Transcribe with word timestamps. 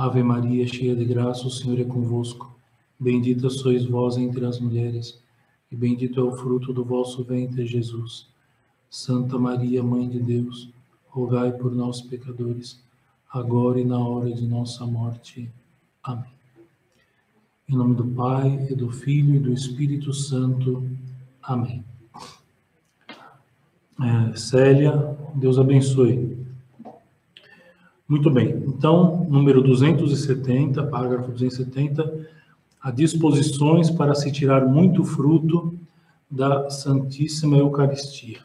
Ave 0.00 0.22
Maria, 0.22 0.66
cheia 0.66 0.96
de 0.96 1.04
graça, 1.04 1.46
o 1.46 1.50
Senhor 1.50 1.78
é 1.78 1.84
convosco. 1.84 2.50
Bendita 2.98 3.50
sois 3.50 3.84
vós 3.84 4.16
entre 4.16 4.46
as 4.46 4.58
mulheres, 4.58 5.22
e 5.70 5.76
bendito 5.76 6.18
é 6.18 6.22
o 6.22 6.32
fruto 6.32 6.72
do 6.72 6.82
vosso 6.82 7.22
ventre, 7.22 7.66
Jesus. 7.66 8.26
Santa 8.88 9.38
Maria, 9.38 9.82
Mãe 9.82 10.08
de 10.08 10.18
Deus, 10.18 10.70
rogai 11.06 11.52
por 11.52 11.74
nós, 11.74 12.00
pecadores, 12.00 12.82
agora 13.30 13.78
e 13.78 13.84
na 13.84 13.98
hora 13.98 14.32
de 14.32 14.46
nossa 14.46 14.86
morte. 14.86 15.52
Amém. 16.02 16.32
Em 17.68 17.76
nome 17.76 17.94
do 17.94 18.06
Pai, 18.06 18.68
e 18.70 18.74
do 18.74 18.90
Filho 18.90 19.34
e 19.34 19.38
do 19.38 19.52
Espírito 19.52 20.14
Santo. 20.14 20.82
Amém. 21.42 21.84
É, 24.00 24.34
Célia, 24.34 25.14
Deus 25.34 25.58
abençoe. 25.58 26.40
Muito 28.10 28.28
bem, 28.28 28.64
então, 28.66 29.24
número 29.30 29.62
270, 29.62 30.82
parágrafo 30.88 31.30
270, 31.30 32.28
há 32.82 32.90
disposições 32.90 33.88
para 33.88 34.16
se 34.16 34.32
tirar 34.32 34.66
muito 34.66 35.04
fruto 35.04 35.78
da 36.28 36.68
Santíssima 36.68 37.56
Eucaristia. 37.56 38.40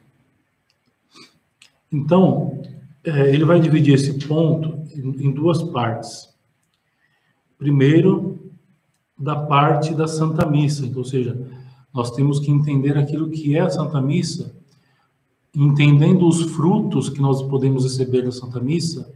Então, 1.92 2.62
é, 3.04 3.34
ele 3.34 3.44
vai 3.44 3.60
dividir 3.60 3.96
esse 3.96 4.28
ponto 4.28 4.78
em 4.96 5.32
duas 5.32 5.64
partes. 5.64 6.30
Primeiro, 7.58 8.52
da 9.18 9.36
parte 9.36 9.96
da 9.96 10.08
Santa 10.08 10.46
Missa, 10.46 10.86
então, 10.86 11.00
ou 11.00 11.06
seja, 11.06 11.36
nós 11.92 12.12
temos 12.12 12.40
que 12.40 12.52
entender 12.52 12.96
aquilo 13.00 13.32
que 13.32 13.58
é 13.58 13.62
a 13.62 13.70
Santa 13.72 14.00
Missa, 14.00 14.56
entendendo 15.56 16.28
os 16.28 16.44
frutos 16.52 17.10
que 17.10 17.20
nós 17.20 17.42
podemos 17.42 17.84
receber 17.84 18.22
da 18.22 18.32
Santa 18.32 18.60
Missa, 18.60 19.12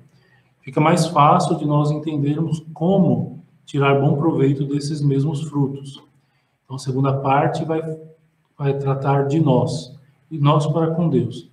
fica 0.69 0.79
mais 0.79 1.07
fácil 1.07 1.57
de 1.57 1.65
nós 1.65 1.89
entendermos 1.89 2.63
como 2.75 3.43
tirar 3.65 3.99
bom 3.99 4.15
proveito 4.15 4.63
desses 4.65 5.01
mesmos 5.01 5.41
frutos. 5.41 5.99
Então, 6.63 6.75
a 6.75 6.79
segunda 6.79 7.11
parte 7.11 7.65
vai, 7.65 7.81
vai 8.55 8.77
tratar 8.77 9.23
de 9.23 9.39
nós, 9.39 9.91
e 10.29 10.37
nós 10.37 10.67
para 10.67 10.91
com 10.91 11.09
Deus. 11.09 11.49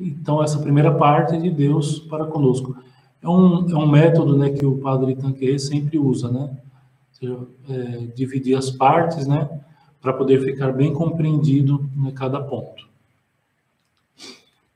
Então, 0.00 0.42
essa 0.42 0.58
primeira 0.58 0.94
parte 0.94 1.34
é 1.34 1.38
de 1.38 1.50
Deus 1.50 1.98
para 1.98 2.24
conosco. 2.24 2.74
É 3.20 3.28
um, 3.28 3.68
é 3.68 3.76
um 3.76 3.86
método 3.86 4.34
né, 4.38 4.48
que 4.48 4.64
o 4.64 4.78
padre 4.78 5.14
Tanquet 5.14 5.58
sempre 5.58 5.98
usa, 5.98 6.30
né? 6.30 6.56
Seja, 7.12 7.36
é, 7.68 8.06
dividir 8.14 8.56
as 8.56 8.70
partes, 8.70 9.26
né? 9.26 9.60
Para 10.00 10.14
poder 10.14 10.42
ficar 10.42 10.72
bem 10.72 10.94
compreendido 10.94 11.86
em 11.94 12.04
né, 12.04 12.12
cada 12.12 12.40
ponto. 12.40 12.88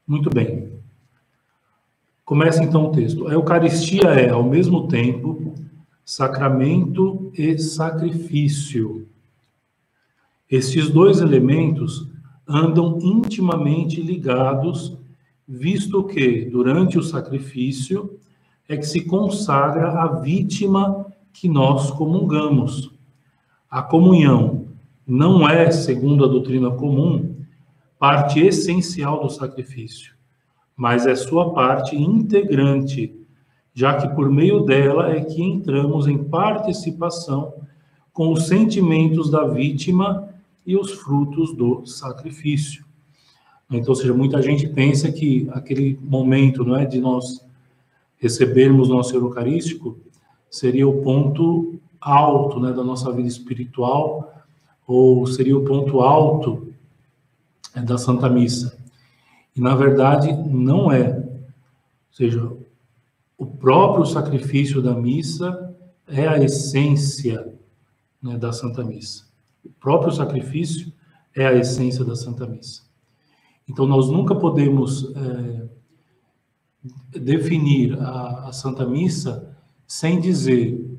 Muito 0.06 0.28
bem. 0.28 0.82
Começa 2.24 2.62
então 2.62 2.86
o 2.86 2.92
texto. 2.92 3.26
A 3.26 3.32
Eucaristia 3.32 4.08
é, 4.10 4.30
ao 4.30 4.44
mesmo 4.44 4.86
tempo, 4.86 5.54
sacramento 6.04 7.32
e 7.36 7.58
sacrifício. 7.58 9.08
Estes 10.48 10.88
dois 10.88 11.20
elementos 11.20 12.08
andam 12.46 12.98
intimamente 13.02 14.00
ligados, 14.00 14.96
visto 15.48 16.04
que, 16.04 16.44
durante 16.44 16.96
o 16.96 17.02
sacrifício, 17.02 18.18
é 18.68 18.76
que 18.76 18.86
se 18.86 19.00
consagra 19.00 19.88
a 19.88 20.20
vítima 20.20 21.06
que 21.32 21.48
nós 21.48 21.90
comungamos. 21.90 22.92
A 23.68 23.82
comunhão 23.82 24.68
não 25.04 25.48
é, 25.48 25.72
segundo 25.72 26.24
a 26.24 26.28
doutrina 26.28 26.70
comum, 26.70 27.34
parte 27.98 28.38
essencial 28.38 29.22
do 29.22 29.28
sacrifício 29.28 30.21
mas 30.82 31.06
é 31.06 31.14
sua 31.14 31.52
parte 31.52 31.94
integrante, 31.94 33.14
já 33.72 33.96
que 33.98 34.08
por 34.16 34.28
meio 34.28 34.64
dela 34.64 35.12
é 35.12 35.20
que 35.20 35.40
entramos 35.40 36.08
em 36.08 36.18
participação 36.24 37.54
com 38.12 38.32
os 38.32 38.48
sentimentos 38.48 39.30
da 39.30 39.44
vítima 39.44 40.28
e 40.66 40.76
os 40.76 40.90
frutos 40.90 41.54
do 41.54 41.86
sacrifício. 41.86 42.84
Então, 43.70 43.90
ou 43.90 43.94
seja, 43.94 44.12
muita 44.12 44.42
gente 44.42 44.66
pensa 44.66 45.12
que 45.12 45.48
aquele 45.52 45.96
momento, 46.02 46.64
não 46.64 46.74
é, 46.74 46.84
de 46.84 47.00
nós 47.00 47.46
recebermos 48.16 48.88
nosso 48.88 49.14
eucarístico 49.14 49.96
seria 50.50 50.88
o 50.88 51.00
ponto 51.00 51.78
alto, 52.00 52.58
né, 52.58 52.72
da 52.72 52.82
nossa 52.82 53.12
vida 53.12 53.28
espiritual, 53.28 54.34
ou 54.84 55.24
seria 55.28 55.56
o 55.56 55.64
ponto 55.64 56.00
alto 56.00 56.74
é, 57.72 57.80
da 57.80 57.96
Santa 57.96 58.28
Missa. 58.28 58.81
E 59.54 59.60
na 59.60 59.74
verdade 59.74 60.32
não 60.32 60.90
é. 60.90 61.18
Ou 61.18 62.12
seja, 62.12 62.52
o 63.36 63.46
próprio 63.46 64.06
sacrifício 64.06 64.80
da 64.80 64.94
missa 64.94 65.74
é 66.06 66.26
a 66.26 66.38
essência 66.38 67.52
né, 68.22 68.36
da 68.36 68.52
Santa 68.52 68.84
Missa. 68.84 69.26
O 69.64 69.70
próprio 69.70 70.12
sacrifício 70.12 70.92
é 71.34 71.46
a 71.46 71.54
essência 71.54 72.04
da 72.04 72.14
Santa 72.14 72.46
Missa. 72.46 72.82
Então 73.68 73.86
nós 73.86 74.08
nunca 74.08 74.34
podemos 74.34 75.12
é, 75.14 75.68
definir 77.18 77.98
a, 77.98 78.48
a 78.48 78.52
Santa 78.52 78.86
Missa 78.86 79.56
sem 79.86 80.20
dizer 80.20 80.92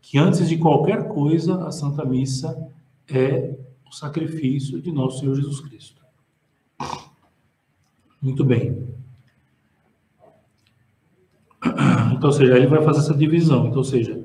que 0.00 0.18
antes 0.18 0.48
de 0.48 0.56
qualquer 0.56 1.08
coisa 1.08 1.64
a 1.64 1.70
Santa 1.70 2.04
Missa 2.04 2.68
é 3.08 3.56
o 3.86 3.92
sacrifício 3.92 4.80
de 4.80 4.92
nosso 4.92 5.20
Senhor 5.20 5.34
Jesus 5.34 5.60
Cristo. 5.60 5.99
Muito 8.20 8.44
bem. 8.44 8.86
Então, 12.12 12.30
seja, 12.30 12.56
ele 12.56 12.66
vai 12.66 12.82
fazer 12.82 13.00
essa 13.00 13.14
divisão. 13.14 13.68
Então, 13.68 13.82
seja, 13.82 14.22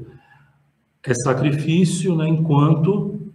é 1.01 1.13
sacrifício, 1.13 2.15
né, 2.15 2.27
enquanto 2.27 3.31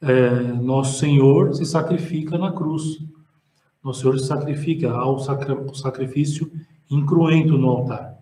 é, 0.00 0.30
nosso 0.52 0.98
Senhor 0.98 1.54
se 1.54 1.64
sacrifica 1.64 2.38
na 2.38 2.52
cruz. 2.52 3.02
Nosso 3.82 4.00
Senhor 4.00 4.18
se 4.18 4.26
sacrifica 4.26 4.92
ao 4.92 5.18
sacrifício 5.18 6.50
incruento 6.90 7.58
no 7.58 7.68
altar. 7.68 8.18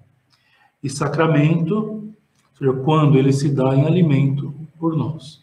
E 0.83 0.89
sacramento, 0.89 2.15
seja, 2.59 2.73
quando 2.73 3.19
ele 3.19 3.33
se 3.33 3.51
dá 3.51 3.75
em 3.75 3.85
alimento 3.85 4.55
por 4.79 4.97
nós. 4.97 5.43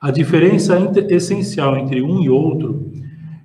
A 0.00 0.10
diferença 0.10 0.76
essencial 1.08 1.76
entre 1.76 2.02
um 2.02 2.22
e 2.22 2.30
outro 2.30 2.90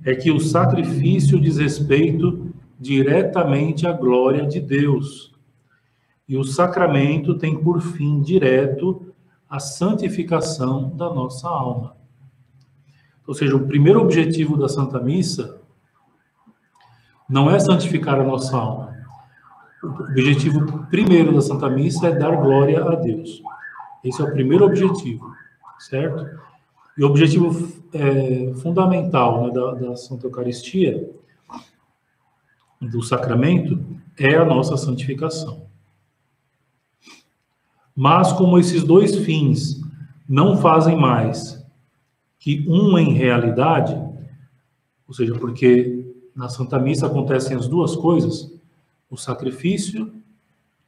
é 0.06 0.14
que 0.14 0.30
o 0.30 0.40
sacrifício 0.40 1.42
diz 1.42 1.58
respeito 1.58 2.54
diretamente 2.80 3.88
à 3.88 3.92
glória 3.92 4.46
de 4.46 4.62
Deus. 4.62 5.34
E 6.30 6.38
o 6.38 6.44
sacramento 6.44 7.36
tem 7.36 7.58
por 7.58 7.82
fim 7.82 8.22
direto 8.22 9.14
a 9.50 9.60
santificação 9.60 10.96
da 10.96 11.12
nossa 11.12 11.48
alma. 11.48 11.96
Ou 13.26 13.34
seja, 13.34 13.56
o 13.56 13.66
primeiro 13.66 14.00
objetivo 14.00 14.56
da 14.56 14.70
Santa 14.70 15.00
Missa 15.00 15.60
não 17.28 17.50
é 17.50 17.58
santificar 17.58 18.20
a 18.20 18.24
nossa 18.24 18.56
alma. 18.56 18.94
O 19.82 19.88
objetivo 19.88 20.86
primeiro 20.88 21.34
da 21.34 21.42
Santa 21.42 21.68
Missa 21.68 22.08
é 22.08 22.16
dar 22.16 22.36
glória 22.36 22.84
a 22.84 22.96
Deus. 22.96 23.42
Esse 24.04 24.22
é 24.22 24.26
o 24.26 24.32
primeiro 24.32 24.66
objetivo, 24.66 25.34
certo? 25.80 26.28
E 26.96 27.04
o 27.04 27.08
objetivo 27.08 27.75
é, 27.96 28.54
fundamental 28.56 29.48
né, 29.48 29.54
da, 29.54 29.74
da 29.74 29.96
Santa 29.96 30.28
Eucaristia, 30.28 31.10
do 32.82 33.02
sacramento, 33.02 33.84
é 34.20 34.36
a 34.36 34.46
nossa 34.46 34.76
santificação. 34.76 35.66
Mas 37.96 38.34
como 38.34 38.60
esses 38.60 38.84
dois 38.84 39.16
fins 39.16 39.82
não 40.28 40.58
fazem 40.58 40.98
mais 40.98 41.66
que 42.38 42.66
um 42.68 42.98
em 42.98 43.14
realidade, 43.14 43.94
ou 45.08 45.14
seja, 45.14 45.34
porque 45.36 46.14
na 46.36 46.50
Santa 46.50 46.78
Missa 46.78 47.08
acontecem 47.08 47.56
as 47.56 47.68
duas 47.68 47.96
coisas, 47.96 48.54
o 49.10 49.16
sacrifício 49.16 50.14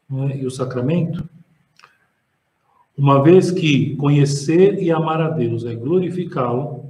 né, 0.09 0.37
e 0.37 0.45
o 0.45 0.51
sacramento, 0.51 1.27
uma 2.97 3.23
vez 3.23 3.51
que 3.51 3.95
conhecer 3.95 4.81
e 4.81 4.91
amar 4.91 5.21
a 5.21 5.29
Deus 5.29 5.63
é 5.65 5.73
glorificá-lo, 5.73 6.86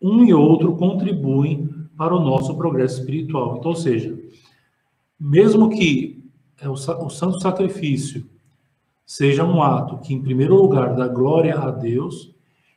um 0.00 0.24
e 0.24 0.32
outro 0.32 0.76
contribuem 0.76 1.68
para 1.96 2.14
o 2.14 2.20
nosso 2.20 2.56
progresso 2.56 3.00
espiritual. 3.00 3.56
Então, 3.56 3.70
ou 3.70 3.76
seja, 3.76 4.16
mesmo 5.18 5.68
que 5.68 6.22
é 6.60 6.68
o, 6.68 6.76
santo 6.76 7.40
sacrifício 7.40 8.24
seja 9.04 9.44
um 9.44 9.62
ato 9.62 9.98
que, 9.98 10.14
em 10.14 10.22
primeiro 10.22 10.54
lugar, 10.54 10.94
dá 10.94 11.08
glória 11.08 11.58
a 11.58 11.70
Deus, 11.70 12.34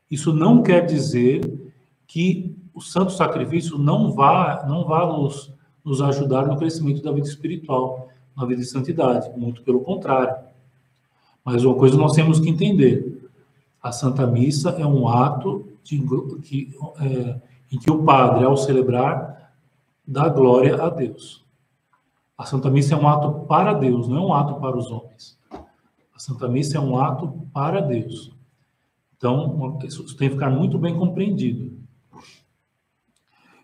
isso 0.09 0.33
não 0.33 0.63
quer 0.63 0.85
dizer 0.85 1.73
que 2.07 2.55
o 2.73 2.81
santo 2.81 3.11
sacrifício 3.11 3.77
não 3.77 4.11
vá, 4.11 4.65
não 4.67 4.85
vá 4.85 5.05
nos, 5.05 5.53
nos 5.83 6.01
ajudar 6.01 6.47
no 6.47 6.57
crescimento 6.57 7.01
da 7.01 7.11
vida 7.11 7.27
espiritual, 7.27 8.09
na 8.35 8.45
vida 8.45 8.61
de 8.61 8.67
santidade. 8.67 9.29
Muito 9.37 9.61
pelo 9.61 9.81
contrário. 9.81 10.35
Mas 11.43 11.63
uma 11.63 11.75
coisa 11.75 11.97
nós 11.97 12.13
temos 12.13 12.39
que 12.39 12.49
entender: 12.49 13.29
a 13.81 13.91
Santa 13.91 14.25
Missa 14.25 14.71
é 14.71 14.85
um 14.85 15.07
ato 15.07 15.70
que, 15.83 16.75
é, 16.99 17.41
em 17.71 17.79
que 17.79 17.91
o 17.91 18.03
padre, 18.03 18.45
ao 18.45 18.57
celebrar, 18.57 19.53
dá 20.07 20.27
glória 20.29 20.81
a 20.81 20.89
Deus. 20.89 21.45
A 22.37 22.45
Santa 22.45 22.69
Missa 22.69 22.95
é 22.95 22.97
um 22.97 23.07
ato 23.07 23.45
para 23.45 23.73
Deus, 23.73 24.07
não 24.07 24.17
é 24.17 24.21
um 24.21 24.33
ato 24.33 24.59
para 24.59 24.77
os 24.77 24.89
homens. 24.89 25.39
A 25.51 26.19
Santa 26.19 26.47
Missa 26.47 26.77
é 26.77 26.81
um 26.81 26.99
ato 26.99 27.47
para 27.53 27.81
Deus. 27.81 28.31
Então, 29.15 29.79
isso 29.83 30.17
tem 30.17 30.27
que 30.27 30.33
ficar 30.33 30.49
muito 30.49 30.79
bem 30.79 30.97
compreendido. 30.97 31.79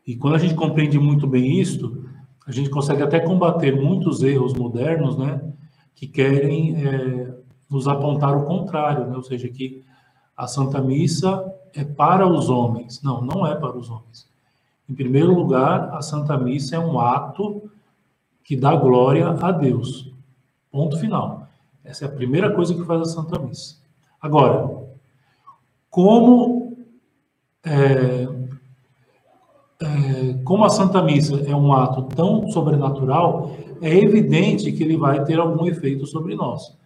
E 0.06 0.16
quando 0.16 0.36
a 0.36 0.40
gente 0.40 0.56
compreende 0.56 0.98
muito 1.00 1.28
bem 1.28 1.60
isso, 1.60 2.06
a 2.46 2.52
gente 2.52 2.70
consegue 2.70 3.04
até 3.04 3.20
combater 3.20 3.76
muitos 3.76 4.24
erros 4.24 4.54
modernos, 4.54 5.18
né, 5.18 5.42
que 5.94 6.08
querem 6.08 6.86
é, 6.86 7.36
nos 7.70 7.88
apontar 7.88 8.38
o 8.38 8.46
contrário, 8.46 9.08
né, 9.08 9.18
ou 9.18 9.24
seja, 9.24 9.50
que 9.50 9.84
a 10.38 10.48
Santa 10.48 10.80
Missa 10.80 11.52
é 11.74 11.84
para 11.84 12.28
os 12.28 12.48
homens. 12.48 13.02
Não, 13.02 13.22
não 13.22 13.46
é 13.46 13.56
para 13.56 13.76
os 13.76 13.90
homens. 13.90 14.30
Em 14.88 14.94
primeiro 14.94 15.34
lugar, 15.34 15.90
a 15.94 16.02
Santa 16.02 16.38
Missa 16.38 16.76
é 16.76 16.80
um 16.80 17.00
ato 17.00 17.70
que 18.44 18.56
dá 18.56 18.76
glória 18.76 19.28
a 19.30 19.52
Deus. 19.52 20.14
Ponto 20.72 20.98
final. 20.98 21.48
Essa 21.84 22.06
é 22.06 22.08
a 22.08 22.12
primeira 22.12 22.54
coisa 22.54 22.74
que 22.74 22.86
faz 22.86 23.02
a 23.02 23.06
Santa 23.06 23.40
Missa. 23.40 23.78
Agora, 24.22 24.88
como 25.90 26.78
é, 27.66 28.28
é, 29.80 30.34
como 30.44 30.64
a 30.64 30.70
Santa 30.70 31.02
Missa 31.02 31.44
é 31.46 31.56
um 31.56 31.74
ato 31.74 32.04
tão 32.04 32.50
sobrenatural, 32.50 33.52
é 33.82 33.96
evidente 33.96 34.72
que 34.72 34.84
ele 34.84 34.98
vai 34.98 35.24
ter 35.24 35.40
algum 35.40 35.66
efeito 35.66 36.06
sobre 36.06 36.36
nós. 36.36 36.78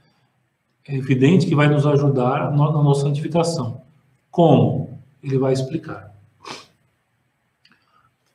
É 0.87 0.95
evidente 0.95 1.45
que 1.45 1.55
vai 1.55 1.67
nos 1.67 1.85
ajudar 1.85 2.51
na 2.51 2.71
nossa 2.71 3.01
santificação. 3.01 3.81
Como? 4.29 4.99
Ele 5.23 5.37
vai 5.37 5.53
explicar. 5.53 6.11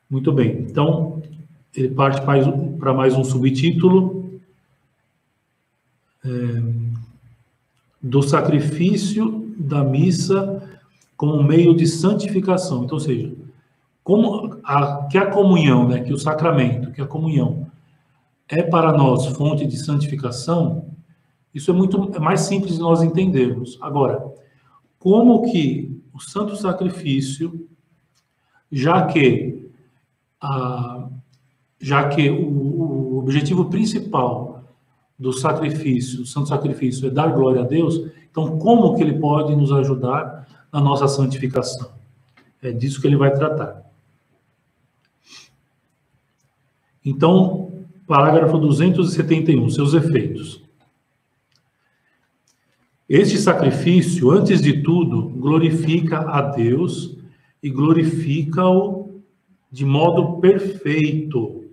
Muito 0.09 0.33
bem. 0.33 0.61
Então, 0.61 1.21
ele 1.75 1.89
parte 1.91 2.21
para 2.79 2.95
mais 2.95 3.15
um 3.17 3.25
subtítulo 3.25 4.41
é, 6.25 6.29
do 8.01 8.23
sacrifício 8.23 9.55
da 9.59 9.83
missa 9.83 10.63
como 11.17 11.43
meio 11.43 11.75
de 11.75 11.87
santificação. 11.87 12.85
Então, 12.85 12.97
ou 12.97 13.01
seja, 13.01 13.33
como 14.05 14.59
a, 14.63 15.09
que 15.11 15.19
a 15.19 15.31
comunhão, 15.31 15.89
né, 15.89 16.01
que 16.01 16.13
o 16.13 16.19
sacramento, 16.19 16.93
que 16.93 17.01
a 17.01 17.07
comunhão 17.07 17.67
é 18.49 18.63
para 18.63 18.93
nós 18.93 19.27
fonte 19.27 19.67
de 19.67 19.77
santificação, 19.77 20.85
isso 21.57 21.71
é 21.71 21.75
muito 21.75 22.21
mais 22.21 22.41
simples 22.41 22.75
de 22.75 22.81
nós 22.81 23.03
entendermos. 23.03 23.79
Agora, 23.81 24.31
como 24.99 25.51
que 25.51 25.99
o 26.13 26.21
santo 26.21 26.55
sacrifício, 26.55 27.67
já 28.71 29.07
que 29.07 29.67
a, 30.39 31.09
já 31.81 32.11
que 32.11 32.29
o, 32.29 33.15
o 33.15 33.19
objetivo 33.21 33.71
principal 33.71 34.65
do 35.19 35.33
sacrifício, 35.33 36.19
do 36.19 36.27
santo 36.27 36.51
sacrifício 36.51 37.07
é 37.07 37.11
dar 37.11 37.29
glória 37.29 37.63
a 37.63 37.67
Deus, 37.67 38.03
então 38.31 38.59
como 38.59 38.95
que 38.95 39.03
ele 39.03 39.19
pode 39.19 39.57
nos 39.57 39.73
ajudar 39.73 40.47
na 40.71 40.79
nossa 40.79 41.09
santificação? 41.09 41.91
É 42.61 42.71
disso 42.71 43.01
que 43.01 43.07
ele 43.07 43.17
vai 43.17 43.33
tratar. 43.33 43.83
Então, 47.03 47.87
parágrafo 48.07 48.59
271, 48.59 49.71
seus 49.71 49.95
efeitos. 49.95 50.66
Este 53.09 53.39
sacrifício, 53.39 54.33
antes 54.33 54.61
de 54.61 54.83
tudo, 54.83 55.29
glorifica 55.29 56.29
a 56.29 56.41
Deus 56.43 57.17
e 57.63 57.71
glorifica-o 57.71 59.21
de 59.71 59.85
modo 59.85 60.41
perfeito, 60.41 61.67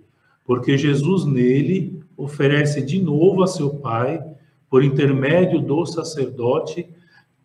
porque 0.44 0.78
Jesus 0.78 1.24
nele 1.24 2.00
oferece 2.16 2.80
de 2.82 3.02
novo 3.02 3.42
a 3.42 3.48
seu 3.48 3.70
Pai, 3.70 4.22
por 4.70 4.84
intermédio 4.84 5.60
do 5.60 5.84
sacerdote, 5.84 6.86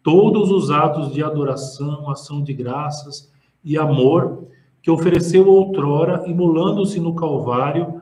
todos 0.03 0.51
os 0.51 0.69
atos 0.69 1.11
de 1.11 1.23
adoração, 1.23 2.11
ação 2.11 2.43
de 2.43 2.53
graças 2.53 3.31
e 3.63 3.75
amor 3.75 4.47
que 4.83 4.91
ofereceu 4.91 5.47
outrora, 5.47 6.23
imolando-se 6.27 6.99
no 6.99 7.15
Calvário, 7.15 8.01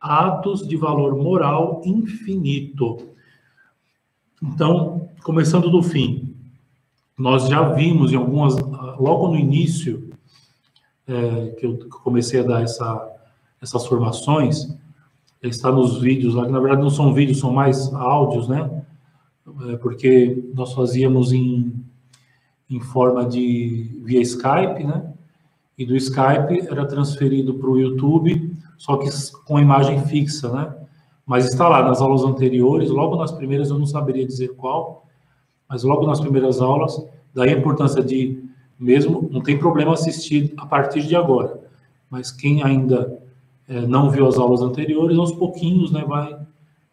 atos 0.00 0.66
de 0.66 0.76
valor 0.76 1.16
moral 1.16 1.82
infinito. 1.84 3.10
Então, 4.42 5.08
começando 5.22 5.70
do 5.70 5.82
fim, 5.82 6.34
nós 7.16 7.48
já 7.48 7.62
vimos 7.72 8.12
em 8.12 8.16
algumas, 8.16 8.56
logo 8.98 9.28
no 9.28 9.36
início, 9.36 10.10
é, 11.06 11.48
que 11.58 11.66
eu 11.66 11.78
comecei 12.02 12.40
a 12.40 12.44
dar 12.44 12.62
essa, 12.62 13.10
essas 13.60 13.86
formações, 13.86 14.74
está 15.42 15.70
nos 15.70 16.00
vídeos 16.00 16.34
lá, 16.34 16.46
que 16.46 16.52
na 16.52 16.60
verdade 16.60 16.82
não 16.82 16.90
são 16.90 17.12
vídeos, 17.12 17.38
são 17.38 17.52
mais 17.52 17.92
áudios, 17.92 18.48
né? 18.48 18.82
É, 19.68 19.76
porque 19.76 20.50
nós 20.54 20.72
fazíamos 20.72 21.32
em, 21.32 21.74
em 22.70 22.80
forma 22.80 23.26
de 23.26 24.00
via 24.02 24.20
Skype, 24.20 24.84
né? 24.84 25.12
E 25.76 25.84
do 25.84 25.96
Skype 25.96 26.68
era 26.68 26.86
transferido 26.86 27.54
para 27.54 27.68
o 27.68 27.78
YouTube, 27.78 28.56
só 28.78 28.96
que 28.96 29.08
com 29.44 29.58
imagem 29.58 30.04
fixa, 30.06 30.50
né? 30.50 30.79
Mas 31.30 31.46
está 31.46 31.68
lá 31.68 31.80
nas 31.84 32.02
aulas 32.02 32.24
anteriores, 32.24 32.90
logo 32.90 33.14
nas 33.14 33.30
primeiras 33.30 33.70
eu 33.70 33.78
não 33.78 33.86
saberia 33.86 34.26
dizer 34.26 34.48
qual, 34.56 35.06
mas 35.68 35.84
logo 35.84 36.04
nas 36.04 36.18
primeiras 36.18 36.60
aulas, 36.60 37.06
daí 37.32 37.50
a 37.50 37.56
importância 37.56 38.02
de 38.02 38.42
mesmo, 38.76 39.28
não 39.30 39.40
tem 39.40 39.56
problema 39.56 39.92
assistir 39.92 40.52
a 40.56 40.66
partir 40.66 41.02
de 41.06 41.14
agora, 41.14 41.60
mas 42.10 42.32
quem 42.32 42.64
ainda 42.64 43.22
é, 43.68 43.86
não 43.86 44.10
viu 44.10 44.26
as 44.26 44.38
aulas 44.38 44.60
anteriores, 44.60 45.16
aos 45.16 45.30
pouquinhos, 45.30 45.92
né, 45.92 46.04
vai, 46.04 46.36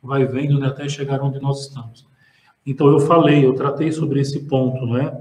vai 0.03 0.23
vendo 0.27 0.59
né, 0.59 0.67
até 0.67 0.87
chegar 0.87 1.19
onde 1.23 1.41
nós 1.41 1.61
estamos. 1.61 2.05
Então 2.63 2.89
eu 2.89 2.99
falei, 2.99 3.43
eu 3.43 3.55
tratei 3.55 3.91
sobre 3.91 4.19
esse 4.19 4.41
ponto, 4.41 4.85
né? 4.85 5.19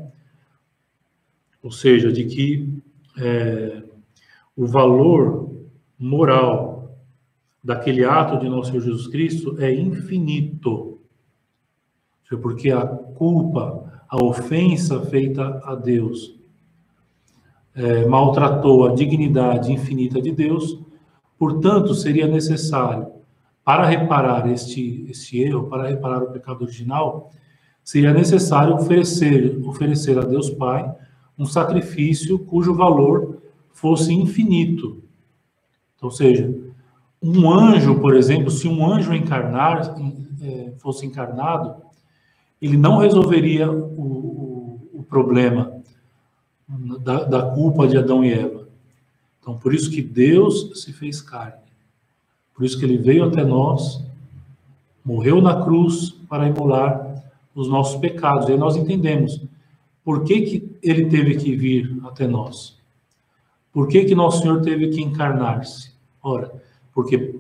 Ou 1.63 1.71
seja, 1.71 2.13
de 2.13 2.27
que 2.27 2.69
é, 3.17 3.83
o 4.55 4.67
valor 4.67 5.49
moral 5.99 6.66
daquele 7.67 8.05
ato 8.05 8.39
de 8.39 8.49
nosso 8.49 8.71
Senhor 8.71 8.81
Jesus 8.81 9.09
Cristo 9.09 9.57
é 9.59 9.75
infinito. 9.75 11.01
Porque 12.41 12.71
a 12.71 12.87
culpa, 12.87 14.05
a 14.09 14.25
ofensa 14.25 15.01
feita 15.01 15.61
a 15.65 15.75
Deus, 15.75 16.39
é, 17.75 18.07
maltratou 18.07 18.87
a 18.87 18.95
dignidade 18.95 19.73
infinita 19.73 20.23
de 20.23 20.31
Deus, 20.31 20.79
portanto, 21.37 21.93
seria 21.93 22.29
necessário, 22.29 23.09
para 23.65 23.85
reparar 23.85 24.49
este, 24.49 25.05
este 25.11 25.41
erro, 25.41 25.65
para 25.65 25.89
reparar 25.89 26.23
o 26.23 26.31
pecado 26.31 26.63
original, 26.63 27.33
seria 27.83 28.13
necessário 28.13 28.77
oferecer, 28.77 29.61
oferecer 29.65 30.17
a 30.19 30.23
Deus 30.23 30.51
Pai 30.51 30.89
um 31.37 31.45
sacrifício 31.45 32.39
cujo 32.39 32.73
valor 32.75 33.43
fosse 33.73 34.13
infinito. 34.13 35.03
Então, 35.97 36.09
ou 36.09 36.11
seja, 36.11 36.66
um 37.23 37.51
anjo, 37.51 38.01
por 38.01 38.15
exemplo, 38.15 38.51
se 38.51 38.69
um 38.69 38.87
anjo 38.87 39.15
encarnar, 39.15 39.97
é, 40.41 40.73
fosse 40.79 41.07
encarnado, 41.07 41.83
ele 42.61 42.77
não 42.77 42.99
resolveria 42.99 43.71
o, 43.71 43.81
o, 43.81 44.91
o 44.95 45.03
problema 45.03 45.81
da, 47.01 47.25
da, 47.25 47.43
culpa 47.51 47.87
de 47.87 47.97
Adão 47.97 48.25
e 48.25 48.33
Eva. 48.33 48.69
Então, 49.41 49.57
por 49.57 49.75
isso 49.75 49.91
que 49.91 50.03
Deus 50.03 50.83
se 50.83 50.93
fez 50.93 51.21
carne. 51.21 51.67
Por 52.55 52.65
isso 52.65 52.79
que 52.79 52.85
ele 52.85 52.99
veio 52.99 53.25
até 53.25 53.45
nós, 53.45 54.03
morreu 55.05 55.41
na 55.41 55.63
cruz 55.63 56.11
para 56.29 56.49
imolar 56.49 57.23
os 57.55 57.69
nossos 57.69 58.01
pecados. 58.01 58.49
E 58.49 58.53
aí 58.53 58.59
nós 58.59 58.77
entendemos 58.77 59.41
por 60.05 60.25
que, 60.25 60.41
que 60.43 60.79
ele 60.83 61.07
teve 61.07 61.37
que 61.37 61.55
vir 61.55 61.99
até 62.05 62.27
nós. 62.27 62.77
Por 63.73 63.89
que, 63.89 64.05
que 64.05 64.15
nosso 64.15 64.43
Senhor 64.43 64.63
teve 64.63 64.89
que 64.89 65.03
encarnar-se? 65.03 65.93
Ora, 66.23 66.51
porque 66.97 67.39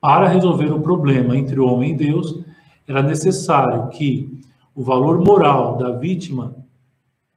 para 0.00 0.26
resolver 0.26 0.72
o 0.72 0.82
problema 0.82 1.36
entre 1.38 1.60
o 1.60 1.66
homem 1.66 1.92
e 1.92 1.96
Deus, 1.96 2.44
era 2.88 3.00
necessário 3.00 3.88
que 3.90 4.42
o 4.74 4.82
valor 4.82 5.24
moral 5.24 5.76
da 5.76 5.92
vítima 5.92 6.56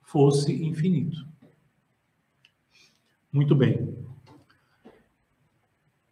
fosse 0.01 0.51
infinito. 0.65 1.23
Muito 3.31 3.53
bem. 3.53 3.95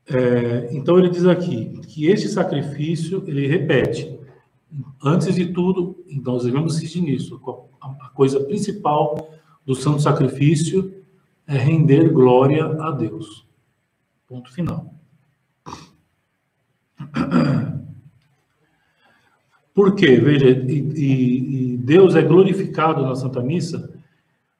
É, 0.05 0.69
então 0.73 0.99
ele 0.99 1.09
diz 1.09 1.25
aqui 1.25 1.79
que 1.87 2.05
este 2.05 2.27
sacrifício, 2.27 3.23
ele 3.25 3.47
repete, 3.47 4.15
antes 5.03 5.33
de 5.33 5.47
tudo, 5.47 6.03
então 6.07 6.33
nós 6.33 6.43
devemos 6.43 6.77
insistir 6.77 7.01
nisso, 7.01 7.41
a 7.81 8.09
coisa 8.09 8.39
principal 8.41 9.33
do 9.65 9.73
santo 9.73 10.03
sacrifício 10.03 11.03
é 11.47 11.57
render 11.57 12.13
glória 12.13 12.63
a 12.79 12.91
Deus. 12.91 13.49
Ponto 14.27 14.53
final. 14.53 14.98
Por 19.73 19.95
quê? 19.95 20.17
Veja, 20.17 20.49
e, 20.49 21.73
e, 21.73 21.77
Deus 21.77 22.15
é 22.15 22.21
glorificado 22.21 23.01
na 23.01 23.15
Santa 23.15 23.41
Missa 23.41 23.89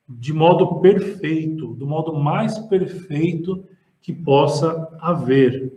de 0.08 0.34
modo 0.34 0.80
perfeito, 0.80 1.76
do 1.76 1.86
modo 1.86 2.14
mais 2.16 2.58
perfeito 2.58 3.64
que 4.02 4.12
possa 4.12 4.90
haver. 5.00 5.72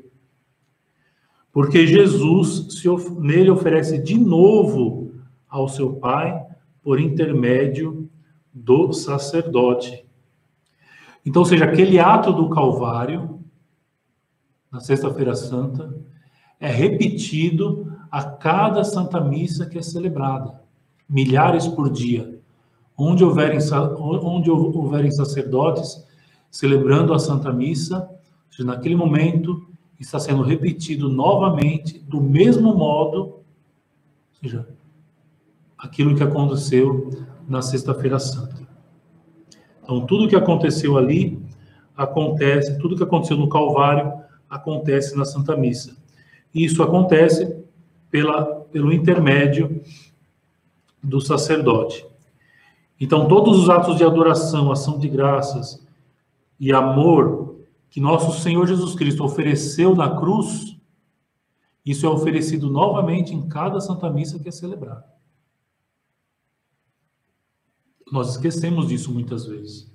Porque 1.52 1.86
Jesus 1.86 2.78
se, 2.80 2.88
nele 3.20 3.50
oferece 3.50 3.98
de 3.98 4.18
novo 4.18 5.12
ao 5.46 5.68
seu 5.68 5.96
Pai 5.96 6.40
por 6.82 6.98
intermédio 6.98 8.08
do 8.54 8.92
sacerdote. 8.92 10.06
Então, 11.24 11.44
seja, 11.44 11.66
aquele 11.66 11.98
ato 11.98 12.32
do 12.32 12.48
Calvário, 12.48 13.38
na 14.70 14.80
Sexta-feira 14.80 15.34
Santa, 15.34 15.94
é 16.62 16.68
repetido 16.68 17.92
a 18.08 18.22
cada 18.22 18.84
Santa 18.84 19.20
Missa 19.20 19.66
que 19.66 19.76
é 19.76 19.82
celebrada, 19.82 20.62
milhares 21.08 21.66
por 21.66 21.90
dia. 21.90 22.38
Onde 22.96 23.24
houverem, 23.24 23.58
onde 23.98 24.48
houverem 24.48 25.10
sacerdotes 25.10 26.06
celebrando 26.48 27.12
a 27.12 27.18
Santa 27.18 27.52
Missa, 27.52 28.08
naquele 28.60 28.94
momento 28.94 29.66
está 29.98 30.20
sendo 30.20 30.44
repetido 30.44 31.08
novamente, 31.08 31.98
do 31.98 32.20
mesmo 32.20 32.72
modo, 32.76 33.18
ou 33.18 33.44
seja, 34.40 34.68
aquilo 35.76 36.14
que 36.14 36.22
aconteceu 36.22 37.10
na 37.48 37.60
Sexta-feira 37.60 38.20
Santa. 38.20 38.62
Então, 39.82 40.06
tudo 40.06 40.28
que 40.28 40.36
aconteceu 40.36 40.96
ali 40.96 41.42
acontece, 41.96 42.78
tudo 42.78 42.96
que 42.96 43.02
aconteceu 43.02 43.36
no 43.36 43.48
Calvário 43.48 44.12
acontece 44.48 45.16
na 45.16 45.24
Santa 45.24 45.56
Missa. 45.56 46.00
Isso 46.54 46.82
acontece 46.82 47.64
pela, 48.10 48.44
pelo 48.44 48.92
intermédio 48.92 49.82
do 51.02 51.20
sacerdote. 51.20 52.06
Então, 53.00 53.26
todos 53.26 53.58
os 53.58 53.68
atos 53.68 53.96
de 53.96 54.04
adoração, 54.04 54.70
ação 54.70 54.98
de 54.98 55.08
graças 55.08 55.84
e 56.60 56.72
amor 56.72 57.56
que 57.90 58.00
nosso 58.00 58.40
Senhor 58.40 58.66
Jesus 58.66 58.94
Cristo 58.94 59.24
ofereceu 59.24 59.94
na 59.94 60.16
cruz, 60.16 60.76
isso 61.84 62.06
é 62.06 62.08
oferecido 62.08 62.70
novamente 62.70 63.34
em 63.34 63.48
cada 63.48 63.80
Santa 63.80 64.08
Missa 64.08 64.38
que 64.38 64.48
é 64.48 64.52
celebrada. 64.52 65.04
Nós 68.10 68.30
esquecemos 68.30 68.88
disso 68.88 69.12
muitas 69.12 69.46
vezes. 69.46 69.90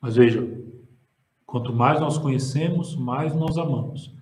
Mas 0.00 0.16
veja, 0.16 0.63
quanto 1.54 1.72
mais 1.72 2.00
nós 2.00 2.18
conhecemos, 2.18 2.96
mais 2.96 3.32
nós 3.32 3.56
amamos. 3.56 4.12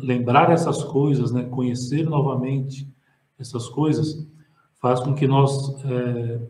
Lembrar 0.00 0.48
essas 0.52 0.84
coisas, 0.84 1.32
né, 1.32 1.42
conhecer 1.42 2.08
novamente 2.08 2.88
essas 3.36 3.68
coisas, 3.68 4.24
faz 4.80 5.00
com 5.00 5.12
que 5.12 5.26
nós 5.26 5.84
é, 5.84 6.40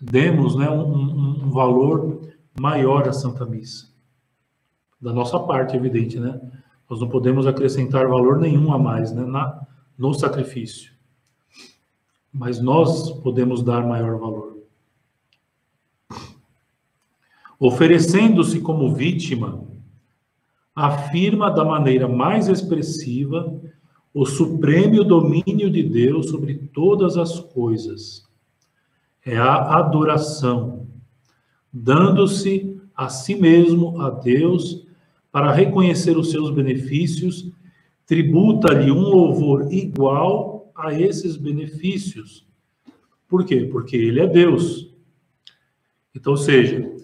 demos 0.00 0.54
né, 0.54 0.70
um, 0.70 1.44
um, 1.44 1.50
valor 1.50 2.20
maior 2.56 3.08
à 3.08 3.12
Santa 3.12 3.44
Missa. 3.44 3.92
Da 5.00 5.12
nossa 5.12 5.40
parte, 5.40 5.76
evidente, 5.76 6.20
né? 6.20 6.40
Nós 6.88 7.00
não 7.00 7.08
podemos 7.08 7.48
acrescentar 7.48 8.06
valor 8.06 8.38
nenhum 8.38 8.72
a 8.72 8.78
mais 8.78 9.12
né, 9.12 9.24
na, 9.24 9.66
no 9.98 10.14
sacrifício 10.14 10.94
mas 12.36 12.60
nós 12.60 13.12
podemos 13.20 13.62
dar 13.62 13.86
maior 13.86 14.18
valor. 14.18 14.53
Oferecendo-se 17.58 18.60
como 18.60 18.94
vítima, 18.94 19.64
afirma 20.74 21.50
da 21.50 21.64
maneira 21.64 22.08
mais 22.08 22.48
expressiva 22.48 23.60
o 24.12 24.24
supremo 24.24 25.02
domínio 25.04 25.70
de 25.70 25.82
Deus 25.82 26.30
sobre 26.30 26.54
todas 26.72 27.16
as 27.16 27.40
coisas. 27.40 28.24
É 29.24 29.36
a 29.36 29.78
adoração, 29.78 30.88
dando-se 31.72 32.80
a 32.94 33.08
si 33.08 33.34
mesmo 33.34 34.00
a 34.00 34.10
Deus 34.10 34.86
para 35.32 35.52
reconhecer 35.52 36.16
os 36.16 36.30
seus 36.30 36.50
benefícios, 36.50 37.50
tributa-lhe 38.06 38.90
um 38.90 39.00
louvor 39.00 39.72
igual 39.72 40.70
a 40.76 40.92
esses 40.92 41.36
benefícios. 41.36 42.46
Por 43.28 43.44
quê? 43.44 43.68
Porque 43.70 43.96
ele 43.96 44.20
é 44.20 44.26
Deus. 44.26 44.92
Então, 46.14 46.34
ou 46.34 46.36
seja, 46.36 46.94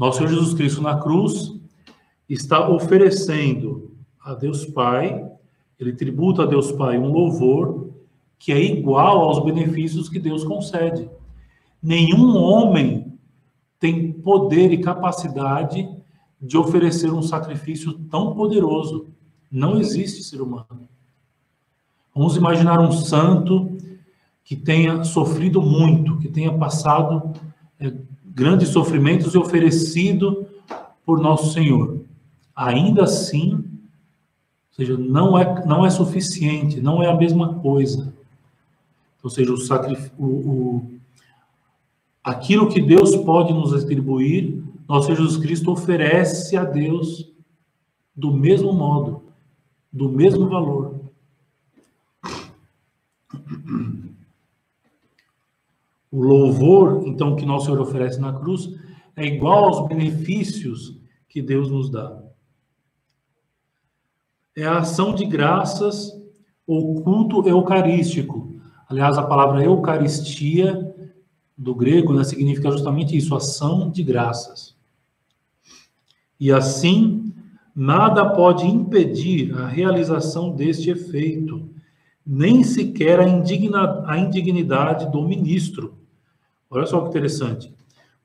nosso 0.00 0.16
Senhor 0.16 0.30
Jesus 0.30 0.54
Cristo 0.54 0.80
na 0.80 0.98
cruz 0.98 1.52
está 2.26 2.70
oferecendo 2.70 3.94
a 4.18 4.32
Deus 4.32 4.64
Pai, 4.64 5.30
ele 5.78 5.92
tributa 5.92 6.44
a 6.44 6.46
Deus 6.46 6.72
Pai 6.72 6.96
um 6.96 7.12
louvor 7.12 7.90
que 8.38 8.50
é 8.50 8.58
igual 8.58 9.20
aos 9.20 9.44
benefícios 9.44 10.08
que 10.08 10.18
Deus 10.18 10.42
concede. 10.42 11.10
Nenhum 11.82 12.34
homem 12.34 13.12
tem 13.78 14.10
poder 14.10 14.72
e 14.72 14.78
capacidade 14.78 15.86
de 16.40 16.56
oferecer 16.56 17.12
um 17.12 17.20
sacrifício 17.20 17.92
tão 18.10 18.34
poderoso. 18.34 19.08
Não 19.52 19.78
existe 19.78 20.22
ser 20.22 20.40
humano. 20.40 20.88
Vamos 22.14 22.38
imaginar 22.38 22.80
um 22.80 22.90
santo 22.90 23.76
que 24.42 24.56
tenha 24.56 25.04
sofrido 25.04 25.60
muito, 25.60 26.16
que 26.16 26.28
tenha 26.28 26.56
passado 26.56 27.34
é, 27.78 27.92
grandes 28.34 28.68
sofrimentos 28.68 29.34
e 29.34 29.38
oferecido 29.38 30.46
por 31.04 31.20
nosso 31.20 31.52
Senhor. 31.52 32.00
Ainda 32.54 33.04
assim, 33.04 33.54
ou 33.54 33.64
seja, 34.72 34.96
não 34.96 35.36
é, 35.36 35.66
não 35.66 35.84
é 35.84 35.90
suficiente, 35.90 36.80
não 36.80 37.02
é 37.02 37.08
a 37.08 37.16
mesma 37.16 37.54
coisa. 37.54 38.14
Ou 39.22 39.28
seja, 39.28 39.52
o 39.52 39.56
sacrifício, 39.56 40.12
o, 40.18 40.90
aquilo 42.22 42.68
que 42.68 42.80
Deus 42.80 43.16
pode 43.16 43.52
nos 43.52 43.74
atribuir, 43.74 44.62
nosso 44.88 45.14
Jesus 45.14 45.36
Cristo 45.36 45.70
oferece 45.70 46.56
a 46.56 46.64
Deus 46.64 47.30
do 48.14 48.32
mesmo 48.32 48.72
modo, 48.72 49.22
do 49.92 50.08
mesmo 50.08 50.48
valor. 50.48 51.00
O 56.10 56.22
louvor, 56.22 57.06
então, 57.06 57.36
que 57.36 57.46
nosso 57.46 57.66
Senhor 57.66 57.80
oferece 57.80 58.20
na 58.20 58.32
cruz 58.32 58.68
é 59.16 59.24
igual 59.26 59.64
aos 59.64 59.88
benefícios 59.88 60.98
que 61.28 61.40
Deus 61.40 61.70
nos 61.70 61.90
dá. 61.90 62.20
É 64.56 64.64
a 64.64 64.78
ação 64.78 65.14
de 65.14 65.24
graças 65.24 66.12
ou 66.66 67.02
culto 67.02 67.48
eucarístico. 67.48 68.54
Aliás, 68.88 69.16
a 69.16 69.22
palavra 69.22 69.62
eucaristia 69.64 70.92
do 71.56 71.74
grego 71.74 72.12
né, 72.12 72.24
significa 72.24 72.70
justamente 72.70 73.16
isso, 73.16 73.36
ação 73.36 73.90
de 73.90 74.02
graças. 74.02 74.74
E 76.38 76.50
assim, 76.50 77.32
nada 77.76 78.30
pode 78.30 78.66
impedir 78.66 79.54
a 79.56 79.66
realização 79.66 80.56
deste 80.56 80.90
efeito, 80.90 81.68
nem 82.26 82.64
sequer 82.64 83.20
a, 83.20 83.28
indigna, 83.28 84.02
a 84.06 84.18
indignidade 84.18 85.10
do 85.12 85.22
ministro, 85.22 85.99
Olha 86.70 86.86
só 86.86 87.00
que 87.00 87.08
interessante. 87.08 87.74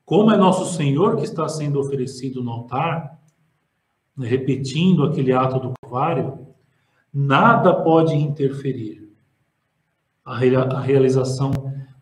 Como 0.04 0.30
é 0.30 0.36
nosso 0.36 0.72
Senhor 0.76 1.16
que 1.16 1.24
está 1.24 1.48
sendo 1.48 1.80
oferecido 1.80 2.44
no 2.44 2.52
altar, 2.52 3.20
repetindo 4.16 5.02
aquele 5.02 5.32
ato 5.32 5.58
do 5.58 5.72
Calvário, 5.82 6.46
nada 7.12 7.74
pode 7.74 8.14
interferir 8.14 9.12
a, 10.24 10.34
a 10.34 10.80
realização 10.80 11.50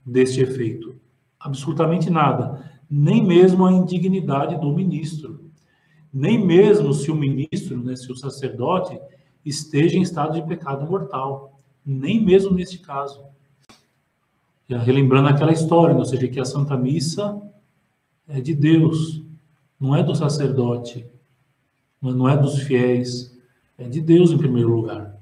deste 0.05 0.43
efeito. 0.43 1.01
Absolutamente 1.41 2.11
nada. 2.11 2.71
Nem 2.91 3.25
mesmo 3.25 3.65
a 3.65 3.73
indignidade 3.73 4.61
do 4.61 4.71
ministro. 4.71 5.51
Nem 6.13 6.39
mesmo 6.39 6.93
se 6.93 7.11
o 7.11 7.17
ministro, 7.17 7.83
né, 7.83 7.97
se 7.97 8.13
o 8.13 8.17
sacerdote, 8.17 9.01
esteja 9.43 9.97
em 9.97 10.03
estado 10.03 10.35
de 10.35 10.47
pecado 10.47 10.87
mortal. 10.87 11.59
Nem 11.85 12.23
mesmo 12.23 12.53
neste 12.55 12.79
caso 12.79 13.34
relembrando 14.69 15.29
aquela 15.29 15.53
história, 15.53 15.95
ou 15.95 16.05
seja, 16.05 16.29
que 16.29 16.41
a 16.41 16.45
Santa 16.45 16.77
Missa 16.77 17.41
é 18.29 18.41
de 18.41 18.55
Deus, 18.55 19.23
não 19.79 19.95
é 19.95 20.03
do 20.03 20.15
sacerdote, 20.15 21.07
não 22.01 22.29
é 22.29 22.37
dos 22.37 22.59
fiéis, 22.61 23.37
é 23.77 23.89
de 23.89 24.01
Deus 24.01 24.31
em 24.31 24.39
primeiro 24.39 24.75
lugar. 24.75 25.15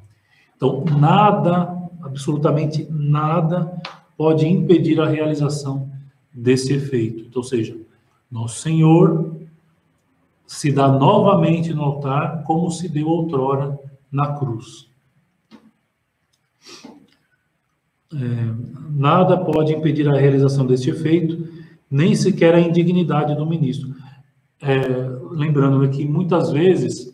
Então, 0.56 0.84
nada, 0.84 1.76
absolutamente 2.02 2.86
nada, 2.90 3.80
pode 4.16 4.46
impedir 4.46 5.00
a 5.00 5.08
realização 5.08 5.90
desse 6.32 6.72
efeito. 6.72 7.24
Então, 7.24 7.42
ou 7.42 7.48
seja, 7.48 7.76
nosso 8.30 8.60
Senhor 8.60 9.36
se 10.46 10.70
dá 10.70 10.88
novamente 10.88 11.72
no 11.72 11.82
altar 11.82 12.44
como 12.44 12.70
se 12.70 12.88
deu 12.88 13.08
outrora 13.08 13.78
na 14.10 14.34
cruz. 14.34 14.88
É, 18.14 18.54
nada 18.90 19.36
pode 19.36 19.72
impedir 19.72 20.08
a 20.08 20.18
realização 20.18 20.66
deste 20.66 20.90
efeito, 20.90 21.48
nem 21.90 22.14
sequer 22.14 22.54
a 22.54 22.60
indignidade 22.60 23.34
do 23.34 23.46
ministro. 23.46 23.94
É, 24.60 24.78
lembrando 25.30 25.88
que 25.90 26.04
muitas 26.06 26.50
vezes 26.50 27.12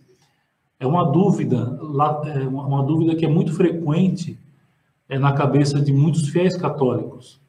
é 0.78 0.86
uma 0.86 1.04
dúvida, 1.04 1.78
é 2.26 2.46
uma 2.46 2.82
dúvida 2.82 3.16
que 3.16 3.24
é 3.24 3.28
muito 3.28 3.52
frequente 3.52 4.38
é, 5.08 5.18
na 5.18 5.32
cabeça 5.32 5.80
de 5.80 5.92
muitos 5.92 6.28
fiéis 6.28 6.56
católicos. 6.56 7.40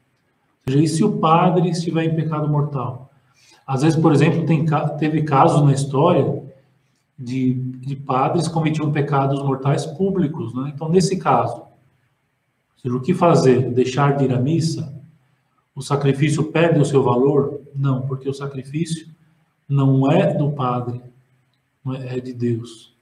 Ou 0.66 0.72
seja, 0.72 0.84
e 0.84 0.88
se 0.88 1.04
o 1.04 1.18
padre 1.18 1.70
estiver 1.70 2.04
em 2.04 2.14
pecado 2.14 2.48
mortal? 2.48 3.10
Às 3.66 3.82
vezes, 3.82 3.98
por 3.98 4.12
exemplo, 4.12 4.46
tem, 4.46 4.64
teve 4.98 5.22
casos 5.22 5.62
na 5.62 5.72
história 5.72 6.42
de, 7.18 7.54
de 7.54 7.94
padres 7.94 8.48
cometiam 8.48 8.90
pecados 8.90 9.42
mortais 9.42 9.84
públicos. 9.84 10.54
Né? 10.54 10.72
Então, 10.74 10.88
nesse 10.88 11.18
caso, 11.18 11.62
seja, 12.80 12.96
o 12.96 13.00
que 13.00 13.14
fazer? 13.14 13.70
Deixar 13.72 14.16
de 14.16 14.24
ir 14.24 14.32
à 14.32 14.40
missa? 14.40 14.94
O 15.74 15.82
sacrifício 15.82 16.44
perde 16.50 16.80
o 16.80 16.84
seu 16.84 17.02
valor? 17.02 17.60
Não, 17.74 18.02
porque 18.02 18.28
o 18.28 18.34
sacrifício 18.34 19.08
não 19.68 20.10
é 20.10 20.34
do 20.34 20.50
padre, 20.52 21.00
é, 21.86 22.16
é 22.16 22.20
de 22.20 22.32
Deus. 22.32 22.94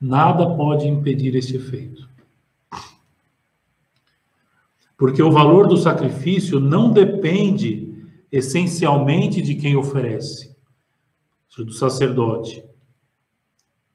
Nada 0.00 0.54
pode 0.54 0.86
impedir 0.86 1.34
esse 1.34 1.56
efeito. 1.56 2.08
Porque 4.96 5.22
o 5.22 5.30
valor 5.30 5.66
do 5.66 5.76
sacrifício 5.76 6.60
não 6.60 6.90
depende 6.90 7.94
essencialmente 8.30 9.40
de 9.40 9.54
quem 9.54 9.76
oferece, 9.76 10.54
do 11.56 11.72
sacerdote. 11.72 12.64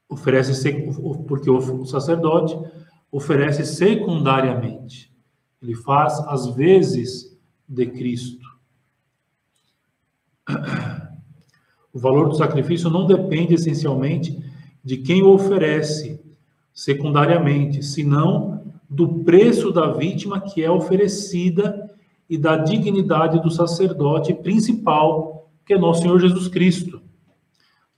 Oferece 0.08 0.52
porque 1.28 1.50
o 1.50 1.84
sacerdote 1.84 2.56
oferece 3.10 3.64
secundariamente. 3.64 5.12
Ele 5.62 5.74
faz 5.74 6.18
às 6.20 6.54
vezes 6.54 7.36
de 7.68 7.86
Cristo. 7.86 8.46
O 11.92 11.98
valor 11.98 12.28
do 12.28 12.36
sacrifício 12.36 12.88
não 12.88 13.06
depende 13.06 13.54
essencialmente 13.54 14.38
de 14.82 14.96
quem 14.98 15.22
o 15.22 15.32
oferece 15.32 16.20
secundariamente, 16.72 17.82
senão 17.82 18.62
do 18.88 19.22
preço 19.24 19.70
da 19.70 19.92
vítima 19.92 20.40
que 20.40 20.62
é 20.62 20.70
oferecida 20.70 21.90
e 22.28 22.38
da 22.38 22.56
dignidade 22.56 23.40
do 23.42 23.50
sacerdote 23.50 24.32
principal, 24.34 25.50
que 25.66 25.74
é 25.74 25.78
nosso 25.78 26.02
Senhor 26.02 26.18
Jesus 26.18 26.48
Cristo. 26.48 27.02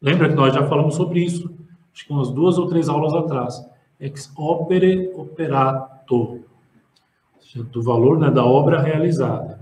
Lembra 0.00 0.28
que 0.28 0.34
nós 0.34 0.54
já 0.54 0.66
falamos 0.66 0.94
sobre 0.94 1.22
isso, 1.22 1.54
acho 1.94 2.06
que 2.06 2.12
umas 2.12 2.30
duas 2.30 2.58
ou 2.58 2.66
três 2.66 2.88
aulas 2.88 3.14
atrás. 3.14 3.71
Ex 4.02 4.32
opere 4.36 5.12
operato, 5.14 6.44
do 7.70 7.82
valor 7.82 8.18
né, 8.18 8.32
da 8.32 8.44
obra 8.44 8.82
realizada. 8.82 9.60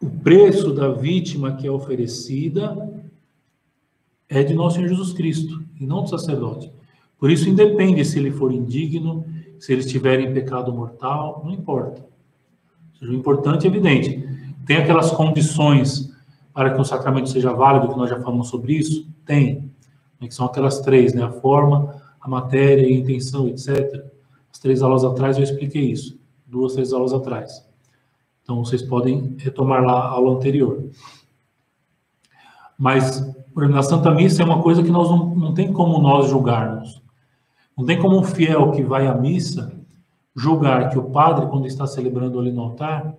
O 0.00 0.10
preço 0.22 0.72
da 0.72 0.92
vítima 0.92 1.56
que 1.56 1.66
é 1.66 1.70
oferecida 1.72 3.02
é 4.28 4.44
de 4.44 4.54
nosso 4.54 4.76
Senhor 4.76 4.88
Jesus 4.88 5.12
Cristo 5.12 5.60
e 5.80 5.84
não 5.84 6.04
do 6.04 6.10
sacerdote. 6.10 6.70
Por 7.18 7.32
isso, 7.32 7.48
independe 7.48 8.04
se 8.04 8.20
ele 8.20 8.30
for 8.30 8.52
indigno, 8.52 9.24
se 9.58 9.72
ele 9.72 9.80
estiver 9.80 10.20
em 10.20 10.32
pecado 10.32 10.72
mortal, 10.72 11.42
não 11.44 11.52
importa. 11.52 12.06
O 13.02 13.12
importante 13.12 13.66
é 13.66 13.70
evidente. 13.70 14.36
Tem 14.66 14.78
aquelas 14.78 15.12
condições 15.12 16.12
para 16.52 16.74
que 16.74 16.80
o 16.80 16.84
sacramento 16.84 17.28
seja 17.28 17.52
válido, 17.52 17.88
que 17.88 17.96
nós 17.96 18.10
já 18.10 18.20
falamos 18.20 18.48
sobre 18.48 18.74
isso? 18.74 19.06
Tem. 19.24 19.70
Que 20.20 20.34
são 20.34 20.46
aquelas 20.46 20.80
três, 20.80 21.14
né? 21.14 21.22
A 21.22 21.30
forma, 21.30 21.94
a 22.20 22.28
matéria 22.28 22.82
e 22.82 22.94
a 22.94 22.98
intenção, 22.98 23.46
etc. 23.46 24.04
As 24.52 24.58
três 24.58 24.82
aulas 24.82 25.04
atrás 25.04 25.36
eu 25.36 25.44
expliquei 25.44 25.92
isso. 25.92 26.18
Duas, 26.44 26.72
três 26.72 26.92
aulas 26.92 27.12
atrás. 27.12 27.64
Então, 28.42 28.64
vocês 28.64 28.82
podem 28.82 29.36
retomar 29.38 29.84
lá 29.84 30.00
a 30.00 30.08
aula 30.08 30.34
anterior. 30.34 30.88
Mas, 32.78 33.24
na 33.54 33.82
Santa 33.82 34.10
Missa 34.10 34.42
é 34.42 34.44
uma 34.44 34.62
coisa 34.62 34.82
que 34.82 34.90
nós 34.90 35.08
não, 35.08 35.34
não 35.34 35.54
tem 35.54 35.72
como 35.72 36.00
nós 36.00 36.28
julgarmos. 36.28 37.02
Não 37.76 37.84
tem 37.84 37.98
como 37.98 38.18
um 38.18 38.24
fiel 38.24 38.70
que 38.72 38.82
vai 38.82 39.06
à 39.06 39.14
missa 39.14 39.72
julgar 40.34 40.90
que 40.90 40.98
o 40.98 41.10
padre, 41.10 41.46
quando 41.46 41.66
está 41.66 41.86
celebrando 41.86 42.38
ali 42.38 42.52
no 42.52 42.62
altar, 42.62 43.14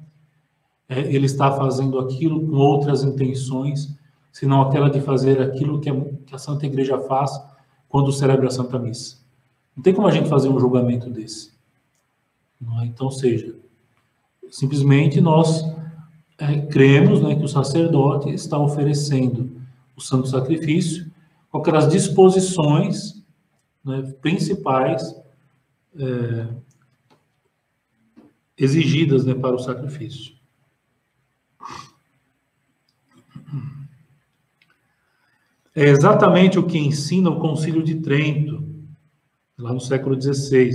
é, 0.89 0.99
ele 1.13 1.25
está 1.25 1.51
fazendo 1.51 1.99
aquilo 1.99 2.47
com 2.47 2.55
outras 2.55 3.03
intenções, 3.03 3.95
senão 4.31 4.61
aquela 4.61 4.89
de 4.89 5.01
fazer 5.01 5.41
aquilo 5.41 5.79
que 5.79 5.89
a, 5.89 6.01
que 6.25 6.35
a 6.35 6.37
Santa 6.37 6.65
Igreja 6.65 6.99
faz 6.99 7.31
quando 7.89 8.11
celebra 8.11 8.47
a 8.47 8.51
Santa 8.51 8.79
Missa. 8.79 9.17
Não 9.75 9.83
tem 9.83 9.93
como 9.93 10.07
a 10.07 10.11
gente 10.11 10.29
fazer 10.29 10.49
um 10.49 10.59
julgamento 10.59 11.09
desse. 11.09 11.51
É? 12.81 12.85
Então, 12.85 13.11
seja, 13.11 13.55
simplesmente 14.49 15.21
nós 15.21 15.63
é, 16.37 16.61
cremos 16.61 17.21
né, 17.21 17.35
que 17.35 17.43
o 17.43 17.47
sacerdote 17.47 18.29
está 18.29 18.57
oferecendo 18.57 19.57
o 19.95 20.01
santo 20.01 20.27
sacrifício 20.27 21.11
com 21.51 21.57
aquelas 21.57 21.89
disposições 21.89 23.23
né, 23.83 24.13
principais 24.21 25.15
é, 25.97 26.47
exigidas 28.57 29.25
né, 29.25 29.33
para 29.33 29.55
o 29.55 29.59
sacrifício. 29.59 30.36
É 35.77 35.83
exatamente 35.89 36.57
o 36.57 36.65
que 36.65 36.79
ensina 36.79 37.29
o 37.29 37.39
Concílio 37.39 37.83
de 37.83 38.01
Trento, 38.01 38.63
lá 39.55 39.71
no 39.71 39.79
século 39.79 40.19
XVI. 40.19 40.71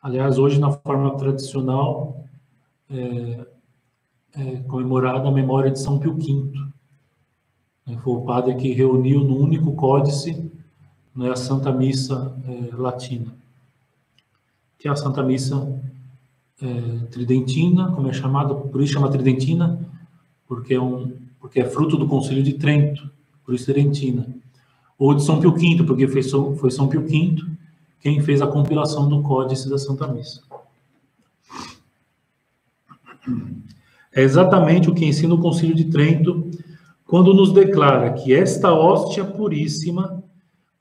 Aliás, 0.00 0.38
hoje, 0.38 0.60
na 0.60 0.70
forma 0.70 1.16
tradicional, 1.16 2.24
é, 2.88 3.44
é, 4.36 4.56
comemorada 4.68 5.26
a 5.26 5.32
memória 5.32 5.72
de 5.72 5.80
São 5.80 5.98
Pio 5.98 6.14
V. 6.14 6.48
É, 7.88 7.96
foi 7.96 8.14
o 8.14 8.20
padre 8.20 8.54
que 8.54 8.72
reuniu 8.72 9.24
no 9.24 9.36
único 9.36 9.72
códice 9.72 10.48
né, 11.12 11.30
a 11.30 11.36
Santa 11.36 11.72
Missa 11.72 12.40
é, 12.46 12.76
Latina, 12.76 13.34
que 14.78 14.86
é 14.86 14.92
a 14.92 14.94
Santa 14.94 15.24
Missa 15.24 15.82
é, 16.62 17.06
Tridentina, 17.10 17.90
como 17.90 18.08
é 18.08 18.12
chamada, 18.12 18.54
por 18.54 18.80
isso 18.80 18.92
chama 18.92 19.10
Tridentina, 19.10 19.84
porque 20.46 20.74
é, 20.74 20.80
um, 20.80 21.16
porque 21.40 21.58
é 21.58 21.64
fruto 21.64 21.96
do 21.96 22.06
Concílio 22.06 22.44
de 22.44 22.52
Trento, 22.52 23.17
por 23.48 23.54
isso 23.54 23.64
Tridentina. 23.64 24.26
Ou 24.98 25.14
de 25.14 25.24
São 25.24 25.40
Pio 25.40 25.52
V, 25.52 25.82
porque 25.84 26.06
foi, 26.06 26.22
foi 26.22 26.70
São 26.70 26.86
Pio 26.86 27.00
V 27.00 27.36
quem 27.98 28.20
fez 28.20 28.42
a 28.42 28.46
compilação 28.46 29.08
do 29.08 29.22
Códice 29.22 29.70
da 29.70 29.78
Santa 29.78 30.06
Missa. 30.06 30.42
É 34.12 34.20
exatamente 34.20 34.90
o 34.90 34.94
que 34.94 35.06
ensina 35.06 35.32
o 35.32 35.40
Concílio 35.40 35.74
de 35.74 35.86
Trento 35.86 36.50
quando 37.06 37.32
nos 37.32 37.50
declara 37.50 38.12
que 38.12 38.34
esta 38.34 38.70
hóstia 38.70 39.24
puríssima 39.24 40.22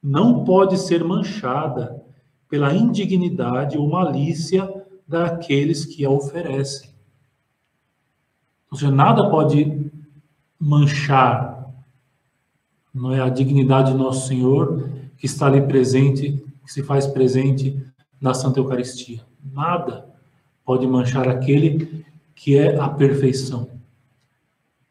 não 0.03 0.43
pode 0.43 0.77
ser 0.77 1.06
manchada 1.06 2.03
pela 2.49 2.73
indignidade 2.73 3.77
ou 3.77 3.89
malícia 3.89 4.69
daqueles 5.08 5.86
que 5.86 6.03
a 6.03 6.10
oferecem. 6.10 6.89
Ou 8.69 8.77
seja, 8.77 8.91
nada 8.91 9.30
pode 9.30 9.89
manchar 10.60 11.57
não 12.98 13.14
é 13.14 13.22
a 13.22 13.30
dignidade 13.30 13.92
de 13.92 13.98
nosso 13.98 14.28
Senhor 14.28 14.90
que 15.18 15.26
está 15.28 15.46
ali 15.46 15.62
presente, 15.62 16.44
que 16.66 16.74
se 16.74 16.82
faz 16.84 17.06
presente 17.06 17.80
na 18.20 18.34
Santa 18.34 18.60
Eucaristia. 18.60 19.22
Nada 19.54 20.06
pode 20.66 20.86
manchar 20.88 21.30
aquele 21.30 22.04
que 22.36 22.58
é 22.58 22.76
a 22.78 22.90
perfeição. 22.90 23.70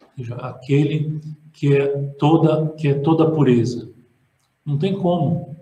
Ou 0.01 0.25
seja, 0.25 0.37
aquele 0.37 1.21
que 1.53 1.77
é 1.77 1.87
toda 2.19 2.73
que 2.75 2.89
é 2.89 2.95
toda 2.95 3.31
pureza. 3.31 3.91
Não 4.65 4.79
tem 4.79 4.95
como. 4.95 5.57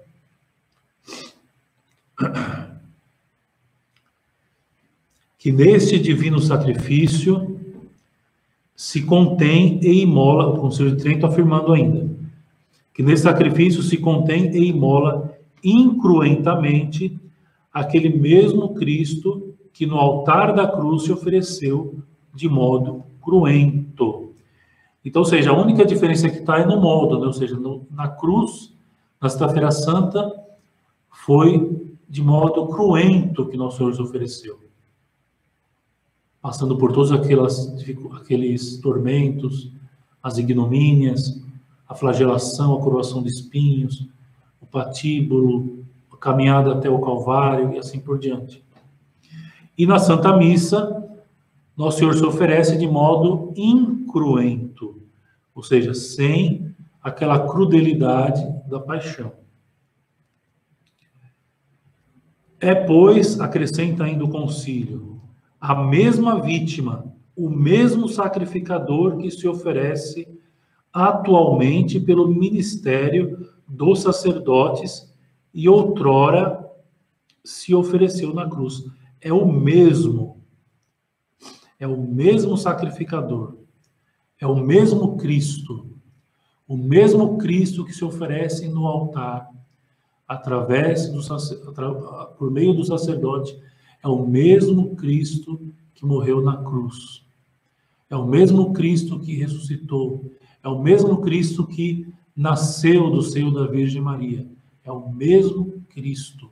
Que 5.39 5.51
neste 5.51 5.99
divino 5.99 6.41
sacrifício 6.41 7.61
se 8.75 9.03
contém 9.03 9.79
e 9.83 10.03
imola, 10.03 10.47
o 10.49 10.61
Conselho 10.61 10.97
de 10.97 11.03
Trento 11.03 11.27
afirmando 11.27 11.73
ainda, 11.73 12.15
que 12.95 13.03
nesse 13.03 13.25
sacrifício 13.25 13.83
se 13.83 13.99
contém 13.99 14.51
e 14.57 14.69
imola 14.69 15.37
incruentamente 15.63 17.19
aquele 17.73 18.09
mesmo 18.09 18.73
Cristo 18.75 19.53
que 19.73 19.85
no 19.85 19.97
altar 19.97 20.55
da 20.55 20.69
cruz 20.69 21.03
se 21.03 21.13
ofereceu 21.13 21.99
de 22.33 22.49
modo 22.49 23.03
cruento. 23.21 24.33
Então, 25.05 25.23
ou 25.23 25.27
seja, 25.27 25.51
a 25.51 25.61
única 25.61 25.85
diferença 25.85 26.31
que 26.31 26.39
está 26.39 26.61
é 26.61 26.65
no 26.65 26.81
modo, 26.81 27.19
né? 27.19 27.27
ou 27.27 27.33
seja, 27.33 27.57
no, 27.57 27.85
na 27.91 28.09
cruz, 28.09 28.73
na 29.21 29.29
Sexta-feira 29.29 29.73
Santa, 29.73 30.33
foi 31.11 31.97
de 32.09 32.23
modo 32.23 32.69
cruento 32.69 33.47
que 33.47 33.57
nosso 33.57 33.79
Senhor 33.79 33.93
se 33.93 34.01
ofereceu. 34.01 34.61
Passando 36.41 36.77
por 36.77 36.93
todos 36.93 37.11
aquelas, 37.11 37.75
aqueles 38.13 38.79
tormentos, 38.79 39.73
as 40.23 40.39
ignomínias, 40.39 41.43
a 41.89 41.95
flagelação, 41.95 42.75
a 42.75 42.83
coroação 42.83 43.23
de 43.23 43.29
espinhos, 43.29 44.09
o 44.61 44.67
patíbulo, 44.67 45.85
a 46.13 46.17
caminhada 46.17 46.73
até 46.73 46.89
o 46.89 47.01
Calvário 47.01 47.75
e 47.75 47.79
assim 47.79 48.01
por 48.01 48.19
diante. 48.19 48.65
E 49.77 49.87
na 49.87 49.99
Santa 49.99 50.37
Missa, 50.37 51.03
Nosso 51.77 51.99
Senhor 51.99 52.15
se 52.15 52.25
oferece 52.25 52.79
de 52.79 52.87
modo 52.87 53.53
incruento, 53.57 55.03
ou 55.55 55.63
seja, 55.63 55.93
sem 55.93 56.75
aquela 57.03 57.47
crudelidade 57.47 58.43
da 58.69 58.81
paixão. 58.81 59.33
É, 62.61 62.75
pois, 62.75 63.39
acrescenta 63.41 64.05
ainda 64.05 64.25
o 64.25 64.31
concílio, 64.31 65.21
a 65.61 65.75
mesma 65.75 66.41
vítima, 66.41 67.13
o 67.37 67.51
mesmo 67.51 68.09
sacrificador 68.09 69.19
que 69.19 69.31
se 69.31 69.47
oferece 69.47 70.27
atualmente 70.95 71.99
pelo 71.99 72.29
ministério 72.29 73.51
dos 73.67 74.03
sacerdotes 74.03 75.13
e 75.53 75.69
outrora 75.69 76.65
se 77.43 77.75
ofereceu 77.75 78.33
na 78.33 78.49
cruz. 78.49 78.85
É 79.21 79.33
o 79.33 79.45
mesmo. 79.45 80.41
É 81.81 81.87
o 81.87 82.01
mesmo 82.01 82.57
sacrificador. 82.57 83.57
É 84.41 84.47
o 84.47 84.55
mesmo 84.55 85.17
Cristo. 85.17 85.91
O 86.69 86.77
mesmo 86.77 87.39
Cristo 87.39 87.85
que 87.85 87.93
se 87.93 88.05
oferece 88.05 88.69
no 88.69 88.87
altar 88.87 89.51
através 90.27 91.09
do 91.09 91.21
por 92.39 92.51
meio 92.51 92.73
do 92.73 92.85
sacerdote 92.85 93.59
é 94.03 94.09
o 94.09 94.25
mesmo 94.27 94.95
Cristo 94.97 95.61
que 95.95 96.07
morreu 96.07 96.41
na 96.41 96.63
cruz. 96.63 97.27
É 98.09 98.17
o 98.17 98.27
mesmo 98.27 98.73
Cristo 98.73 99.19
que 99.19 99.35
ressuscitou. 99.35 100.31
É 100.65 100.69
o 100.69 100.83
mesmo 100.83 101.21
Cristo 101.21 101.67
que 101.67 102.11
nasceu 102.35 103.11
do 103.11 103.21
seio 103.21 103.53
da 103.53 103.67
Virgem 103.67 104.01
Maria. 104.01 104.49
É 104.83 104.91
o 104.91 105.11
mesmo 105.11 105.85
Cristo. 105.91 106.51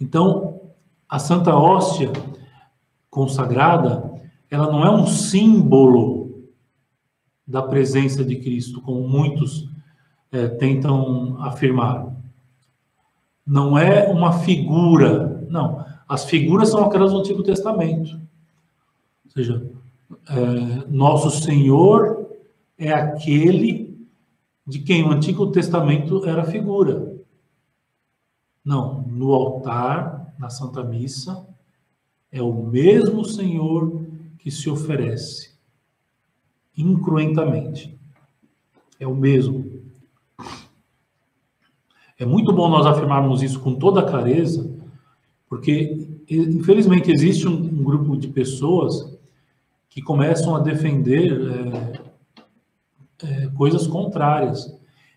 Então, 0.00 0.60
a 1.08 1.20
Santa 1.20 1.54
Hóstia 1.56 2.12
consagrada, 3.08 4.20
ela 4.50 4.70
não 4.72 4.84
é 4.84 4.90
um 4.90 5.06
símbolo 5.06 6.48
da 7.46 7.62
presença 7.62 8.24
de 8.24 8.36
Cristo, 8.36 8.80
como 8.80 9.06
muitos 9.08 9.68
é, 10.32 10.48
tentam 10.48 11.40
afirmar. 11.40 12.12
Não 13.46 13.78
é 13.78 14.08
uma 14.08 14.40
figura, 14.40 15.46
não. 15.48 15.84
As 16.08 16.24
figuras 16.24 16.70
são 16.70 16.84
aquelas 16.84 17.12
do 17.12 17.18
Antigo 17.20 17.44
Testamento. 17.44 18.20
Ou 19.24 19.30
seja, 19.30 19.70
é, 20.28 20.34
nosso 20.88 21.30
Senhor 21.30 22.23
é 22.78 22.92
aquele 22.92 24.08
de 24.66 24.78
quem 24.80 25.04
o 25.04 25.10
Antigo 25.10 25.50
Testamento 25.50 26.26
era 26.26 26.44
figura. 26.44 27.14
Não, 28.64 29.02
no 29.02 29.32
altar, 29.34 30.34
na 30.38 30.48
Santa 30.48 30.82
Missa, 30.82 31.46
é 32.32 32.42
o 32.42 32.64
mesmo 32.64 33.24
Senhor 33.24 34.06
que 34.38 34.50
se 34.50 34.68
oferece 34.70 35.54
incruentamente. 36.76 37.96
É 38.98 39.06
o 39.06 39.14
mesmo. 39.14 39.82
É 42.18 42.24
muito 42.24 42.52
bom 42.52 42.68
nós 42.68 42.86
afirmarmos 42.86 43.42
isso 43.42 43.60
com 43.60 43.74
toda 43.74 44.04
clareza, 44.04 44.72
porque 45.48 46.08
infelizmente 46.28 47.10
existe 47.10 47.46
um, 47.46 47.82
grupo 47.82 48.16
de 48.16 48.28
pessoas 48.28 49.18
que 49.88 50.00
começam 50.00 50.54
a 50.54 50.60
defender 50.60 51.32
é, 51.32 52.13
é, 53.24 53.48
coisas 53.56 53.86
contrárias. 53.86 54.72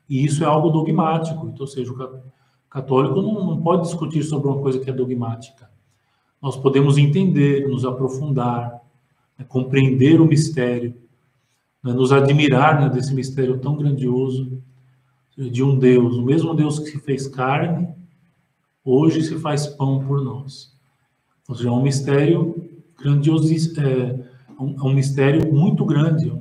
E 0.09 0.23
isso 0.23 0.43
é 0.43 0.47
algo 0.47 0.69
dogmático. 0.69 1.47
Então, 1.47 1.61
ou 1.61 1.67
seja, 1.67 1.91
o 1.91 2.21
católico 2.69 3.21
não, 3.21 3.45
não 3.45 3.61
pode 3.61 3.83
discutir 3.83 4.23
sobre 4.23 4.47
uma 4.47 4.61
coisa 4.61 4.79
que 4.79 4.89
é 4.89 4.93
dogmática. 4.93 5.69
Nós 6.41 6.55
podemos 6.55 6.97
entender, 6.97 7.67
nos 7.67 7.83
aprofundar, 7.83 8.81
né, 9.37 9.45
compreender 9.47 10.21
o 10.21 10.25
mistério, 10.25 10.95
né, 11.83 11.93
nos 11.93 12.11
admirar 12.11 12.79
né, 12.79 12.89
desse 12.89 13.13
mistério 13.13 13.59
tão 13.59 13.75
grandioso 13.75 14.61
de 15.37 15.63
um 15.63 15.77
Deus, 15.77 16.15
o 16.15 16.23
mesmo 16.23 16.53
Deus 16.55 16.79
que 16.79 16.89
se 16.89 16.99
fez 16.99 17.27
carne, 17.27 17.87
hoje 18.83 19.21
se 19.21 19.35
faz 19.37 19.67
pão 19.67 20.03
por 20.05 20.23
nós. 20.23 20.75
Ou 21.47 21.55
seja, 21.55 21.69
é 21.69 21.71
um 21.71 21.83
mistério 21.83 22.55
grandioso, 22.99 23.53
é, 23.79 24.25
um, 24.59 24.75
é 24.75 24.83
um 24.83 24.93
mistério 24.93 25.53
muito 25.53 25.85
grande, 25.85 26.31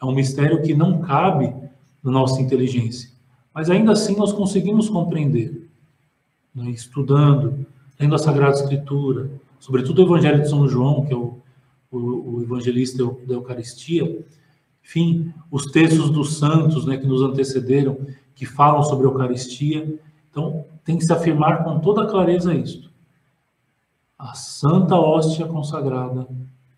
é 0.00 0.04
um 0.04 0.12
mistério 0.12 0.62
que 0.62 0.74
não 0.74 1.00
cabe 1.00 1.54
na 2.02 2.10
nossa 2.10 2.40
inteligência. 2.40 3.10
Mas 3.54 3.68
ainda 3.68 3.92
assim 3.92 4.16
nós 4.16 4.32
conseguimos 4.32 4.88
compreender, 4.88 5.68
né, 6.54 6.70
estudando, 6.70 7.66
lendo 7.98 8.14
a 8.14 8.18
Sagrada 8.18 8.56
Escritura, 8.56 9.30
sobretudo 9.58 10.02
o 10.02 10.06
Evangelho 10.06 10.42
de 10.42 10.48
São 10.48 10.66
João, 10.66 11.04
que 11.04 11.12
é 11.12 11.16
o, 11.16 11.38
o, 11.90 12.36
o 12.36 12.42
evangelista 12.42 13.04
da 13.26 13.34
Eucaristia, 13.34 14.24
enfim, 14.82 15.32
os 15.50 15.66
textos 15.66 16.10
dos 16.10 16.38
santos 16.38 16.86
né, 16.86 16.96
que 16.96 17.06
nos 17.06 17.22
antecederam, 17.22 17.98
que 18.34 18.46
falam 18.46 18.82
sobre 18.82 19.06
a 19.06 19.10
Eucaristia. 19.10 19.98
Então, 20.30 20.64
tem 20.84 20.96
que 20.96 21.04
se 21.04 21.12
afirmar 21.12 21.62
com 21.62 21.78
toda 21.80 22.06
clareza 22.06 22.54
isto. 22.54 22.90
A 24.18 24.34
Santa 24.34 24.96
Hóstia 24.96 25.46
consagrada 25.46 26.26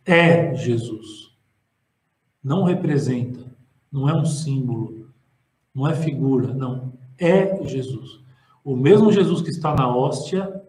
é 0.04 0.54
Jesus. 0.54 1.31
Não 2.42 2.64
representa, 2.64 3.44
não 3.90 4.08
é 4.08 4.14
um 4.14 4.24
símbolo, 4.24 5.08
não 5.74 5.86
é 5.86 5.94
figura, 5.94 6.52
não. 6.52 6.92
É 7.18 7.64
Jesus. 7.64 8.20
O 8.64 8.76
mesmo 8.76 9.12
Jesus 9.12 9.42
que 9.42 9.50
está 9.50 9.74
na 9.74 9.94
hóstia, 9.94 10.62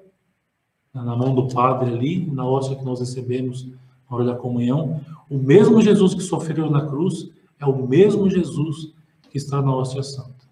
na 0.94 1.16
mão 1.16 1.34
do 1.34 1.48
Padre 1.48 1.92
ali, 1.94 2.26
na 2.32 2.46
hóstia 2.46 2.76
que 2.76 2.86
nós 2.86 3.00
recebemos 3.00 3.66
na 3.66 4.16
hora 4.16 4.26
da 4.26 4.36
comunhão, 4.36 5.02
o 5.30 5.38
mesmo 5.38 5.82
Jesus 5.82 6.14
que 6.14 6.22
sofreu 6.22 6.70
na 6.70 6.86
cruz 6.86 7.32
é 7.60 7.66
o 7.66 7.88
mesmo 7.88 8.30
Jesus 8.30 8.94
que 9.30 9.38
está 9.38 9.62
na 9.62 9.76
hóstia 9.76 10.04
santa. 10.04 10.44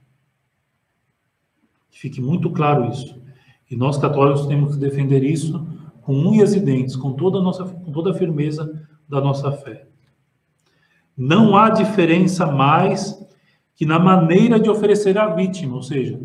Fique 1.90 2.20
muito 2.20 2.50
claro 2.50 2.90
isso. 2.90 3.22
E 3.70 3.76
nós 3.76 3.98
católicos 3.98 4.48
temos 4.48 4.74
que 4.74 4.80
defender 4.80 5.24
isso 5.24 5.66
com 6.02 6.14
unhas 6.14 6.56
e 6.56 6.60
dentes, 6.60 6.96
com 6.96 7.14
toda 7.14 7.38
a 7.38 7.42
nossa, 7.42 7.64
com 7.64 7.92
toda 7.92 8.12
a 8.12 8.14
firmeza 8.14 8.88
da 9.08 9.22
nossa 9.22 9.52
fé. 9.52 9.91
Não 11.18 11.56
há 11.56 11.70
diferença 11.70 12.46
mais 12.46 13.20
que 13.76 13.86
na 13.86 14.00
maneira 14.00 14.60
de 14.60 14.70
oferecer 14.70 15.18
a 15.18 15.28
vítima, 15.28 15.76
ou 15.76 15.82
seja, 15.82 16.20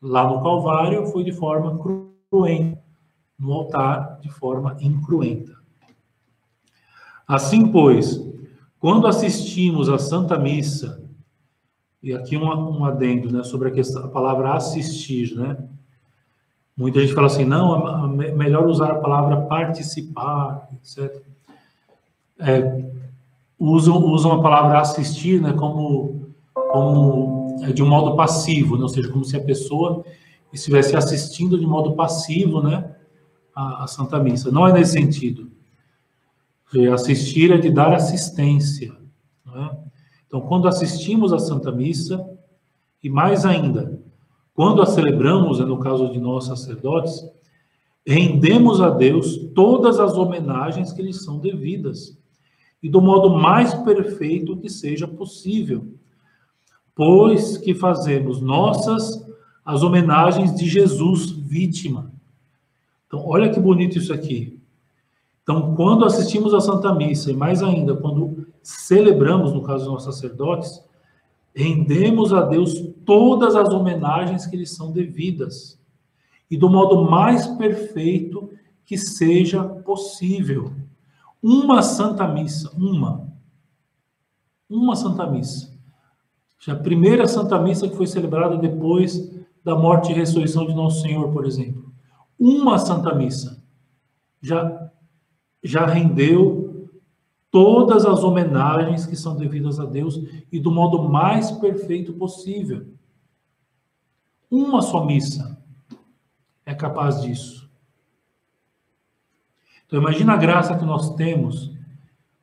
lá 0.00 0.26
no 0.26 0.42
Calvário 0.42 1.06
foi 1.06 1.24
de 1.24 1.32
forma 1.32 1.78
cruenta, 1.78 2.82
no 3.38 3.52
altar 3.52 4.18
de 4.20 4.30
forma 4.30 4.76
incruenta. 4.80 5.56
Assim, 7.26 7.70
pois, 7.70 8.26
quando 8.78 9.06
assistimos 9.06 9.88
à 9.88 9.98
Santa 9.98 10.38
Missa, 10.38 11.02
e 12.02 12.14
aqui 12.14 12.36
um, 12.36 12.46
um 12.46 12.84
adendo 12.84 13.30
né, 13.30 13.42
sobre 13.42 13.68
a, 13.68 13.72
questão, 13.72 14.04
a 14.04 14.08
palavra 14.08 14.54
assistir, 14.54 15.34
né? 15.36 15.56
Muita 16.76 17.00
gente 17.00 17.12
fala 17.12 17.26
assim, 17.26 17.44
não, 17.44 18.22
é 18.22 18.30
melhor 18.30 18.66
usar 18.66 18.92
a 18.92 19.00
palavra 19.00 19.42
participar, 19.42 20.68
etc. 20.74 21.22
É, 22.38 22.88
usam, 23.58 24.04
usam 24.06 24.32
a 24.32 24.42
palavra 24.42 24.80
assistir 24.80 25.40
né, 25.40 25.52
como, 25.52 26.32
como 26.54 27.56
é, 27.62 27.72
de 27.72 27.82
um 27.82 27.88
modo 27.88 28.16
passivo, 28.16 28.76
né, 28.76 28.82
ou 28.82 28.88
seja, 28.88 29.10
como 29.10 29.24
se 29.24 29.36
a 29.36 29.42
pessoa 29.42 30.04
estivesse 30.52 30.96
assistindo 30.96 31.58
de 31.58 31.66
modo 31.66 31.94
passivo 31.94 32.62
né, 32.62 32.94
a, 33.54 33.84
a 33.84 33.86
Santa 33.86 34.18
Missa. 34.18 34.50
Não 34.50 34.66
é 34.66 34.72
nesse 34.72 34.92
sentido. 34.92 35.50
Assistir 36.92 37.50
é 37.50 37.56
de 37.56 37.70
dar 37.70 37.94
assistência. 37.94 38.94
É? 39.54 39.76
Então, 40.26 40.40
quando 40.42 40.68
assistimos 40.68 41.32
à 41.32 41.38
Santa 41.38 41.72
Missa, 41.72 42.24
e 43.02 43.08
mais 43.08 43.46
ainda, 43.46 43.98
quando 44.54 44.82
a 44.82 44.86
celebramos, 44.86 45.60
é 45.60 45.64
no 45.64 45.78
caso 45.78 46.10
de 46.10 46.18
nós 46.18 46.44
sacerdotes, 46.44 47.24
rendemos 48.06 48.80
a 48.80 48.90
Deus 48.90 49.36
todas 49.54 49.98
as 49.98 50.16
homenagens 50.16 50.92
que 50.92 51.02
lhes 51.02 51.24
são 51.24 51.38
devidas, 51.38 52.17
e 52.82 52.88
do 52.88 53.00
modo 53.00 53.30
mais 53.30 53.74
perfeito 53.74 54.56
que 54.56 54.68
seja 54.68 55.06
possível, 55.06 55.86
pois 56.94 57.56
que 57.56 57.74
fazemos 57.74 58.40
nossas 58.40 59.26
as 59.64 59.82
homenagens 59.82 60.54
de 60.54 60.66
Jesus 60.66 61.30
vítima. 61.30 62.10
Então, 63.06 63.26
olha 63.26 63.50
que 63.50 63.60
bonito 63.60 63.98
isso 63.98 64.12
aqui. 64.12 64.58
Então, 65.42 65.74
quando 65.74 66.04
assistimos 66.04 66.52
à 66.54 66.60
Santa 66.60 66.94
Missa, 66.94 67.30
e 67.30 67.36
mais 67.36 67.62
ainda, 67.62 67.94
quando 67.94 68.46
celebramos, 68.62 69.52
no 69.52 69.62
caso 69.62 69.90
dos 69.90 70.04
sacerdotes, 70.04 70.82
rendemos 71.54 72.32
a 72.32 72.42
Deus 72.42 72.82
todas 73.04 73.56
as 73.56 73.70
homenagens 73.70 74.46
que 74.46 74.56
lhes 74.56 74.74
são 74.74 74.92
devidas, 74.92 75.78
e 76.50 76.56
do 76.56 76.68
modo 76.68 77.10
mais 77.10 77.46
perfeito 77.46 78.50
que 78.86 78.96
seja 78.96 79.62
possível. 79.64 80.72
Uma 81.42 81.82
Santa 81.82 82.26
Missa, 82.26 82.70
uma. 82.76 83.28
Uma 84.68 84.96
Santa 84.96 85.26
Missa. 85.26 85.76
A 86.66 86.74
primeira 86.74 87.26
Santa 87.26 87.58
Missa 87.58 87.88
que 87.88 87.96
foi 87.96 88.06
celebrada 88.06 88.56
depois 88.56 89.30
da 89.64 89.76
morte 89.76 90.12
e 90.12 90.14
ressurreição 90.14 90.66
de 90.66 90.74
Nosso 90.74 91.02
Senhor, 91.02 91.32
por 91.32 91.46
exemplo. 91.46 91.92
Uma 92.38 92.78
Santa 92.78 93.14
Missa 93.14 93.62
já 94.40 94.90
já 95.62 95.86
rendeu 95.86 96.88
todas 97.50 98.04
as 98.04 98.22
homenagens 98.22 99.06
que 99.06 99.16
são 99.16 99.36
devidas 99.36 99.80
a 99.80 99.84
Deus 99.84 100.20
e 100.52 100.60
do 100.60 100.70
modo 100.70 101.08
mais 101.08 101.50
perfeito 101.50 102.12
possível. 102.12 102.86
Uma 104.50 104.80
só 104.82 105.04
missa 105.04 105.58
é 106.64 106.74
capaz 106.74 107.20
disso. 107.22 107.67
Então, 109.88 109.98
imagina 109.98 110.34
a 110.34 110.36
graça 110.36 110.76
que 110.76 110.84
nós 110.84 111.14
temos 111.14 111.72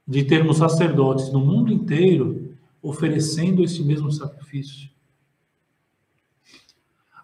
de 0.07 0.23
termos 0.23 0.57
sacerdotes 0.57 1.31
no 1.31 1.39
mundo 1.39 1.71
inteiro 1.71 2.57
oferecendo 2.81 3.63
esse 3.63 3.83
mesmo 3.83 4.11
sacrifício. 4.11 4.89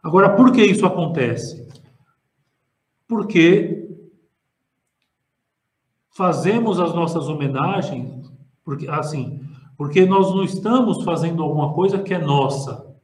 Agora, 0.02 0.36
por 0.36 0.52
que 0.52 0.64
isso 0.64 0.86
acontece? 0.86 1.68
Porque 3.08 3.90
fazemos 6.12 6.80
as 6.80 6.94
nossas 6.94 7.28
homenagens, 7.28 8.32
porque 8.64 8.88
assim, 8.88 9.42
porque 9.76 10.06
nós 10.06 10.34
não 10.36 10.44
estamos 10.44 11.04
fazendo 11.04 11.42
alguma 11.42 11.74
coisa 11.74 11.98
que 11.98 12.14
é 12.14 12.20
nossa, 12.20 12.96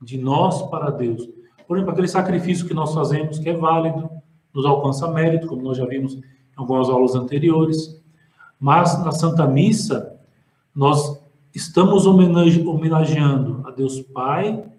de 0.00 0.16
nós 0.16 0.62
para 0.70 0.90
Deus. 0.90 1.28
Por 1.66 1.76
exemplo, 1.76 1.92
aquele 1.92 2.08
sacrifício 2.08 2.66
que 2.66 2.72
nós 2.72 2.94
fazemos 2.94 3.38
que 3.38 3.50
é 3.50 3.54
válido, 3.54 4.08
nos 4.52 4.64
alcança 4.64 5.10
mérito, 5.10 5.46
como 5.46 5.62
nós 5.62 5.76
já 5.76 5.84
vimos 5.84 6.18
algumas 6.56 6.88
aulas 6.88 7.14
anteriores. 7.14 8.00
Mas 8.58 9.02
na 9.04 9.12
Santa 9.12 9.46
Missa, 9.46 10.18
nós 10.74 11.20
estamos 11.54 12.06
homenageando 12.06 13.62
a 13.66 13.70
Deus 13.70 14.00
Pai 14.00 14.70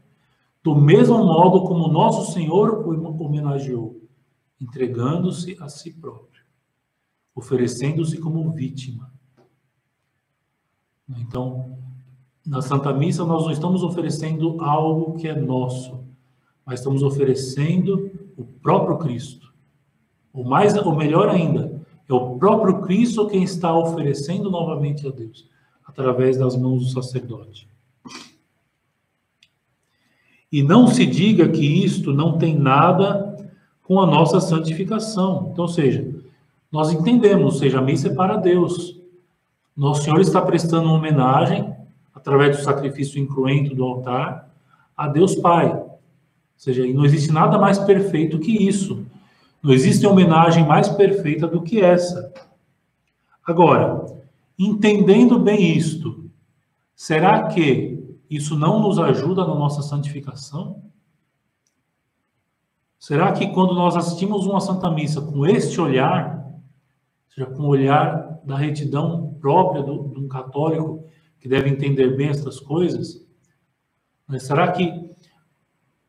do 0.65 0.75
mesmo 0.75 1.23
modo 1.23 1.61
como 1.67 1.87
nosso 1.87 2.33
Senhor 2.33 2.87
o 2.87 3.23
homenageou, 3.23 4.01
entregando-se 4.59 5.55
a 5.61 5.69
si 5.69 5.93
próprio, 5.93 6.41
oferecendo-se 7.35 8.17
como 8.17 8.51
vítima. 8.51 9.13
Então, 11.07 11.77
na 12.43 12.63
Santa 12.63 12.91
Missa, 12.91 13.23
nós 13.23 13.43
não 13.43 13.51
estamos 13.51 13.83
oferecendo 13.83 14.59
algo 14.59 15.15
que 15.17 15.27
é 15.27 15.39
nosso, 15.39 16.03
mas 16.65 16.79
estamos 16.79 17.03
oferecendo 17.03 18.09
o 18.35 18.43
próprio 18.43 18.97
Cristo. 18.97 19.44
O 20.35 20.43
mais, 20.43 20.75
o 20.75 20.95
melhor 20.95 21.29
ainda, 21.29 21.81
é 22.07 22.13
o 22.13 22.37
próprio 22.37 22.81
Cristo 22.81 23.27
quem 23.27 23.41
está 23.41 23.73
oferecendo 23.73 24.51
novamente 24.51 25.07
a 25.07 25.09
Deus, 25.09 25.49
através 25.85 26.37
das 26.37 26.57
mãos 26.57 26.83
do 26.83 26.89
sacerdote. 26.91 27.69
E 30.51 30.61
não 30.61 30.87
se 30.87 31.05
diga 31.05 31.47
que 31.47 31.65
isto 31.65 32.13
não 32.13 32.37
tem 32.37 32.57
nada 32.57 33.49
com 33.83 33.99
a 33.99 34.05
nossa 34.05 34.41
santificação. 34.41 35.49
Então, 35.51 35.63
ou 35.63 35.69
seja, 35.69 36.05
nós 36.71 36.91
entendemos, 36.91 37.45
ou 37.45 37.51
seja, 37.51 37.79
a 37.79 37.81
missa 37.81 38.09
é 38.09 38.13
para 38.13 38.35
Deus. 38.35 38.99
Nosso 39.75 40.03
Senhor 40.03 40.19
está 40.19 40.41
prestando 40.41 40.87
uma 40.87 40.97
homenagem, 40.97 41.73
através 42.13 42.57
do 42.57 42.63
sacrifício 42.63 43.21
incruento 43.21 43.73
do 43.73 43.83
altar, 43.83 44.49
a 44.97 45.07
Deus 45.07 45.35
Pai. 45.35 45.71
Ou 45.73 45.99
seja, 46.57 46.85
não 46.93 47.05
existe 47.05 47.31
nada 47.31 47.57
mais 47.57 47.79
perfeito 47.79 48.39
que 48.39 48.51
isso. 48.51 49.05
Não 49.65 49.73
existe 49.73 50.05
homenagem 50.05 50.63
mais 50.63 50.87
perfeita 50.89 51.47
do 51.47 51.63
que 51.63 51.81
essa. 51.81 52.31
Agora, 53.43 54.05
entendendo 54.59 55.39
bem 55.39 55.75
isto, 55.75 56.29
será 56.95 57.47
que 57.47 58.15
isso 58.29 58.55
não 58.55 58.79
nos 58.79 58.99
ajuda 58.99 59.41
na 59.43 59.55
nossa 59.55 59.81
santificação? 59.81 60.83
Será 62.99 63.31
que 63.31 63.47
quando 63.47 63.73
nós 63.73 63.95
assistimos 63.95 64.45
uma 64.45 64.61
Santa 64.61 64.91
Missa 64.91 65.19
com 65.19 65.47
este 65.47 65.81
olhar, 65.81 66.45
seja, 67.29 67.47
com 67.47 67.63
o 67.63 67.69
olhar 67.69 68.39
da 68.43 68.55
retidão 68.55 69.35
própria 69.41 69.81
do, 69.81 70.09
de 70.09 70.19
um 70.19 70.27
católico 70.27 71.07
que 71.39 71.49
deve 71.49 71.71
entender 71.71 72.15
bem 72.15 72.29
essas 72.29 72.59
coisas, 72.59 73.27
né, 74.29 74.37
será 74.37 74.71
que 74.71 75.09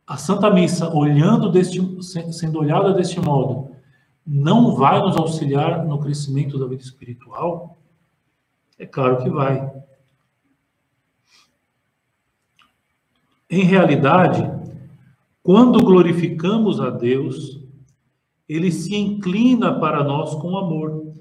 a 0.07 0.17
Santa 0.17 0.51
Missa, 0.51 0.89
olhando 0.95 1.51
deste, 1.51 1.81
sendo 2.33 2.61
olhada 2.61 2.93
deste 2.93 3.19
modo, 3.19 3.73
não 4.25 4.77
vai 4.77 5.01
nos 5.01 5.17
auxiliar 5.17 5.85
no 5.85 5.99
crescimento 5.99 6.59
da 6.59 6.67
vida 6.67 6.83
espiritual? 6.83 7.77
É 8.79 8.87
claro 8.87 9.19
que 9.19 9.29
vai. 9.29 9.73
Em 13.51 13.63
realidade, 13.63 14.49
quando 15.43 15.85
glorificamos 15.85 16.81
a 16.81 16.91
Deus, 16.91 17.61
ele 18.49 18.71
se 18.71 18.95
inclina 18.95 19.79
para 19.79 20.05
nós 20.05 20.35
com 20.35 20.57
amor. 20.57 21.15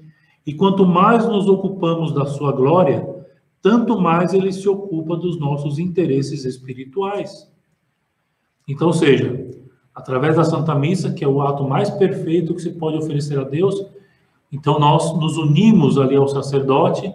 E 0.46 0.54
quanto 0.54 0.86
mais 0.86 1.26
nos 1.26 1.48
ocupamos 1.48 2.12
da 2.12 2.24
sua 2.26 2.52
glória, 2.52 3.04
tanto 3.60 4.00
mais 4.00 4.32
ele 4.32 4.52
se 4.52 4.68
ocupa 4.68 5.16
dos 5.16 5.40
nossos 5.40 5.78
interesses 5.78 6.44
espirituais. 6.44 7.50
Então, 8.66 8.92
seja, 8.92 9.48
através 9.94 10.36
da 10.36 10.44
Santa 10.44 10.74
Missa, 10.74 11.12
que 11.12 11.24
é 11.24 11.28
o 11.28 11.40
ato 11.40 11.66
mais 11.68 11.90
perfeito 11.90 12.54
que 12.54 12.62
se 12.62 12.72
pode 12.72 12.98
oferecer 12.98 13.38
a 13.38 13.44
Deus, 13.44 13.86
então 14.50 14.78
nós 14.78 15.14
nos 15.16 15.36
unimos 15.36 15.98
ali 15.98 16.16
ao 16.16 16.28
sacerdote 16.28 17.12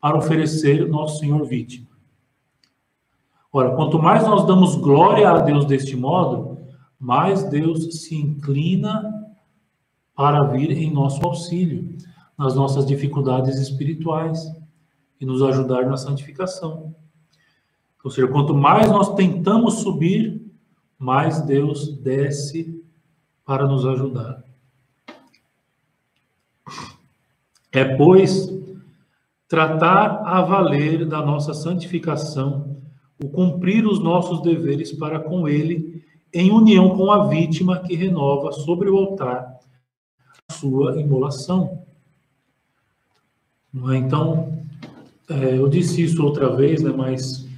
para 0.00 0.16
oferecer 0.16 0.88
nosso 0.88 1.18
Senhor 1.20 1.44
vítima. 1.44 1.88
Ora, 3.52 3.74
quanto 3.74 3.98
mais 3.98 4.26
nós 4.26 4.46
damos 4.46 4.76
glória 4.76 5.28
a 5.28 5.38
Deus 5.38 5.64
deste 5.64 5.96
modo, 5.96 6.58
mais 6.98 7.44
Deus 7.44 8.02
se 8.02 8.14
inclina 8.14 9.28
para 10.14 10.44
vir 10.44 10.70
em 10.70 10.92
nosso 10.92 11.24
auxílio 11.24 11.96
nas 12.40 12.54
nossas 12.54 12.86
dificuldades 12.86 13.58
espirituais 13.58 14.50
e 15.20 15.26
nos 15.26 15.42
ajudar 15.42 15.84
na 15.84 15.98
santificação. 15.98 16.94
Ou 18.02 18.10
seja, 18.10 18.26
quanto 18.28 18.54
mais 18.54 18.88
nós 18.88 19.14
tentamos 19.14 19.74
subir, 19.80 20.39
mais 21.00 21.40
Deus 21.40 21.96
desce 21.96 22.84
para 23.42 23.66
nos 23.66 23.86
ajudar. 23.86 24.44
É, 27.72 27.96
pois, 27.96 28.52
tratar 29.48 30.22
a 30.26 30.42
valer 30.42 31.06
da 31.06 31.24
nossa 31.24 31.54
santificação 31.54 32.76
o 33.22 33.30
cumprir 33.30 33.86
os 33.86 33.98
nossos 33.98 34.42
deveres 34.42 34.92
para 34.92 35.18
com 35.18 35.48
Ele, 35.48 36.04
em 36.32 36.50
união 36.50 36.96
com 36.96 37.10
a 37.10 37.28
vítima 37.28 37.80
que 37.80 37.94
renova 37.94 38.52
sobre 38.52 38.90
o 38.90 38.96
altar 38.96 39.58
sua 40.50 41.00
imolação. 41.00 41.86
É? 43.90 43.96
Então, 43.96 44.64
é, 45.28 45.56
eu 45.56 45.68
disse 45.68 46.02
isso 46.02 46.22
outra 46.22 46.54
vez, 46.54 46.82
né, 46.82 46.90
mas 46.90 47.48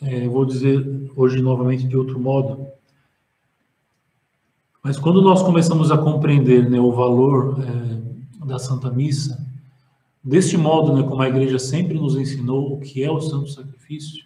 é, 0.00 0.28
vou 0.28 0.44
dizer 0.44 0.84
hoje 1.16 1.40
novamente 1.40 1.86
de 1.86 1.96
outro 1.96 2.18
modo. 2.18 2.66
Mas 4.82 4.98
quando 4.98 5.22
nós 5.22 5.42
começamos 5.42 5.92
a 5.92 5.98
compreender 5.98 6.68
né, 6.68 6.80
o 6.80 6.90
valor 6.90 7.56
é, 7.60 8.44
da 8.44 8.58
Santa 8.58 8.90
Missa, 8.90 9.46
deste 10.22 10.56
modo, 10.56 10.92
né, 10.94 11.02
como 11.04 11.22
a 11.22 11.28
igreja 11.28 11.58
sempre 11.58 11.94
nos 11.94 12.16
ensinou 12.16 12.72
o 12.72 12.80
que 12.80 13.02
é 13.02 13.10
o 13.10 13.20
Santo 13.20 13.48
Sacrifício, 13.48 14.24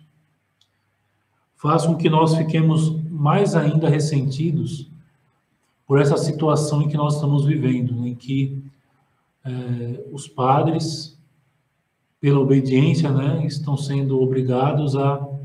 faz 1.56 1.84
com 1.84 1.96
que 1.96 2.08
nós 2.08 2.34
fiquemos 2.34 2.90
mais 3.10 3.54
ainda 3.54 3.88
ressentidos 3.88 4.90
por 5.86 6.00
essa 6.00 6.16
situação 6.16 6.82
em 6.82 6.88
que 6.88 6.96
nós 6.96 7.14
estamos 7.14 7.44
vivendo, 7.44 7.94
né, 7.94 8.08
em 8.08 8.14
que 8.14 8.62
é, 9.44 10.04
os 10.10 10.26
padres, 10.26 11.18
pela 12.18 12.40
obediência, 12.40 13.10
né, 13.10 13.44
estão 13.46 13.76
sendo 13.76 14.20
obrigados 14.20 14.96
a, 14.96 15.35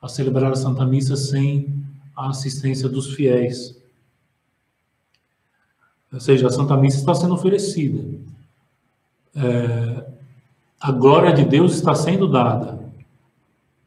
a 0.00 0.08
celebrar 0.08 0.52
a 0.52 0.56
Santa 0.56 0.84
Missa 0.84 1.16
sem 1.16 1.84
a 2.14 2.28
assistência 2.28 2.88
dos 2.88 3.14
fiéis. 3.14 3.76
Ou 6.12 6.20
seja, 6.20 6.46
a 6.46 6.50
Santa 6.50 6.76
Missa 6.76 6.98
está 6.98 7.14
sendo 7.14 7.34
oferecida. 7.34 8.02
É, 9.34 10.06
a 10.80 10.92
glória 10.92 11.32
de 11.32 11.44
Deus 11.44 11.74
está 11.74 11.94
sendo 11.94 12.28
dada 12.28 12.78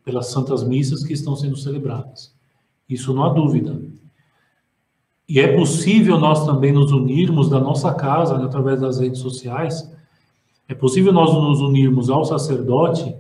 pelas 0.04 0.28
santas 0.28 0.64
missas 0.64 1.04
que 1.04 1.14
estão 1.14 1.36
sendo 1.36 1.56
celebradas. 1.56 2.34
Isso 2.88 3.14
não 3.14 3.24
há 3.24 3.30
dúvida. 3.30 3.82
E 5.28 5.40
é 5.40 5.56
possível 5.56 6.20
nós 6.20 6.46
também 6.46 6.74
nos 6.74 6.92
unirmos 6.92 7.50
da 7.50 7.60
nossa 7.60 7.94
casa, 7.94 8.38
né, 8.38 8.46
através 8.46 8.82
das 8.82 9.00
redes 9.00 9.22
sociais, 9.22 9.90
é 10.68 10.74
possível 10.74 11.14
nós 11.14 11.34
nos 11.34 11.62
unirmos 11.62 12.10
ao 12.10 12.26
sacerdote 12.26 13.16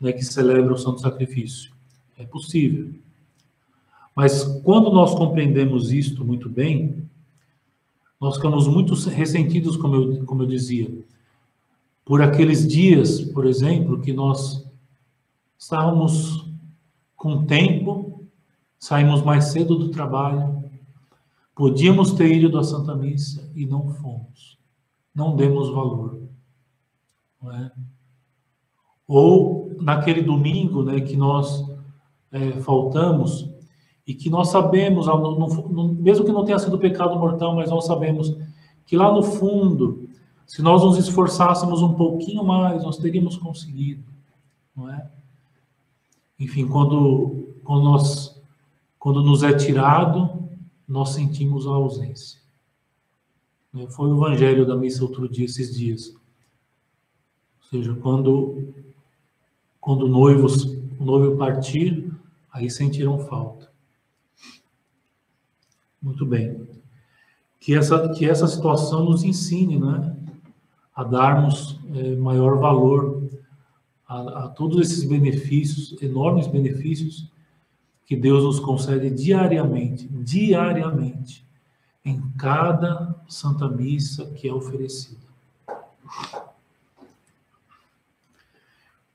né, 0.00 0.12
que 0.12 0.24
celebra 0.24 0.72
o 0.72 0.78
Santo 0.78 1.00
Sacrifício. 1.00 1.72
É 2.18 2.26
possível. 2.26 2.92
Mas 4.14 4.42
quando 4.62 4.90
nós 4.90 5.14
compreendemos 5.14 5.92
isto 5.92 6.24
muito 6.24 6.48
bem, 6.48 7.08
nós 8.20 8.36
ficamos 8.36 8.66
muito 8.66 8.94
ressentidos, 8.94 9.76
como 9.76 9.94
eu, 9.94 10.26
como 10.26 10.42
eu 10.42 10.46
dizia, 10.46 10.92
por 12.04 12.20
aqueles 12.20 12.66
dias, 12.66 13.20
por 13.20 13.46
exemplo, 13.46 14.00
que 14.00 14.12
nós 14.12 14.68
Estávamos 15.58 16.46
com 17.16 17.44
tempo, 17.44 18.24
saímos 18.78 19.22
mais 19.22 19.46
cedo 19.46 19.76
do 19.76 19.90
trabalho, 19.90 20.62
podíamos 21.52 22.12
ter 22.12 22.32
ido 22.32 22.56
à 22.56 22.62
Santa 22.62 22.94
Missa 22.94 23.50
e 23.56 23.66
não 23.66 23.92
fomos. 23.94 24.56
Não 25.12 25.34
demos 25.34 25.68
valor. 25.70 26.22
Não 27.42 27.52
é? 27.52 27.72
Ou 29.08 29.76
naquele 29.80 30.22
domingo 30.22 30.84
né, 30.84 31.00
que 31.00 31.16
nós 31.16 31.66
é, 32.32 32.52
faltamos 32.60 33.48
e 34.06 34.14
que 34.14 34.30
nós 34.30 34.48
sabemos, 34.48 35.06
mesmo 35.98 36.24
que 36.24 36.32
não 36.32 36.44
tenha 36.44 36.58
sido 36.58 36.78
pecado 36.78 37.18
mortal, 37.18 37.54
mas 37.54 37.70
nós 37.70 37.84
sabemos 37.84 38.34
que 38.86 38.96
lá 38.96 39.12
no 39.12 39.22
fundo, 39.22 40.08
se 40.46 40.62
nós 40.62 40.82
nos 40.82 40.96
esforçássemos 40.96 41.82
um 41.82 41.92
pouquinho 41.92 42.42
mais, 42.42 42.82
nós 42.82 42.96
teríamos 42.96 43.36
conseguido, 43.36 44.02
não 44.74 44.90
é? 44.90 45.10
Enfim, 46.40 46.66
quando, 46.66 47.54
quando, 47.62 47.84
nós, 47.84 48.40
quando 48.98 49.22
nos 49.22 49.42
é 49.42 49.52
tirado, 49.52 50.48
nós 50.88 51.10
sentimos 51.10 51.66
a 51.66 51.70
ausência. 51.70 52.40
Né? 53.72 53.86
Foi 53.88 54.08
o 54.08 54.16
evangelho 54.16 54.66
da 54.66 54.74
missa 54.74 55.02
outro 55.02 55.28
dia, 55.28 55.44
esses 55.44 55.76
dias. 55.76 56.14
Ou 57.60 57.68
seja, 57.68 57.94
quando, 57.96 58.72
quando 59.78 60.06
o 60.06 60.08
noivo, 60.08 60.46
o 60.98 61.04
noivo 61.04 61.36
partir, 61.36 62.07
aí 62.58 62.68
sentiram 62.68 63.18
falta. 63.20 63.70
Muito 66.02 66.26
bem. 66.26 66.68
Que 67.60 67.74
essa, 67.74 68.08
que 68.10 68.28
essa 68.28 68.46
situação 68.46 69.04
nos 69.04 69.22
ensine 69.22 69.78
né, 69.78 70.16
a 70.94 71.04
darmos 71.04 71.78
é, 71.94 72.16
maior 72.16 72.58
valor 72.58 73.28
a, 74.06 74.44
a 74.44 74.48
todos 74.48 74.80
esses 74.80 75.04
benefícios, 75.04 76.00
enormes 76.02 76.46
benefícios 76.46 77.30
que 78.04 78.16
Deus 78.16 78.42
nos 78.42 78.58
concede 78.58 79.10
diariamente, 79.10 80.08
diariamente, 80.08 81.46
em 82.04 82.20
cada 82.38 83.14
Santa 83.28 83.68
Missa 83.68 84.26
que 84.32 84.48
é 84.48 84.52
oferecida. 84.52 85.28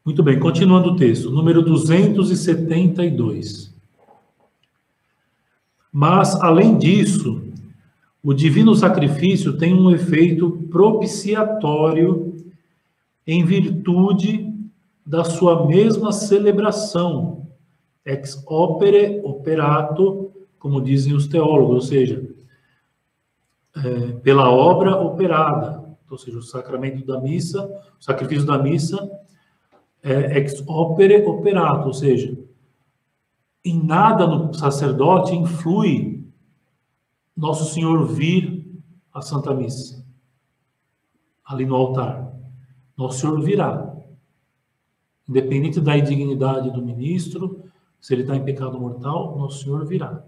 Muito 0.06 0.22
bem, 0.22 0.38
continuando 0.38 0.89
o 0.89 0.98
texto, 0.98 1.32
número 1.32 1.62
272. 1.62 3.74
Mas, 5.89 6.36
além 6.42 6.78
disso, 6.78 7.42
o 8.22 8.34
divino 8.34 8.76
sacrifício 8.76 9.58
tem 9.58 9.74
um 9.74 9.89
efeito 9.89 10.68
propiciatório 10.70 12.36
em 13.26 13.46
virtude 13.46 14.54
da 15.06 15.24
sua 15.24 15.66
mesma 15.66 16.12
celebração, 16.12 17.48
ex 18.06 18.44
opere 18.46 19.22
operato, 19.24 20.34
como 20.60 20.82
dizem 20.82 21.13
os 21.13 21.28
teólogos, 21.28 21.76
ou 21.76 21.82
seja, 21.82 22.30
é, 23.78 24.12
pela 24.22 24.52
obra 24.52 24.98
operada, 24.98 25.82
ou 26.10 26.18
seja, 26.18 26.39
o 26.39 26.44
sacramento 26.44 27.06
da 27.06 27.22
missa, 27.22 27.63
o 27.98 28.04
sacrifício 28.04 28.46
da 28.46 28.58
missa 28.58 29.22
é, 30.04 30.38
ex 30.38 30.62
opere 30.68 31.26
operato, 31.26 31.88
ou 31.88 31.94
seja, 31.94 32.38
em 33.63 33.82
nada 33.82 34.28
no 34.28 34.54
sacerdote 34.54 35.34
influi 35.34 36.28
Nosso 37.36 37.74
Senhor 37.74 38.06
vir 38.06 38.70
à 39.13 39.22
Santa 39.22 39.54
Missa, 39.54 40.06
ali 41.46 41.66
no 41.66 41.76
altar. 41.76 42.34
Nosso 42.98 43.22
Senhor 43.22 43.42
virá. 43.42 43.92
Independente 45.28 45.80
da 45.80 45.98
indignidade 45.98 46.70
do 46.70 46.82
ministro, 46.82 47.63
se 48.00 48.13
ele 48.13 48.24
está 48.24 48.36
em 48.36 48.44
pecado 48.44 48.78
mortal, 48.80 49.38
Nosso 49.38 49.63
Senhor 49.63 49.86
virá. 49.86 50.24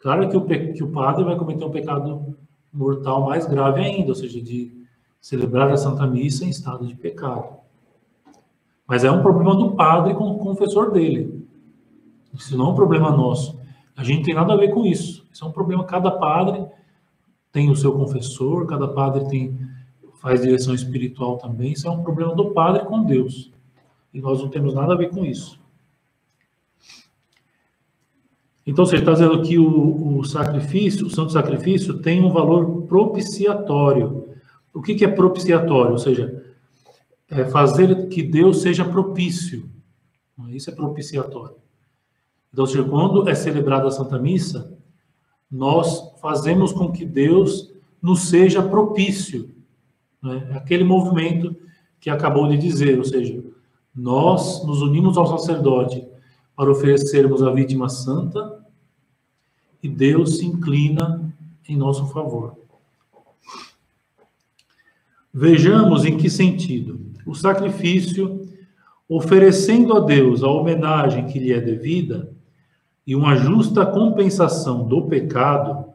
Claro 0.00 0.28
que 0.28 0.36
o, 0.36 0.44
que 0.44 0.82
o 0.82 0.90
padre 0.90 1.24
vai 1.24 1.36
cometer 1.36 1.64
um 1.64 1.70
pecado 1.70 2.36
mortal 2.72 3.24
mais 3.24 3.46
grave 3.46 3.80
ainda, 3.80 4.10
ou 4.10 4.14
seja, 4.14 4.42
de 4.42 4.76
celebrar 5.20 5.70
a 5.70 5.76
Santa 5.76 6.06
Missa 6.06 6.44
em 6.44 6.48
estado 6.48 6.86
de 6.86 6.96
pecado. 6.96 7.58
Mas 8.88 9.04
é 9.04 9.10
um 9.10 9.20
problema 9.20 9.54
do 9.54 9.72
padre 9.72 10.14
com 10.14 10.30
o 10.30 10.38
confessor 10.38 10.90
dele. 10.90 11.46
Isso 12.34 12.56
não 12.56 12.68
é 12.68 12.70
um 12.70 12.74
problema 12.74 13.10
nosso. 13.10 13.60
A 13.94 14.02
gente 14.02 14.24
tem 14.24 14.34
nada 14.34 14.54
a 14.54 14.56
ver 14.56 14.72
com 14.72 14.86
isso. 14.86 15.26
Isso 15.30 15.44
é 15.44 15.48
um 15.48 15.52
problema. 15.52 15.84
Cada 15.84 16.10
padre 16.10 16.64
tem 17.52 17.70
o 17.70 17.76
seu 17.76 17.92
confessor, 17.92 18.66
cada 18.66 18.88
padre 18.88 19.28
tem 19.28 19.58
faz 20.20 20.42
direção 20.42 20.74
espiritual 20.74 21.36
também. 21.36 21.72
Isso 21.72 21.86
é 21.86 21.90
um 21.90 22.02
problema 22.02 22.34
do 22.34 22.50
padre 22.50 22.84
com 22.84 23.04
Deus. 23.04 23.52
E 24.12 24.20
nós 24.20 24.40
não 24.40 24.48
temos 24.48 24.74
nada 24.74 24.94
a 24.94 24.96
ver 24.96 25.10
com 25.10 25.24
isso. 25.24 25.60
Então, 28.66 28.84
você 28.84 28.96
está 28.96 29.12
dizendo 29.12 29.40
que 29.42 29.58
o, 29.58 30.18
o, 30.18 30.24
sacrifício, 30.24 31.06
o 31.06 31.10
santo 31.10 31.32
sacrifício, 31.32 32.00
tem 32.00 32.22
um 32.22 32.30
valor 32.30 32.82
propiciatório. 32.82 34.28
O 34.74 34.82
que, 34.82 34.94
que 34.94 35.04
é 35.04 35.08
propiciatório? 35.08 35.92
Ou 35.92 35.98
seja, 35.98 36.44
é 37.30 37.44
fazer 37.44 38.08
que 38.08 38.22
Deus 38.22 38.62
seja 38.62 38.84
propício. 38.84 39.68
Isso 40.48 40.70
é 40.70 40.74
propiciatório. 40.74 41.56
Então, 42.52 42.64
quando 42.88 43.28
é 43.28 43.34
celebrada 43.34 43.88
a 43.88 43.90
Santa 43.90 44.18
Missa, 44.18 44.76
nós 45.50 46.12
fazemos 46.20 46.72
com 46.72 46.90
que 46.90 47.04
Deus 47.04 47.72
nos 48.00 48.28
seja 48.28 48.62
propício. 48.62 49.50
Né? 50.22 50.50
Aquele 50.54 50.84
movimento 50.84 51.54
que 52.00 52.08
acabou 52.08 52.48
de 52.48 52.56
dizer, 52.56 52.96
ou 52.98 53.04
seja, 53.04 53.42
nós 53.94 54.64
nos 54.64 54.80
unimos 54.80 55.18
ao 55.18 55.26
sacerdote 55.26 56.06
para 56.56 56.70
oferecermos 56.70 57.42
a 57.42 57.50
vítima 57.50 57.88
santa 57.88 58.64
e 59.82 59.88
Deus 59.88 60.38
se 60.38 60.46
inclina 60.46 61.34
em 61.68 61.76
nosso 61.76 62.06
favor. 62.06 62.56
Vejamos 65.32 66.04
em 66.04 66.16
que 66.16 66.30
sentido 66.30 67.07
o 67.28 67.34
sacrifício, 67.34 68.48
oferecendo 69.06 69.94
a 69.94 70.00
Deus 70.00 70.42
a 70.42 70.48
homenagem 70.48 71.26
que 71.26 71.38
lhe 71.38 71.52
é 71.52 71.60
devida 71.60 72.32
e 73.06 73.14
uma 73.14 73.36
justa 73.36 73.84
compensação 73.84 74.88
do 74.88 75.06
pecado, 75.06 75.92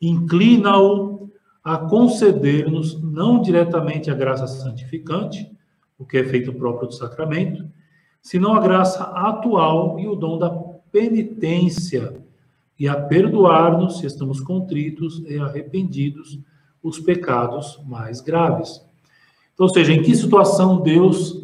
inclina-o 0.00 1.30
a 1.62 1.76
conceder-nos 1.76 3.00
não 3.02 3.42
diretamente 3.42 4.10
a 4.10 4.14
graça 4.14 4.46
santificante, 4.46 5.50
o 5.98 6.04
que 6.06 6.16
é 6.16 6.24
feito 6.24 6.52
próprio 6.52 6.88
do 6.88 6.94
sacramento, 6.94 7.64
senão 8.22 8.54
a 8.54 8.60
graça 8.60 9.04
atual 9.04 10.00
e 10.00 10.08
o 10.08 10.14
dom 10.14 10.38
da 10.38 10.48
penitência, 10.90 12.20
e 12.78 12.88
a 12.88 12.98
perdoar-nos, 13.00 13.98
se 13.98 14.06
estamos 14.06 14.40
contritos 14.40 15.22
e 15.26 15.38
arrependidos, 15.38 16.40
os 16.82 16.98
pecados 16.98 17.78
mais 17.86 18.20
graves. 18.22 18.80
Então, 19.54 19.66
ou 19.66 19.72
seja, 19.72 19.92
em 19.92 20.02
que 20.02 20.14
situação 20.14 20.80
Deus 20.80 21.42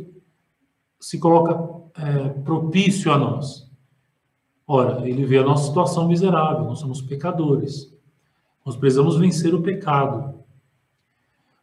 se 0.99 1.19
coloca 1.19 1.53
é, 1.97 2.29
propício 2.29 3.13
a 3.13 3.19
nós? 3.19 3.69
Ora, 4.67 5.09
ele 5.09 5.25
vê 5.25 5.39
a 5.39 5.45
nossa 5.45 5.67
situação 5.67 6.09
miserável, 6.09 6.65
nós 6.65 6.81
somos 6.81 7.01
pecadores. 7.01 7.93
Nós 8.65 8.77
precisamos 8.77 9.17
vencer 9.17 9.55
o 9.55 9.63
pecado. 9.63 10.35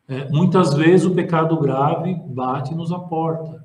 É, 0.08 0.30
muitas 0.30 0.74
vezes 0.74 1.06
o 1.06 1.14
pecado 1.14 1.60
grave 1.60 2.16
bate-nos 2.28 2.92
a 2.92 3.00
porta. 3.00 3.64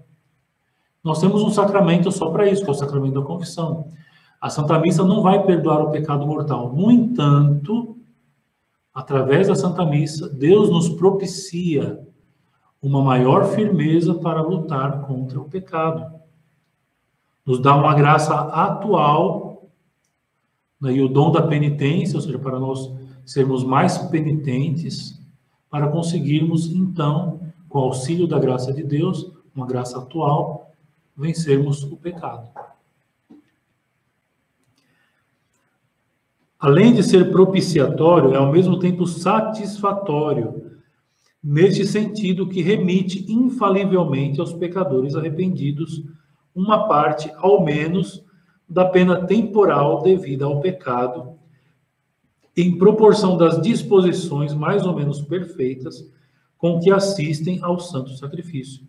Nós 1.02 1.20
temos 1.20 1.42
um 1.42 1.50
sacramento 1.50 2.12
só 2.12 2.30
para 2.30 2.48
isso, 2.48 2.62
que 2.62 2.68
é 2.68 2.72
o 2.72 2.74
sacramento 2.74 3.20
da 3.20 3.26
confissão. 3.26 3.88
A 4.40 4.50
Santa 4.50 4.78
Missa 4.78 5.04
não 5.04 5.22
vai 5.22 5.42
perdoar 5.44 5.82
o 5.82 5.90
pecado 5.90 6.26
mortal. 6.26 6.74
No 6.74 6.90
entanto, 6.90 7.96
através 8.92 9.48
da 9.48 9.54
Santa 9.54 9.84
Missa, 9.84 10.28
Deus 10.28 10.70
nos 10.70 10.88
propicia 10.88 12.06
uma 12.82 13.02
maior 13.02 13.44
firmeza 13.54 14.14
para 14.14 14.40
lutar 14.40 15.02
contra 15.02 15.38
o 15.38 15.48
pecado. 15.48 16.20
Nos 17.44 17.60
dá 17.60 17.74
uma 17.74 17.94
graça 17.94 18.34
atual 18.34 19.70
né, 20.80 20.92
e 20.92 21.02
o 21.02 21.08
dom 21.08 21.30
da 21.30 21.42
penitência, 21.42 22.16
ou 22.16 22.22
seja, 22.22 22.38
para 22.38 22.58
nós 22.58 22.90
sermos 23.24 23.62
mais 23.62 23.98
penitentes, 23.98 25.20
para 25.68 25.88
conseguirmos, 25.88 26.66
então, 26.72 27.40
com 27.68 27.78
o 27.78 27.82
auxílio 27.84 28.26
da 28.26 28.38
graça 28.38 28.72
de 28.72 28.82
Deus, 28.82 29.30
uma 29.54 29.66
graça 29.66 29.98
atual, 29.98 30.72
vencermos 31.16 31.82
o 31.84 31.96
pecado. 31.96 32.48
Além 36.58 36.92
de 36.92 37.02
ser 37.02 37.30
propiciatório, 37.30 38.34
é 38.34 38.36
ao 38.36 38.52
mesmo 38.52 38.78
tempo 38.78 39.06
satisfatório 39.06 40.79
neste 41.42 41.86
sentido 41.86 42.48
que 42.48 42.62
remite 42.62 43.24
infalivelmente 43.32 44.40
aos 44.40 44.52
pecadores 44.52 45.14
arrependidos 45.14 46.02
uma 46.54 46.86
parte, 46.88 47.32
ao 47.36 47.64
menos, 47.64 48.24
da 48.68 48.84
pena 48.84 49.26
temporal 49.26 50.02
devida 50.02 50.44
ao 50.44 50.60
pecado, 50.60 51.38
em 52.56 52.76
proporção 52.76 53.36
das 53.36 53.60
disposições 53.60 54.52
mais 54.52 54.84
ou 54.84 54.94
menos 54.94 55.22
perfeitas 55.22 56.08
com 56.58 56.78
que 56.78 56.90
assistem 56.90 57.58
ao 57.62 57.80
santo 57.80 58.10
sacrifício. 58.16 58.86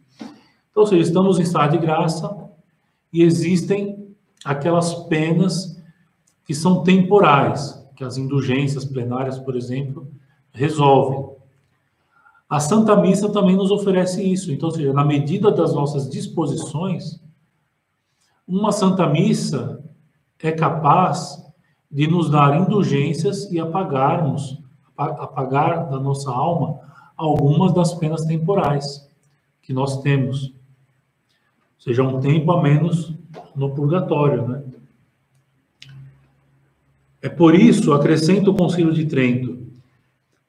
Então, 0.70 0.84
ou 0.84 0.88
seja, 0.88 1.02
estamos 1.02 1.40
em 1.40 1.44
estado 1.44 1.72
de 1.72 1.78
graça 1.78 2.50
e 3.14 3.24
existem 3.24 4.14
aquelas 4.44 4.94
penas 5.06 5.82
que 6.46 6.54
são 6.54 6.84
temporais, 6.84 7.82
que 7.96 8.04
as 8.04 8.18
indulgências 8.18 8.84
plenárias, 8.84 9.40
por 9.40 9.56
exemplo, 9.56 10.12
resolvem. 10.52 11.41
A 12.52 12.60
Santa 12.60 12.98
Missa 12.98 13.32
também 13.32 13.56
nos 13.56 13.72
oferece 13.72 14.22
isso. 14.22 14.52
Então, 14.52 14.70
seja, 14.70 14.92
na 14.92 15.06
medida 15.06 15.50
das 15.50 15.74
nossas 15.74 16.10
disposições, 16.10 17.24
uma 18.46 18.74
Santa 18.74 19.08
Missa 19.08 19.82
é 20.38 20.52
capaz 20.52 21.42
de 21.90 22.08
nos 22.08 22.30
dar 22.30 22.60
indulgências 22.60 23.50
e 23.54 23.58
apagarmos, 23.58 24.62
apagar 24.98 25.90
da 25.90 25.98
nossa 25.98 26.30
alma 26.30 26.78
algumas 27.16 27.74
das 27.74 27.94
penas 27.94 28.26
temporais 28.26 29.10
que 29.62 29.72
nós 29.72 30.02
temos. 30.02 30.48
Ou 30.48 30.52
seja, 31.80 32.04
um 32.04 32.20
tempo 32.20 32.52
a 32.52 32.62
menos 32.62 33.14
no 33.56 33.74
purgatório, 33.74 34.46
né? 34.46 34.62
É 37.22 37.30
por 37.30 37.56
isso, 37.56 37.94
acrescenta 37.94 38.50
o 38.50 38.56
Concílio 38.56 38.94
de 38.94 39.06
Trento, 39.06 39.58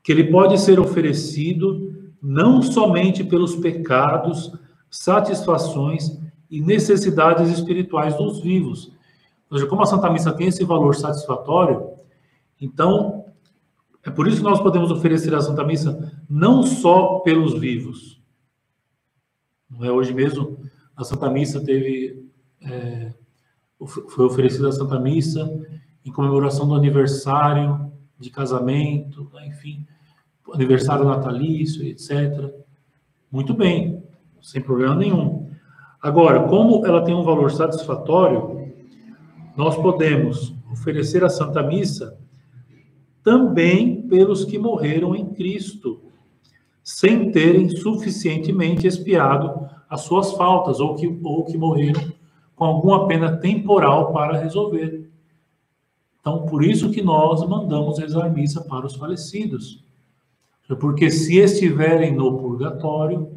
que 0.03 0.11
ele 0.11 0.25
pode 0.25 0.59
ser 0.59 0.81
oferecido 0.81 1.92
não 2.23 2.63
somente 2.63 3.25
pelos 3.25 3.57
pecados, 3.57 4.53
satisfações 4.89 6.21
e 6.49 6.61
necessidades 6.61 7.51
espirituais 7.51 8.17
dos 8.17 8.41
vivos. 8.41 8.93
Ou 9.51 9.59
seja, 9.59 9.69
como 9.69 9.83
a 9.83 9.87
Santa 9.87 10.11
Missa 10.11 10.33
tem 10.33 10.47
esse 10.47 10.65
valor 10.65 10.95
satisfatório, 10.95 11.91
então 12.61 13.25
é 14.05 14.11
por 14.11 14.29
isso 14.29 14.39
que 14.39 14.43
nós 14.43 14.61
podemos 14.61 14.91
oferecer 14.91 15.35
a 15.35 15.41
Santa 15.41 15.65
Missa 15.65 16.13
não 16.29 16.63
só 16.63 17.21
pelos 17.21 17.59
vivos. 17.59 18.21
Não 19.69 19.85
é 19.85 19.91
hoje 19.91 20.15
mesmo 20.15 20.59
a 20.97 21.05
Santa 21.05 21.31
Missa 21.31 21.65
teve 21.65 22.29
é, 22.61 23.13
foi 24.09 24.25
oferecida 24.25 24.69
a 24.69 24.73
Santa 24.73 24.99
Missa 24.99 25.51
em 26.05 26.13
comemoração 26.13 26.69
do 26.69 26.75
aniversário 26.75 27.93
de 28.19 28.31
casamento, 28.31 29.29
enfim, 29.45 29.87
aniversário 30.53 31.05
natalício, 31.05 31.87
etc. 31.87 32.53
Muito 33.31 33.55
bem, 33.55 34.03
sem 34.41 34.61
problema 34.61 34.95
nenhum. 34.95 35.51
Agora, 36.01 36.49
como 36.49 36.85
ela 36.85 37.05
tem 37.05 37.15
um 37.15 37.23
valor 37.23 37.51
satisfatório, 37.51 38.73
nós 39.57 39.77
podemos 39.77 40.55
oferecer 40.71 41.23
a 41.25 41.29
Santa 41.29 41.63
Missa 41.63 42.19
também 43.23 44.03
pelos 44.03 44.45
que 44.45 44.59
morreram 44.59 45.15
em 45.15 45.27
Cristo, 45.27 46.01
sem 46.83 47.31
terem 47.31 47.69
suficientemente 47.69 48.87
expiado 48.87 49.69
as 49.89 50.01
suas 50.01 50.33
faltas, 50.33 50.81
ou 50.81 50.97
que, 50.97 51.21
ou 51.23 51.45
que 51.45 51.57
morreram 51.57 52.13
com 52.57 52.65
alguma 52.65 53.07
pena 53.07 53.37
temporal 53.37 54.13
para 54.13 54.39
resolver. 54.39 55.09
Então, 56.21 56.47
por 56.47 56.65
isso 56.65 56.91
que 56.91 57.03
nós 57.03 57.47
mandamos 57.49 57.99
rezar 57.99 58.33
missa 58.33 58.61
para 58.63 58.87
os 58.87 58.95
falecidos. 58.95 59.85
Porque 60.77 61.11
se 61.11 61.39
estiverem 61.39 62.15
no 62.15 62.39
purgatório, 62.39 63.31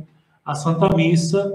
a 0.44 0.54
Santa 0.54 0.96
Missa 0.96 1.54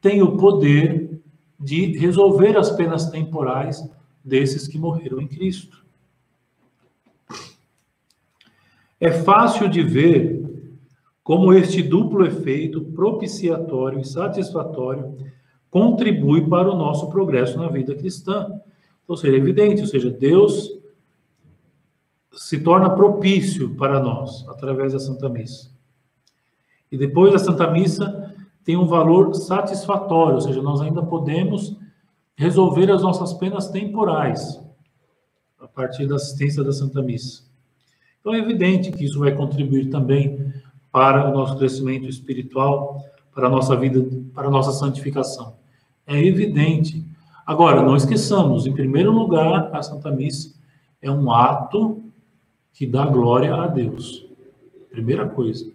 tem 0.00 0.22
o 0.22 0.36
poder 0.36 1.20
de 1.58 1.98
resolver 1.98 2.56
as 2.56 2.70
penas 2.70 3.10
temporais 3.10 3.86
desses 4.24 4.66
que 4.66 4.78
morreram 4.78 5.20
em 5.20 5.28
Cristo. 5.28 5.84
É 8.98 9.10
fácil 9.10 9.68
de 9.68 9.82
ver 9.82 10.40
como 11.22 11.52
este 11.52 11.82
duplo 11.82 12.26
efeito 12.26 12.80
propiciatório 12.80 14.00
e 14.00 14.04
satisfatório 14.04 15.16
contribui 15.70 16.48
para 16.48 16.70
o 16.70 16.76
nosso 16.76 17.08
progresso 17.08 17.58
na 17.58 17.68
vida 17.68 17.94
cristã. 17.94 18.60
Ou 19.06 19.16
seja, 19.16 19.36
é 19.36 19.38
evidente, 19.38 19.82
ou 19.82 19.86
seja, 19.86 20.10
Deus 20.10 20.79
se 22.32 22.60
torna 22.60 22.90
propício 22.90 23.74
para 23.74 24.00
nós 24.00 24.46
através 24.48 24.92
da 24.92 24.98
Santa 24.98 25.28
Missa. 25.28 25.70
E 26.90 26.96
depois 26.96 27.32
da 27.32 27.38
Santa 27.38 27.70
Missa 27.70 28.34
tem 28.64 28.76
um 28.76 28.86
valor 28.86 29.34
satisfatório, 29.34 30.34
ou 30.34 30.40
seja, 30.40 30.62
nós 30.62 30.80
ainda 30.80 31.02
podemos 31.02 31.76
resolver 32.36 32.90
as 32.90 33.02
nossas 33.02 33.32
penas 33.34 33.68
temporais 33.68 34.60
a 35.60 35.68
partir 35.68 36.06
da 36.06 36.16
assistência 36.16 36.64
da 36.64 36.72
Santa 36.72 37.02
Missa. 37.02 37.44
Então 38.20 38.34
é 38.34 38.38
evidente 38.38 38.90
que 38.90 39.04
isso 39.04 39.18
vai 39.18 39.34
contribuir 39.34 39.88
também 39.90 40.52
para 40.92 41.28
o 41.28 41.32
nosso 41.32 41.56
crescimento 41.56 42.06
espiritual, 42.06 43.02
para 43.34 43.46
a 43.46 43.50
nossa 43.50 43.76
vida, 43.76 44.04
para 44.34 44.48
a 44.48 44.50
nossa 44.50 44.72
santificação. 44.72 45.56
É 46.06 46.18
evidente. 46.22 47.06
Agora, 47.46 47.82
não 47.82 47.96
esqueçamos, 47.96 48.66
em 48.66 48.72
primeiro 48.72 49.12
lugar, 49.12 49.70
a 49.74 49.82
Santa 49.82 50.10
Missa 50.10 50.54
é 51.00 51.10
um 51.10 51.32
ato 51.32 52.02
que 52.72 52.86
dá 52.86 53.04
glória 53.06 53.54
a 53.54 53.66
Deus. 53.66 54.26
Primeira 54.90 55.28
coisa. 55.28 55.70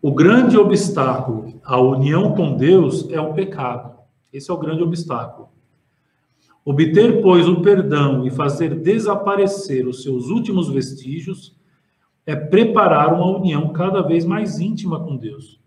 O 0.00 0.12
grande 0.12 0.56
obstáculo 0.58 1.58
à 1.64 1.80
união 1.80 2.34
com 2.34 2.56
Deus 2.56 3.08
é 3.10 3.20
o 3.20 3.32
pecado. 3.32 3.94
Esse 4.32 4.50
é 4.50 4.54
o 4.54 4.58
grande 4.58 4.82
obstáculo. 4.82 5.48
Obter, 6.64 7.22
pois, 7.22 7.46
o 7.48 7.60
perdão 7.60 8.26
e 8.26 8.30
fazer 8.30 8.74
desaparecer 8.80 9.86
os 9.86 10.02
seus 10.02 10.28
últimos 10.28 10.68
vestígios 10.68 11.54
é 12.26 12.34
preparar 12.34 13.12
uma 13.12 13.38
união 13.38 13.72
cada 13.72 14.02
vez 14.02 14.24
mais 14.24 14.58
íntima 14.58 14.98
com 15.02 15.16
Deus. 15.16 15.60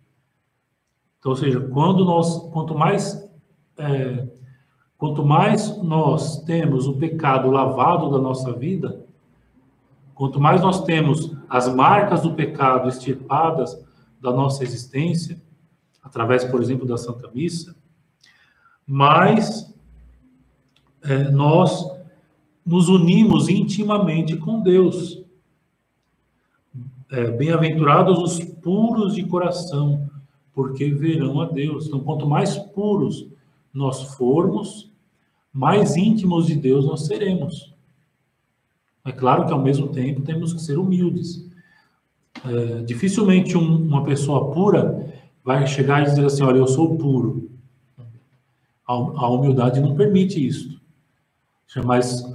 Então, 1.19 1.31
ou 1.31 1.35
seja, 1.35 1.59
quando 1.59 2.03
nós, 2.03 2.38
quanto 2.51 2.75
mais, 2.75 3.29
é, 3.77 4.27
quanto 4.97 5.23
mais 5.23 5.77
nós 5.83 6.41
temos 6.43 6.87
o 6.87 6.93
pecado 6.93 7.49
lavado 7.51 8.09
da 8.09 8.17
nossa 8.17 8.51
vida, 8.51 9.05
quanto 10.15 10.39
mais 10.39 10.61
nós 10.61 10.83
temos 10.83 11.35
as 11.47 11.73
marcas 11.73 12.21
do 12.21 12.33
pecado 12.33 12.89
extirpadas 12.89 13.79
da 14.19 14.31
nossa 14.31 14.63
existência, 14.63 15.39
através, 16.01 16.43
por 16.43 16.61
exemplo, 16.61 16.87
da 16.87 16.97
Santa 16.97 17.29
Missa, 17.33 17.75
mais 18.85 19.73
é, 21.03 21.29
nós 21.29 21.85
nos 22.65 22.89
unimos 22.89 23.47
intimamente 23.49 24.35
com 24.35 24.61
Deus. 24.61 25.23
É, 27.11 27.31
Bem-aventurados 27.31 28.19
os 28.19 28.39
puros 28.39 29.15
de 29.15 29.23
coração, 29.25 30.09
porque 30.53 30.89
verão 30.91 31.39
a 31.39 31.45
Deus. 31.45 31.87
Então, 31.87 31.99
quanto 31.99 32.27
mais 32.27 32.57
puros 32.57 33.27
nós 33.78 34.15
formos, 34.15 34.91
mais 35.53 35.95
íntimos 35.95 36.47
de 36.47 36.55
Deus 36.55 36.84
nós 36.84 37.05
seremos. 37.05 37.75
É 39.05 39.11
claro 39.11 39.45
que, 39.45 39.53
ao 39.53 39.61
mesmo 39.61 39.89
tempo, 39.89 40.21
temos 40.21 40.51
que 40.51 40.59
ser 40.59 40.80
humildes. 40.80 41.47
É, 42.43 42.82
dificilmente 42.82 43.55
um, 43.55 43.88
uma 43.88 44.03
pessoa 44.03 44.51
pura 44.51 45.13
vai 45.43 45.65
chegar 45.67 46.01
e 46.01 46.05
dizer 46.05 46.25
assim: 46.25 46.43
Olha, 46.43 46.57
eu 46.57 46.67
sou 46.67 46.97
puro. 46.97 47.51
A, 48.88 48.93
a 48.93 49.30
humildade 49.30 49.80
não 49.80 49.95
permite 49.95 50.45
isso. 50.45 50.82
Mas, 51.86 52.25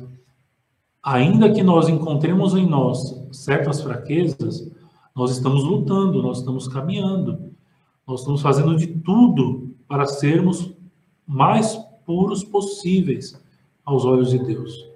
ainda 1.02 1.52
que 1.52 1.62
nós 1.62 1.88
encontremos 1.88 2.54
em 2.54 2.66
nós 2.66 3.20
certas 3.32 3.80
fraquezas, 3.82 4.70
nós 5.14 5.32
estamos 5.32 5.64
lutando, 5.64 6.22
nós 6.22 6.38
estamos 6.38 6.68
caminhando, 6.68 7.50
nós 8.06 8.20
estamos 8.20 8.40
fazendo 8.40 8.76
de 8.76 8.86
tudo 8.86 9.74
para 9.88 10.06
sermos 10.06 10.72
mais 11.32 11.74
puros 12.04 12.44
possíveis 12.44 13.40
aos 13.84 14.04
olhos 14.04 14.30
de 14.30 14.38
Deus. 14.38 14.90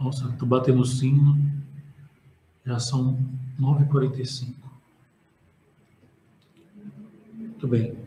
Nossa, 0.00 0.28
estou 0.28 0.48
batendo 0.48 0.80
o 0.80 0.86
sino. 0.86 1.36
Já 2.64 2.78
são 2.78 3.18
9h45. 3.60 4.54
Muito 7.34 7.68
bem. 7.68 7.98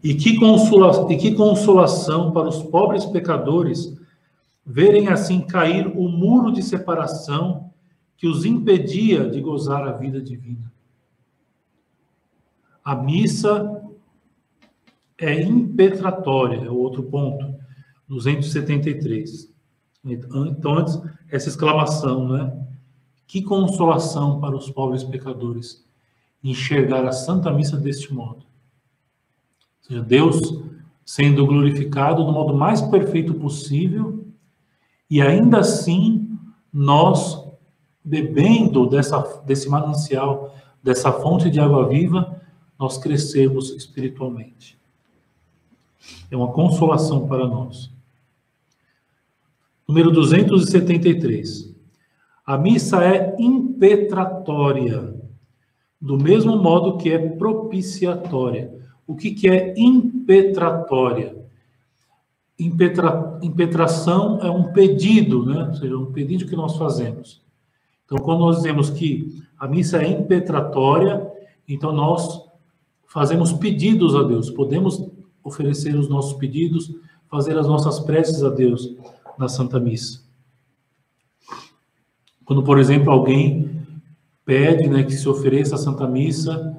E 0.00 0.14
que, 0.14 0.38
consola, 0.38 1.12
e 1.12 1.16
que 1.16 1.34
consolação 1.34 2.30
para 2.30 2.48
os 2.48 2.62
pobres 2.62 3.04
pecadores 3.06 3.98
verem 4.64 5.08
assim 5.08 5.40
cair 5.40 5.88
o 5.88 6.08
muro 6.08 6.52
de 6.52 6.62
separação 6.62 7.72
que 8.16 8.28
os 8.28 8.44
impedia 8.44 9.28
de 9.28 9.40
gozar 9.40 9.82
a 9.88 9.92
vida 9.92 10.20
divina. 10.20 10.72
A 12.84 12.94
missa 12.94 13.82
é 15.18 15.42
impetratória, 15.42 16.66
é 16.66 16.70
o 16.70 16.76
outro 16.76 17.02
ponto, 17.04 17.54
273. 18.08 19.52
Então, 20.04 20.78
antes, 20.78 21.00
essa 21.30 21.48
exclamação, 21.48 22.28
né? 22.28 22.66
Que 23.26 23.42
consolação 23.42 24.38
para 24.40 24.54
os 24.54 24.70
pobres 24.70 25.02
pecadores 25.02 25.84
enxergar 26.42 27.06
a 27.06 27.12
Santa 27.12 27.50
Missa 27.50 27.78
deste 27.78 28.12
modo 28.12 28.44
seja, 29.86 30.02
Deus 30.02 30.62
sendo 31.04 31.46
glorificado 31.46 32.24
do 32.24 32.32
modo 32.32 32.54
mais 32.54 32.80
perfeito 32.80 33.34
possível, 33.34 34.26
e 35.10 35.20
ainda 35.20 35.58
assim 35.58 36.38
nós 36.72 37.42
bebendo 38.02 38.86
dessa, 38.86 39.18
desse 39.44 39.68
manancial, 39.68 40.54
dessa 40.82 41.12
fonte 41.12 41.50
de 41.50 41.60
água 41.60 41.88
viva, 41.88 42.33
nós 42.78 42.98
crescemos 42.98 43.70
espiritualmente. 43.70 44.78
É 46.30 46.36
uma 46.36 46.52
consolação 46.52 47.26
para 47.26 47.46
nós. 47.46 47.90
Número 49.86 50.10
273. 50.10 51.74
A 52.46 52.58
missa 52.58 53.04
é 53.04 53.36
impetratória, 53.38 55.14
do 56.00 56.18
mesmo 56.18 56.56
modo 56.56 56.98
que 56.98 57.10
é 57.10 57.18
propiciatória. 57.18 58.74
O 59.06 59.14
que, 59.14 59.30
que 59.30 59.48
é 59.48 59.74
impetratória? 59.78 61.44
impetra, 62.58 63.38
impetração 63.42 64.38
é 64.40 64.50
um 64.50 64.72
pedido, 64.72 65.44
né? 65.44 65.66
Ou 65.68 65.74
seja, 65.74 65.98
um 65.98 66.12
pedido 66.12 66.46
que 66.46 66.56
nós 66.56 66.76
fazemos. 66.76 67.42
Então, 68.04 68.18
quando 68.18 68.40
nós 68.40 68.56
dizemos 68.56 68.90
que 68.90 69.42
a 69.58 69.66
missa 69.66 70.02
é 70.02 70.08
impetratória, 70.08 71.26
então 71.68 71.92
nós 71.92 72.43
fazemos 73.14 73.52
pedidos 73.52 74.16
a 74.16 74.24
Deus, 74.24 74.50
podemos 74.50 75.08
oferecer 75.44 75.94
os 75.94 76.08
nossos 76.08 76.32
pedidos, 76.32 76.92
fazer 77.30 77.56
as 77.56 77.64
nossas 77.64 78.00
preces 78.00 78.42
a 78.42 78.50
Deus 78.50 78.96
na 79.38 79.48
Santa 79.48 79.78
Missa. 79.78 80.24
Quando, 82.44 82.64
por 82.64 82.76
exemplo, 82.76 83.12
alguém 83.12 83.70
pede 84.44 84.88
né, 84.88 85.04
que 85.04 85.12
se 85.12 85.28
ofereça 85.28 85.76
a 85.76 85.78
Santa 85.78 86.08
Missa 86.08 86.76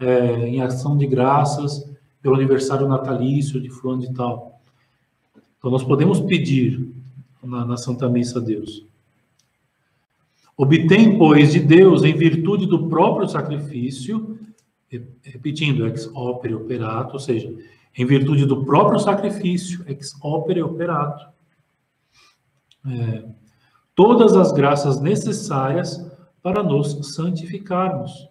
é, 0.00 0.48
em 0.48 0.60
ação 0.60 0.98
de 0.98 1.06
graças 1.06 1.88
pelo 2.20 2.34
aniversário 2.34 2.88
natalício 2.88 3.60
de 3.60 3.70
fulano 3.70 4.02
de 4.02 4.12
tal. 4.12 4.60
Então, 5.56 5.70
nós 5.70 5.84
podemos 5.84 6.18
pedir 6.18 6.92
na, 7.40 7.64
na 7.64 7.76
Santa 7.76 8.08
Missa 8.08 8.40
a 8.40 8.42
Deus. 8.42 8.84
Obtém, 10.56 11.16
pois, 11.16 11.52
de 11.52 11.60
Deus, 11.60 12.02
em 12.02 12.14
virtude 12.14 12.66
do 12.66 12.88
próprio 12.88 13.28
sacrifício, 13.28 14.36
repetindo, 15.22 15.86
ex 15.86 16.06
opere 16.14 16.54
operato, 16.54 17.14
ou 17.14 17.20
seja, 17.20 17.52
em 17.96 18.04
virtude 18.04 18.44
do 18.44 18.64
próprio 18.64 18.98
sacrifício, 18.98 19.84
ex 19.88 20.14
opere 20.22 20.62
operato, 20.62 21.26
é, 22.86 23.24
todas 23.94 24.36
as 24.36 24.52
graças 24.52 25.00
necessárias 25.00 26.04
para 26.42 26.62
nos 26.62 27.14
santificarmos. 27.14 28.28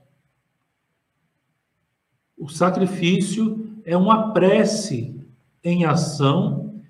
O 2.37 2.47
sacrifício 2.47 3.79
é 3.83 3.97
uma 3.97 4.31
prece 4.31 5.19
em 5.63 5.85
ação 5.85 6.81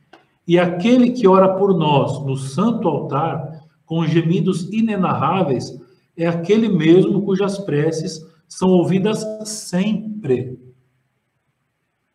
e 0.48 0.60
aquele 0.60 1.12
que 1.12 1.28
ora 1.28 1.56
por 1.56 1.76
nós 1.76 2.24
no 2.24 2.36
santo 2.36 2.88
altar 2.88 3.64
com 3.86 4.06
gemidos 4.06 4.72
inenarráveis 4.72 5.80
é 6.18 6.28
aquele 6.28 6.70
mesmo 6.70 7.22
cujas 7.24 7.58
preces 7.58 8.26
são 8.56 8.70
ouvidas 8.70 9.22
sempre. 9.44 10.58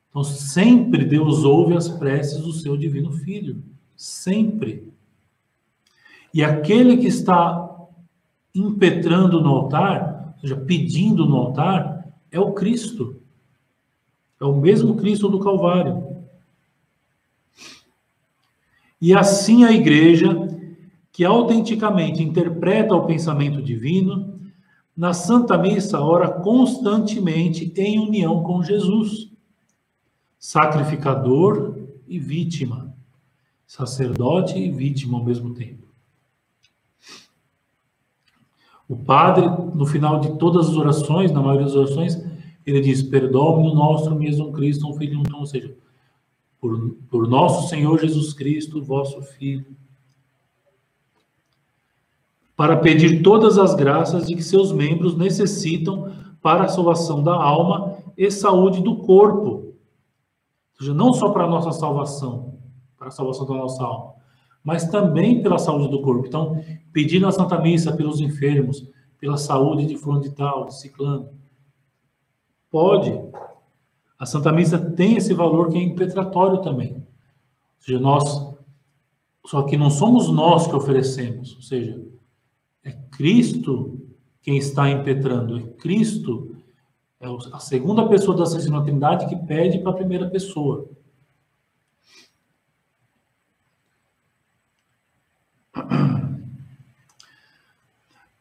Então, 0.08 0.24
sempre 0.24 1.04
Deus 1.04 1.44
ouve 1.44 1.76
as 1.76 1.86
preces 1.86 2.40
do 2.40 2.50
seu 2.50 2.78
divino 2.78 3.12
Filho. 3.12 3.62
Sempre. 3.94 4.90
E 6.32 6.42
aquele 6.42 6.96
que 6.96 7.08
está 7.08 7.68
impetrando 8.54 9.42
no 9.42 9.50
altar, 9.50 10.32
ou 10.36 10.40
seja, 10.40 10.56
pedindo 10.56 11.26
no 11.26 11.36
altar, 11.36 12.10
é 12.32 12.40
o 12.40 12.54
Cristo. 12.54 13.20
É 14.40 14.44
o 14.46 14.56
mesmo 14.56 14.96
Cristo 14.96 15.28
do 15.28 15.40
Calvário. 15.40 16.24
E 18.98 19.12
assim 19.12 19.64
a 19.64 19.72
igreja, 19.72 20.48
que 21.12 21.22
autenticamente 21.22 22.22
interpreta 22.22 22.94
o 22.94 23.04
pensamento 23.04 23.60
divino, 23.60 24.39
na 25.00 25.14
Santa 25.14 25.56
Missa 25.56 25.98
ora 25.98 26.28
constantemente 26.30 27.72
em 27.74 27.98
união 27.98 28.42
com 28.42 28.62
Jesus, 28.62 29.32
sacrificador 30.38 31.74
e 32.06 32.18
vítima, 32.18 32.94
sacerdote 33.66 34.58
e 34.58 34.70
vítima 34.70 35.16
ao 35.16 35.24
mesmo 35.24 35.54
tempo. 35.54 35.88
O 38.86 38.94
padre, 38.94 39.46
no 39.74 39.86
final 39.86 40.20
de 40.20 40.36
todas 40.36 40.68
as 40.68 40.76
orações, 40.76 41.32
na 41.32 41.40
maioria 41.40 41.64
das 41.64 41.74
orações, 41.74 42.22
ele 42.66 42.82
diz: 42.82 43.02
Perdoe-me 43.02 43.70
o 43.70 43.74
nosso 43.74 44.14
mesmo 44.14 44.52
Cristo, 44.52 44.86
um 44.86 44.92
filho, 44.98 45.18
um 45.18 45.34
ou 45.34 45.46
seja, 45.46 45.74
por, 46.60 46.90
por 47.10 47.26
nosso 47.26 47.70
Senhor 47.70 47.98
Jesus 47.98 48.34
Cristo, 48.34 48.84
vosso 48.84 49.22
Filho, 49.22 49.64
para 52.60 52.76
pedir 52.76 53.22
todas 53.22 53.56
as 53.56 53.74
graças 53.74 54.26
de 54.26 54.34
que 54.34 54.42
seus 54.42 54.70
membros 54.70 55.16
necessitam 55.16 56.12
para 56.42 56.64
a 56.64 56.68
salvação 56.68 57.22
da 57.22 57.32
alma 57.32 57.96
e 58.18 58.30
saúde 58.30 58.82
do 58.82 58.98
corpo. 58.98 59.48
Ou 59.48 59.74
seja, 60.78 60.92
não 60.92 61.14
só 61.14 61.30
para 61.30 61.44
a 61.44 61.48
nossa 61.48 61.72
salvação, 61.72 62.58
para 62.98 63.08
a 63.08 63.10
salvação 63.10 63.46
da 63.46 63.54
nossa 63.54 63.82
alma, 63.82 64.12
mas 64.62 64.86
também 64.90 65.42
pela 65.42 65.56
saúde 65.56 65.88
do 65.88 66.02
corpo. 66.02 66.26
Então, 66.26 66.62
pedir 66.92 67.18
na 67.18 67.32
Santa 67.32 67.58
Missa 67.58 67.96
pelos 67.96 68.20
enfermos, 68.20 68.86
pela 69.18 69.38
saúde 69.38 69.86
de 69.86 69.96
fulano 69.96 70.20
de 70.20 70.30
tal, 70.32 70.66
de 70.66 70.78
ciclano. 70.78 71.30
Pode. 72.70 73.18
A 74.18 74.26
Santa 74.26 74.52
Missa 74.52 74.78
tem 74.78 75.16
esse 75.16 75.32
valor 75.32 75.70
que 75.70 75.78
é 75.78 75.82
impetratório 75.82 76.60
também. 76.60 76.92
Ou 76.92 77.02
seja, 77.78 77.98
nós 77.98 78.50
só 79.46 79.62
que 79.62 79.78
não 79.78 79.88
somos 79.88 80.28
nós 80.28 80.66
que 80.66 80.76
oferecemos, 80.76 81.56
ou 81.56 81.62
seja, 81.62 82.09
é 82.84 82.92
Cristo 83.10 84.00
quem 84.42 84.56
está 84.56 84.88
impetrando, 84.88 85.58
é 85.58 85.62
Cristo, 85.62 86.56
é 87.20 87.26
a 87.52 87.58
segunda 87.58 88.08
pessoa 88.08 88.36
da 88.36 88.46
Santíssima 88.46 88.82
Trindade 88.82 89.28
que 89.28 89.36
pede 89.36 89.78
para 89.80 89.90
a 89.90 89.96
primeira 89.96 90.30
pessoa. 90.30 90.88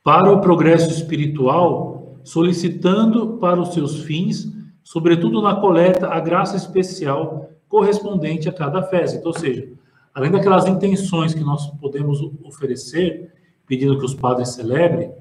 para 0.01 0.31
o 0.31 0.39
progresso 0.39 0.89
espiritual, 0.89 2.17
solicitando 2.23 3.37
para 3.37 3.59
os 3.59 3.73
seus 3.73 4.03
fins, 4.03 4.47
sobretudo 4.81 5.41
na 5.41 5.57
coleta, 5.57 6.07
a 6.07 6.19
graça 6.21 6.55
especial 6.55 7.49
correspondente 7.67 8.47
a 8.47 8.53
cada 8.53 8.81
festa. 8.81 9.17
Então, 9.17 9.31
ou 9.31 9.37
seja, 9.37 9.69
além 10.13 10.31
daquelas 10.31 10.65
intenções 10.65 11.33
que 11.33 11.41
nós 11.41 11.67
podemos 11.79 12.19
oferecer, 12.43 13.38
pedindo 13.70 13.97
que 13.97 14.05
os 14.05 14.15
padres 14.15 14.49
celebrem, 14.49 15.13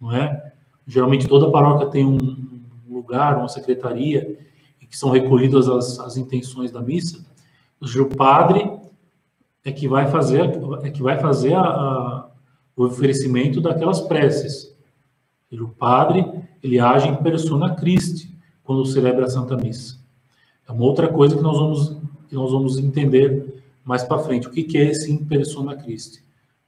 não 0.00 0.10
é? 0.10 0.52
Geralmente 0.86 1.28
toda 1.28 1.50
paróquia 1.50 1.86
tem 1.86 2.04
um 2.04 2.18
lugar, 2.88 3.36
uma 3.38 3.48
secretaria, 3.48 4.38
em 4.80 4.86
que 4.86 4.98
são 4.98 5.10
recolhidas 5.10 5.68
as, 5.68 6.00
as 6.00 6.16
intenções 6.16 6.72
da 6.72 6.80
missa. 6.80 7.24
O 7.80 8.16
padre 8.16 8.68
é 9.64 9.70
que 9.70 9.86
vai 9.86 10.10
fazer, 10.10 10.50
é 10.82 10.90
que 10.90 11.02
vai 11.02 11.20
fazer 11.20 11.54
a, 11.54 11.62
a 11.62 12.32
o 12.76 12.84
oferecimento 12.84 13.60
daquelas 13.60 14.00
preces. 14.00 14.74
O 15.52 15.68
padre, 15.68 16.24
ele 16.62 16.78
age 16.78 17.08
em 17.08 17.16
persona 17.16 17.74
Christi 17.74 18.34
quando 18.64 18.86
celebra 18.86 19.26
a 19.26 19.30
Santa 19.30 19.56
Missa. 19.56 19.98
É 20.66 20.72
uma 20.72 20.84
outra 20.84 21.08
coisa 21.08 21.36
que 21.36 21.42
nós 21.42 21.58
vamos, 21.58 21.96
que 22.28 22.34
nós 22.34 22.50
vamos 22.50 22.78
entender 22.78 23.62
mais 23.84 24.02
para 24.02 24.20
frente. 24.20 24.46
O 24.46 24.50
que, 24.50 24.62
que 24.62 24.78
é 24.78 24.84
esse 24.84 25.12
in 25.12 25.24
persona 25.24 25.76
Christi? 25.76 26.22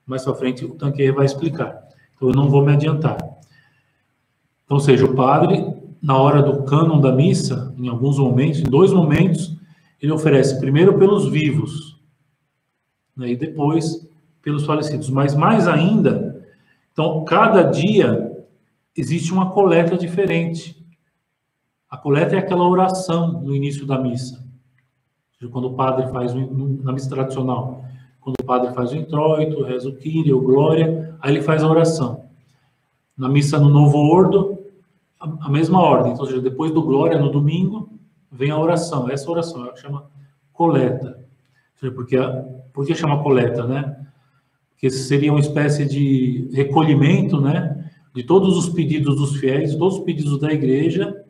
Mais 0.06 0.24
para 0.24 0.34
frente 0.34 0.64
o 0.64 0.74
Tanqueira 0.74 1.14
vai 1.14 1.26
explicar. 1.26 1.82
Então 2.14 2.28
eu 2.28 2.34
não 2.34 2.48
vou 2.48 2.64
me 2.64 2.72
adiantar. 2.72 3.16
Então, 4.64 4.76
ou 4.76 4.80
seja, 4.80 5.04
o 5.04 5.14
padre, 5.14 5.64
na 6.02 6.16
hora 6.16 6.42
do 6.42 6.64
cânon 6.64 7.00
da 7.00 7.12
missa, 7.12 7.74
em 7.78 7.88
alguns 7.88 8.18
momentos, 8.18 8.60
em 8.60 8.64
dois 8.64 8.92
momentos, 8.92 9.56
ele 10.00 10.12
oferece 10.12 10.58
primeiro 10.58 10.98
pelos 10.98 11.28
vivos, 11.28 12.00
né, 13.16 13.30
e 13.30 13.36
depois 13.36 14.06
pelos 14.42 14.64
falecidos. 14.64 15.08
Mas 15.08 15.34
mais 15.34 15.66
ainda, 15.66 16.44
então, 16.92 17.24
cada 17.24 17.62
dia 17.62 18.30
existe 18.96 19.32
uma 19.32 19.50
coleta 19.50 19.96
diferente. 19.96 20.80
A 21.90 21.96
coleta 21.96 22.36
é 22.36 22.38
aquela 22.38 22.68
oração 22.68 23.40
no 23.42 23.54
início 23.54 23.86
da 23.86 23.98
missa. 23.98 24.44
Quando 25.50 25.68
o 25.68 25.74
padre 25.74 26.10
faz, 26.10 26.32
na 26.32 26.92
missa 26.92 27.10
tradicional, 27.10 27.84
quando 28.24 28.36
o 28.40 28.44
padre 28.44 28.72
faz 28.72 28.90
o 28.90 28.96
introito, 28.96 29.62
reza 29.62 29.86
o 29.86 29.94
Kyrie, 29.94 30.32
o 30.32 30.40
Glória, 30.40 31.14
aí 31.20 31.30
ele 31.30 31.42
faz 31.42 31.62
a 31.62 31.68
oração. 31.68 32.24
Na 33.16 33.28
missa 33.28 33.60
no 33.60 33.68
Novo 33.68 33.98
Ordo, 33.98 34.58
a, 35.20 35.50
mesma 35.50 35.78
ordem. 35.78 36.12
Então, 36.12 36.24
seja, 36.24 36.40
depois 36.40 36.72
do 36.72 36.82
Glória, 36.82 37.18
no 37.18 37.30
domingo, 37.30 37.90
vem 38.32 38.50
a 38.50 38.58
oração. 38.58 39.10
Essa 39.10 39.30
oração 39.30 39.62
ela 39.62 39.76
chama 39.76 40.06
coleta. 40.54 41.22
Porque, 41.94 42.16
por 42.72 42.86
que 42.86 42.94
chama 42.94 43.22
coleta, 43.22 43.66
né? 43.66 44.04
que 44.78 44.90
seria 44.90 45.30
uma 45.30 45.40
espécie 45.40 45.86
de 45.86 46.48
recolhimento, 46.52 47.40
né, 47.40 47.90
de 48.14 48.22
todos 48.22 48.56
os 48.56 48.68
pedidos 48.68 49.16
dos 49.16 49.36
fiéis, 49.36 49.74
todos 49.74 49.98
os 49.98 50.04
pedidos 50.04 50.38
da 50.38 50.52
igreja, 50.52 51.24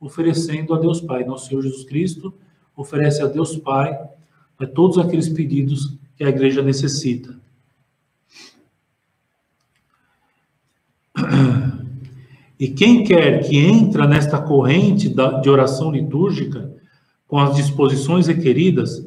oferecendo 0.00 0.74
a 0.74 0.78
Deus 0.78 1.00
Pai. 1.00 1.24
Nosso 1.24 1.48
Senhor 1.48 1.62
Jesus 1.62 1.84
Cristo 1.84 2.34
oferece 2.76 3.22
a 3.22 3.26
Deus 3.26 3.56
Pai 3.56 3.98
a 4.58 4.66
todos 4.66 4.98
aqueles 4.98 5.28
pedidos 5.28 5.96
que 6.18 6.24
a 6.24 6.28
igreja 6.28 6.60
necessita. 6.60 7.38
E 12.58 12.66
quem 12.66 13.04
quer 13.04 13.46
que 13.48 13.56
entra 13.56 14.04
nesta 14.04 14.40
corrente 14.40 15.08
de 15.08 15.48
oração 15.48 15.92
litúrgica, 15.92 16.74
com 17.28 17.38
as 17.38 17.54
disposições 17.54 18.26
requeridas, 18.26 19.06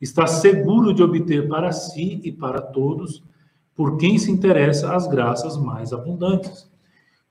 está 0.00 0.28
seguro 0.28 0.94
de 0.94 1.02
obter 1.02 1.48
para 1.48 1.72
si 1.72 2.20
e 2.22 2.30
para 2.30 2.60
todos 2.60 3.20
por 3.74 3.96
quem 3.96 4.16
se 4.16 4.30
interessa 4.30 4.94
as 4.94 5.08
graças 5.08 5.56
mais 5.56 5.92
abundantes. 5.92 6.70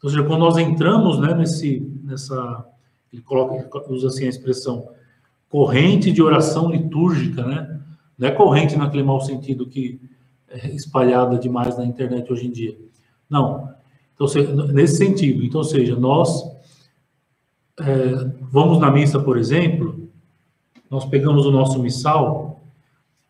Ou 0.04 0.10
seja, 0.10 0.24
quando 0.24 0.42
nós 0.42 0.58
entramos 0.58 1.18
né, 1.18 1.34
nesse, 1.34 1.80
nessa, 2.04 2.66
ele 3.14 3.22
coloca, 3.22 3.90
usa 3.90 4.08
assim 4.08 4.26
a 4.26 4.30
expressão, 4.30 4.90
corrente 5.48 6.12
de 6.12 6.22
oração 6.22 6.70
litúrgica, 6.70 7.46
né? 7.46 7.80
Não 8.18 8.28
é 8.28 8.32
corrente 8.32 8.76
naquele 8.76 9.04
mau 9.04 9.20
sentido 9.22 9.68
que 9.68 10.00
é 10.48 10.70
espalhada 10.70 11.38
demais 11.38 11.78
na 11.78 11.86
internet 11.86 12.32
hoje 12.32 12.48
em 12.48 12.52
dia. 12.52 12.78
Não. 13.30 13.74
Então, 14.14 14.28
nesse 14.74 14.98
sentido. 14.98 15.44
Então, 15.44 15.60
ou 15.60 15.66
seja, 15.66 15.96
nós 15.96 16.44
é, 17.80 18.32
vamos 18.42 18.80
na 18.80 18.92
missa, 18.92 19.20
por 19.20 19.38
exemplo, 19.38 20.08
nós 20.90 21.06
pegamos 21.06 21.46
o 21.46 21.52
nosso 21.52 21.80
missal 21.80 22.62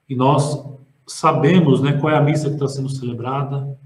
e 0.09 0.15
nós 0.15 0.61
sabemos 1.07 1.81
né, 1.81 1.93
qual 1.93 2.11
é 2.11 2.17
a 2.17 2.21
missa 2.21 2.49
que 2.49 2.55
está 2.55 2.67
sendo 2.67 2.89
celebrada, 2.89 3.77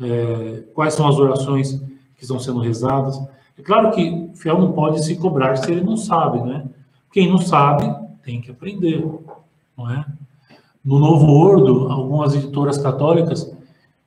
é, 0.00 0.64
quais 0.74 0.94
são 0.94 1.08
as 1.08 1.18
orações 1.18 1.72
que 2.16 2.22
estão 2.22 2.38
sendo 2.38 2.60
rezadas. 2.60 3.18
É 3.58 3.62
claro 3.62 3.90
que 3.90 4.30
o 4.32 4.36
fiel 4.36 4.58
não 4.58 4.72
pode 4.72 5.04
se 5.04 5.16
cobrar 5.16 5.56
se 5.56 5.70
ele 5.70 5.82
não 5.82 5.96
sabe, 5.96 6.40
né? 6.42 6.68
Quem 7.12 7.28
não 7.28 7.38
sabe 7.38 7.84
tem 8.22 8.40
que 8.40 8.50
aprender, 8.50 9.04
não 9.76 9.90
é? 9.90 10.04
No 10.84 10.98
Novo 10.98 11.32
Ordo, 11.32 11.90
algumas 11.90 12.34
editoras 12.34 12.76
católicas 12.76 13.50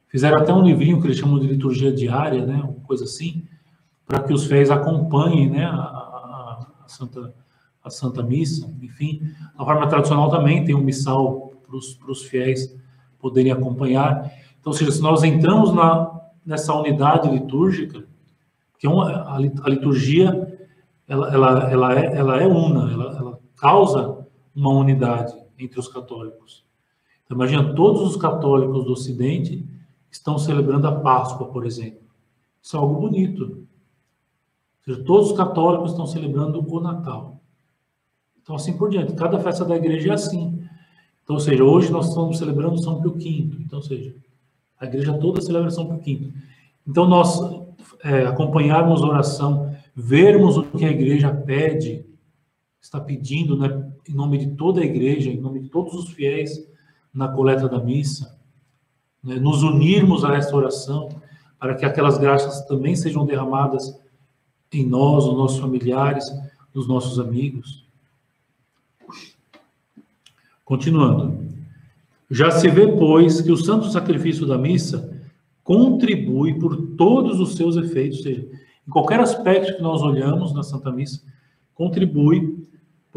fizeram 0.07 0.39
até 0.39 0.53
um 0.53 0.61
livrinho 0.61 1.01
que 1.01 1.07
eles 1.07 1.17
chamam 1.17 1.39
de 1.39 1.47
liturgia 1.47 1.91
diária, 1.91 2.45
né? 2.45 2.61
Uma 2.63 2.85
coisa 2.85 3.03
assim, 3.03 3.43
para 4.05 4.21
que 4.21 4.31
os 4.31 4.45
fiéis 4.45 4.69
acompanhem, 4.69 5.49
né? 5.49 5.65
A, 5.65 5.73
a, 5.73 6.67
a, 6.85 6.87
Santa 6.87 7.33
a 7.83 7.89
Santa 7.89 8.21
Missa, 8.21 8.71
enfim. 8.81 9.21
A 9.57 9.65
forma 9.65 9.87
tradicional 9.87 10.29
também 10.29 10.63
tem 10.63 10.75
um 10.75 10.81
missal 10.81 11.51
para 11.65 12.11
os 12.11 12.23
fiéis 12.23 12.75
poderem 13.19 13.51
acompanhar. 13.51 14.31
Então, 14.59 14.71
seja, 14.71 14.91
se 14.91 15.01
nós 15.01 15.23
entramos 15.23 15.73
na, 15.73 16.11
nessa 16.45 16.73
unidade 16.75 17.29
litúrgica, 17.29 18.03
que 18.77 18.85
é 18.85 18.89
uma, 18.89 19.09
a, 19.09 19.35
a 19.35 19.69
liturgia 19.69 20.57
ela, 21.07 21.33
ela, 21.33 21.71
ela, 21.71 21.99
é, 21.99 22.17
ela 22.17 22.41
é 22.41 22.45
una, 22.45 22.91
ela, 22.91 23.17
ela 23.17 23.39
causa 23.55 24.27
uma 24.53 24.73
unidade 24.73 25.33
entre 25.57 25.79
os 25.79 25.87
católicos. 25.87 26.65
Então, 27.25 27.35
imagina, 27.35 27.73
todos 27.73 28.01
os 28.01 28.15
católicos 28.15 28.85
do 28.85 28.93
Ocidente 28.93 29.67
estão 30.09 30.37
celebrando 30.37 30.87
a 30.87 30.99
Páscoa, 30.99 31.47
por 31.47 31.65
exemplo. 31.65 32.07
Isso 32.61 32.75
é 32.75 32.79
algo 32.79 32.99
bonito. 32.99 33.65
Seja, 34.83 35.03
todos 35.03 35.31
os 35.31 35.37
católicos 35.37 35.91
estão 35.91 36.05
celebrando 36.07 36.65
o 36.65 36.79
Natal. 36.79 37.41
Então, 38.41 38.55
assim 38.55 38.77
por 38.77 38.89
diante. 38.89 39.13
Cada 39.13 39.39
festa 39.39 39.65
da 39.65 39.75
igreja 39.75 40.11
é 40.11 40.13
assim. 40.13 40.63
Então, 41.23 41.35
ou 41.35 41.39
seja, 41.41 41.63
hoje 41.63 41.91
nós 41.91 42.07
estamos 42.07 42.37
celebrando 42.37 42.81
São 42.81 43.01
Pio 43.01 43.11
V. 43.11 43.57
Então, 43.59 43.79
ou 43.79 43.83
seja, 43.83 44.15
a 44.79 44.85
igreja 44.85 45.17
toda 45.17 45.41
celebra 45.41 45.69
São 45.69 45.87
Pio 45.87 45.97
V. 45.97 46.33
Então, 46.87 47.05
nós 47.05 47.37
é, 48.03 48.25
acompanharmos 48.25 49.03
a 49.03 49.07
oração, 49.07 49.75
vermos 49.93 50.55
o 50.55 50.63
que 50.63 50.85
a 50.85 50.91
igreja 50.91 51.33
pede, 51.33 52.05
está 52.87 53.01
pedindo, 53.01 53.57
né, 53.57 53.91
em 54.07 54.13
nome 54.13 54.37
de 54.37 54.47
toda 54.55 54.79
a 54.79 54.85
igreja, 54.85 55.29
em 55.29 55.41
nome 55.41 55.59
de 55.59 55.69
todos 55.69 55.93
os 55.93 56.09
fiéis, 56.09 56.65
na 57.13 57.27
coleta 57.27 57.67
da 57.67 57.83
missa, 57.83 58.39
né, 59.21 59.35
nos 59.35 59.61
unirmos 59.61 60.23
a 60.23 60.35
essa 60.35 60.55
oração, 60.55 61.09
para 61.59 61.75
que 61.75 61.83
aquelas 61.83 62.17
graças 62.17 62.65
também 62.65 62.95
sejam 62.95 63.25
derramadas 63.25 63.99
em 64.71 64.85
nós, 64.85 65.25
nos 65.25 65.37
nossos 65.37 65.59
familiares, 65.59 66.25
nos 66.73 66.87
nossos 66.87 67.19
amigos. 67.19 67.85
Continuando. 70.63 71.45
Já 72.31 72.51
se 72.51 72.69
vê, 72.69 72.87
pois, 72.87 73.41
que 73.41 73.51
o 73.51 73.57
santo 73.57 73.89
sacrifício 73.89 74.45
da 74.45 74.57
missa 74.57 75.21
contribui 75.61 76.57
por 76.57 76.77
todos 76.95 77.41
os 77.41 77.55
seus 77.55 77.75
efeitos, 77.75 78.19
ou 78.19 78.23
seja, 78.23 78.47
em 78.87 78.91
qualquer 78.91 79.19
aspecto 79.19 79.75
que 79.75 79.81
nós 79.81 80.01
olhamos 80.01 80.53
na 80.53 80.63
Santa 80.63 80.91
Missa, 80.91 81.21
contribui 81.73 82.67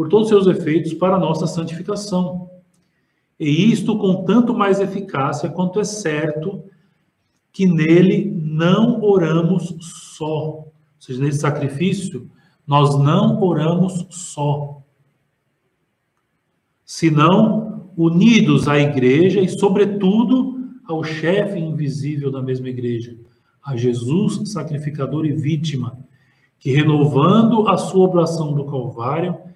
por 0.00 0.08
todos 0.08 0.32
os 0.32 0.44
seus 0.44 0.58
efeitos 0.58 0.94
para 0.94 1.18
nossa 1.18 1.46
santificação. 1.46 2.48
E 3.38 3.70
isto 3.70 3.98
com 3.98 4.24
tanto 4.24 4.54
mais 4.54 4.80
eficácia 4.80 5.50
quanto 5.50 5.78
é 5.78 5.84
certo 5.84 6.64
que 7.52 7.66
nele 7.66 8.34
não 8.42 9.02
oramos 9.02 9.76
só. 10.16 10.52
Ou 10.52 10.72
seja, 10.98 11.20
nesse 11.22 11.40
sacrifício, 11.40 12.30
nós 12.66 12.98
não 12.98 13.42
oramos 13.42 14.06
só 14.08 14.80
senão 16.82 17.90
unidos 17.94 18.68
à 18.68 18.78
igreja 18.78 19.38
e, 19.38 19.50
sobretudo, 19.50 20.66
ao 20.86 21.04
chefe 21.04 21.58
invisível 21.58 22.30
da 22.30 22.40
mesma 22.40 22.70
igreja, 22.70 23.18
a 23.62 23.76
Jesus, 23.76 24.50
sacrificador 24.50 25.26
e 25.26 25.32
vítima, 25.32 25.98
que, 26.58 26.72
renovando 26.72 27.68
a 27.68 27.76
sua 27.76 28.06
oblação 28.06 28.54
do 28.54 28.64
Calvário, 28.64 29.49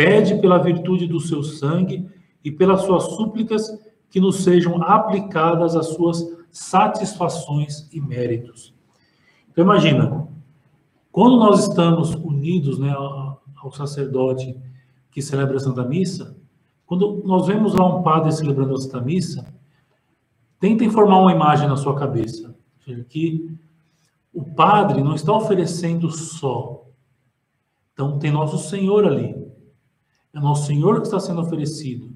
pede 0.00 0.36
pela 0.36 0.56
virtude 0.56 1.06
do 1.06 1.20
seu 1.20 1.42
sangue 1.42 2.08
e 2.42 2.50
pelas 2.50 2.84
suas 2.84 3.04
súplicas 3.16 3.68
que 4.08 4.18
nos 4.18 4.36
sejam 4.36 4.82
aplicadas 4.82 5.76
as 5.76 5.88
suas 5.88 6.26
satisfações 6.50 7.86
e 7.92 8.00
méritos. 8.00 8.74
Então, 9.50 9.62
imagina, 9.62 10.26
quando 11.12 11.36
nós 11.36 11.68
estamos 11.68 12.14
unidos 12.14 12.78
né, 12.78 12.90
ao 12.90 13.72
sacerdote 13.72 14.58
que 15.10 15.20
celebra 15.20 15.58
a 15.58 15.60
Santa 15.60 15.84
Missa, 15.84 16.34
quando 16.86 17.22
nós 17.26 17.46
vemos 17.46 17.74
lá 17.74 17.84
um 17.84 18.02
padre 18.02 18.32
celebrando 18.32 18.72
a 18.72 18.78
Santa 18.78 19.02
Missa, 19.02 19.52
tentem 20.58 20.88
formar 20.88 21.18
uma 21.18 21.32
imagem 21.32 21.68
na 21.68 21.76
sua 21.76 21.94
cabeça. 21.94 22.56
Que 23.10 23.54
o 24.32 24.42
padre 24.42 25.02
não 25.02 25.14
está 25.14 25.30
oferecendo 25.34 26.10
só. 26.10 26.86
Então 27.92 28.18
tem 28.18 28.32
nosso 28.32 28.56
Senhor 28.56 29.04
ali. 29.06 29.49
É 30.32 30.40
nosso 30.40 30.66
Senhor 30.66 31.00
que 31.00 31.06
está 31.06 31.18
sendo 31.18 31.40
oferecido. 31.40 32.12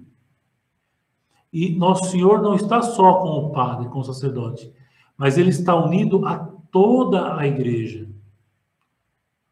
E 1.52 1.76
nosso 1.76 2.06
Senhor 2.06 2.42
não 2.42 2.54
está 2.54 2.82
só 2.82 3.14
com 3.14 3.28
o 3.28 3.50
padre, 3.50 3.88
com 3.88 4.00
o 4.00 4.04
sacerdote, 4.04 4.72
mas 5.16 5.38
ele 5.38 5.50
está 5.50 5.74
unido 5.76 6.26
a 6.26 6.36
toda 6.70 7.36
a 7.38 7.46
igreja, 7.46 8.08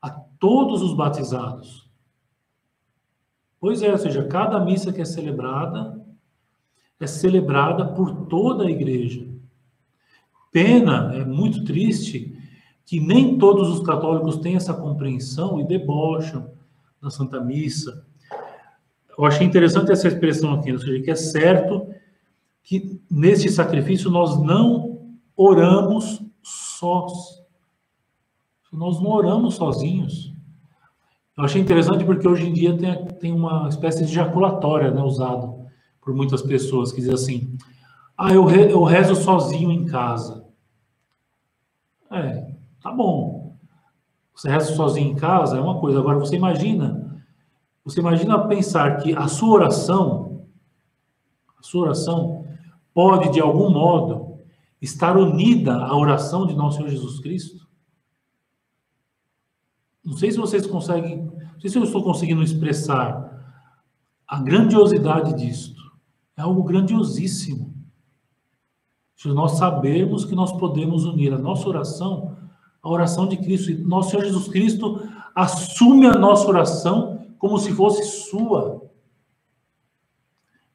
a 0.01 0.11
todos 0.11 0.83
os 0.83 0.95
batizados. 0.95 1.89
Pois 3.61 3.83
é, 3.83 3.93
ou 3.93 3.99
seja, 3.99 4.27
cada 4.27 4.59
missa 4.59 4.93
que 4.93 5.01
é 5.01 5.05
celebrada 5.05 6.05
é 6.99 7.07
celebrada 7.07 7.85
por 7.85 8.27
toda 8.27 8.65
a 8.65 8.71
igreja. 8.71 9.29
Pena, 10.51 11.15
é 11.15 11.25
muito 11.25 11.65
triste, 11.65 12.37
que 12.85 13.01
nem 13.01 13.39
todos 13.39 13.69
os 13.71 13.87
católicos 13.87 14.39
têm 14.39 14.57
essa 14.57 14.75
compreensão 14.75 15.61
e 15.61 15.65
debocham 15.65 16.51
da 17.01 17.11
Santa 17.11 17.41
Missa. 17.41 18.07
Eu 19.23 19.29
achei 19.29 19.47
interessante 19.47 19.93
essa 19.93 20.09
expressão 20.09 20.55
aqui, 20.55 20.73
ou 20.73 20.81
seja, 20.81 21.01
que 21.01 21.09
é 21.09 21.15
certo 21.15 21.87
que 22.61 23.01
neste 23.09 23.49
sacrifício 23.49 24.11
nós 24.11 24.43
não 24.43 25.15
oramos 25.37 26.21
sós. 26.43 27.41
Nós 28.73 29.01
não 29.01 29.11
oramos 29.11 29.55
sozinhos. 29.55 30.35
Eu 31.39 31.45
achei 31.45 31.63
interessante 31.63 32.05
porque 32.05 32.27
hoje 32.27 32.49
em 32.49 32.53
dia 32.53 32.77
tem, 32.77 33.07
tem 33.21 33.33
uma 33.33 33.69
espécie 33.69 34.05
de 34.05 34.13
jaculatória 34.13 34.91
né, 34.91 35.01
usado 35.01 35.67
por 36.01 36.13
muitas 36.13 36.43
pessoas 36.43 36.91
que 36.91 37.01
diz 37.01 37.11
assim: 37.11 37.57
ah, 38.19 38.33
eu, 38.35 38.45
re, 38.45 38.73
eu 38.73 38.83
rezo 38.83 39.15
sozinho 39.15 39.71
em 39.71 39.87
casa. 39.87 40.45
É, 42.11 42.57
tá 42.83 42.91
bom. 42.91 43.57
Você 44.35 44.51
reza 44.51 44.75
sozinho 44.75 45.13
em 45.13 45.15
casa 45.15 45.59
é 45.59 45.61
uma 45.61 45.79
coisa. 45.79 46.01
Agora 46.01 46.19
você 46.19 46.35
imagina, 46.35 47.02
você 47.85 48.01
imagina 48.01 48.47
pensar 48.47 48.99
que 48.99 49.15
a 49.15 49.27
sua 49.27 49.55
oração, 49.55 50.47
a 51.59 51.63
sua 51.63 51.83
oração 51.83 52.47
pode 52.95 53.33
de 53.33 53.41
algum 53.41 53.71
modo 53.71 54.39
estar 54.81 55.17
unida 55.17 55.75
à 55.77 55.97
oração 55.97 56.47
de 56.47 56.55
nosso 56.55 56.77
Senhor 56.77 56.91
Jesus 56.91 57.19
Cristo? 57.21 57.67
Não 60.05 60.17
sei 60.17 60.31
se 60.31 60.39
vocês 60.39 60.67
conseguem, 60.67 61.25
não 61.25 61.61
sei 61.61 61.71
se 61.71 61.79
eu 61.79 61.85
estou 61.85 62.03
conseguindo 62.03 62.43
expressar 62.43 63.31
a 64.27 64.41
grandiosidade 64.41 65.35
disto. 65.35 65.81
É 66.37 66.43
algo 66.43 66.63
grandiosíssimo. 66.63 67.73
Se 69.15 69.29
nós 69.29 69.53
sabemos 69.53 70.25
que 70.25 70.35
nós 70.35 70.53
podemos 70.53 71.05
unir 71.05 71.33
a 71.33 71.39
nossa 71.39 71.69
oração 71.69 72.37
à 72.83 72.89
oração 72.89 73.29
de 73.29 73.37
Cristo, 73.37 73.71
e 73.71 73.77
nosso 73.77 74.11
Senhor 74.11 74.25
Jesus 74.25 74.49
Cristo 74.49 75.09
assume 75.35 76.07
a 76.07 76.15
nossa 76.15 76.49
oração 76.49 77.22
como 77.43 77.59
se 77.59 77.73
fosse 77.73 78.05
sua 78.05 78.89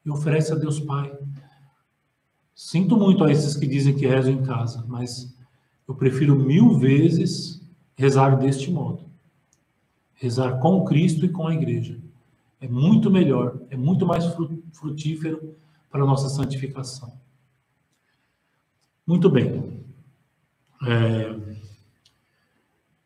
e 0.04 0.10
oferece 0.10 0.52
a 0.52 0.54
Deus 0.54 0.78
Pai. 0.78 1.16
Sinto 2.54 2.94
muito 2.94 3.24
a 3.24 3.32
esses 3.32 3.56
que 3.56 3.66
dizem 3.66 3.96
que 3.96 4.06
rezam 4.06 4.34
em 4.34 4.42
casa, 4.42 4.84
mas 4.86 5.34
eu 5.88 5.94
prefiro 5.94 6.36
mil 6.36 6.78
vezes 6.78 7.66
rezar 7.96 8.36
deste 8.36 8.70
modo 8.70 9.08
rezar 10.18 10.58
com 10.58 10.84
Cristo 10.84 11.24
e 11.24 11.28
com 11.28 11.46
a 11.46 11.54
igreja. 11.54 11.96
É 12.60 12.66
muito 12.66 13.10
melhor, 13.10 13.56
é 13.70 13.76
muito 13.76 14.04
mais 14.04 14.24
frutífero 14.72 15.54
para 15.88 16.02
a 16.02 16.06
nossa 16.06 16.28
santificação. 16.28 17.12
Muito 19.06 19.30
bem. 19.30 19.80
É, 20.84 21.36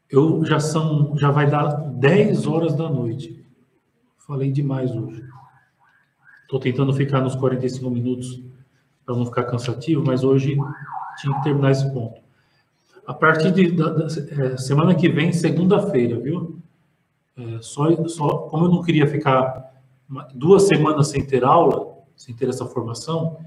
eu 0.08 0.44
já 0.44 0.58
são, 0.58 1.16
já 1.18 1.30
vai 1.30 1.48
dar 1.48 1.74
10 1.74 2.46
horas 2.46 2.74
da 2.74 2.88
noite. 2.88 3.41
Falei 4.26 4.52
demais 4.52 4.94
hoje. 4.94 5.22
Estou 6.42 6.60
tentando 6.60 6.92
ficar 6.92 7.20
nos 7.20 7.34
45 7.34 7.90
minutos 7.90 8.40
para 9.04 9.16
não 9.16 9.26
ficar 9.26 9.44
cansativo, 9.44 10.04
mas 10.06 10.22
hoje 10.22 10.56
tinha 11.20 11.34
que 11.34 11.42
terminar 11.42 11.72
esse 11.72 11.90
ponto. 11.92 12.20
A 13.04 13.12
partir 13.12 13.50
de, 13.50 13.72
da, 13.72 13.88
da 13.88 14.06
é, 14.06 14.56
semana 14.56 14.94
que 14.94 15.08
vem, 15.08 15.32
segunda-feira, 15.32 16.20
viu? 16.20 16.56
É, 17.36 17.58
só, 17.60 18.06
só, 18.06 18.28
como 18.48 18.66
eu 18.66 18.68
não 18.70 18.82
queria 18.82 19.08
ficar 19.08 19.72
duas 20.34 20.68
semanas 20.68 21.08
sem 21.08 21.26
ter 21.26 21.42
aula, 21.42 21.92
sem 22.14 22.34
ter 22.34 22.48
essa 22.48 22.64
formação, 22.64 23.38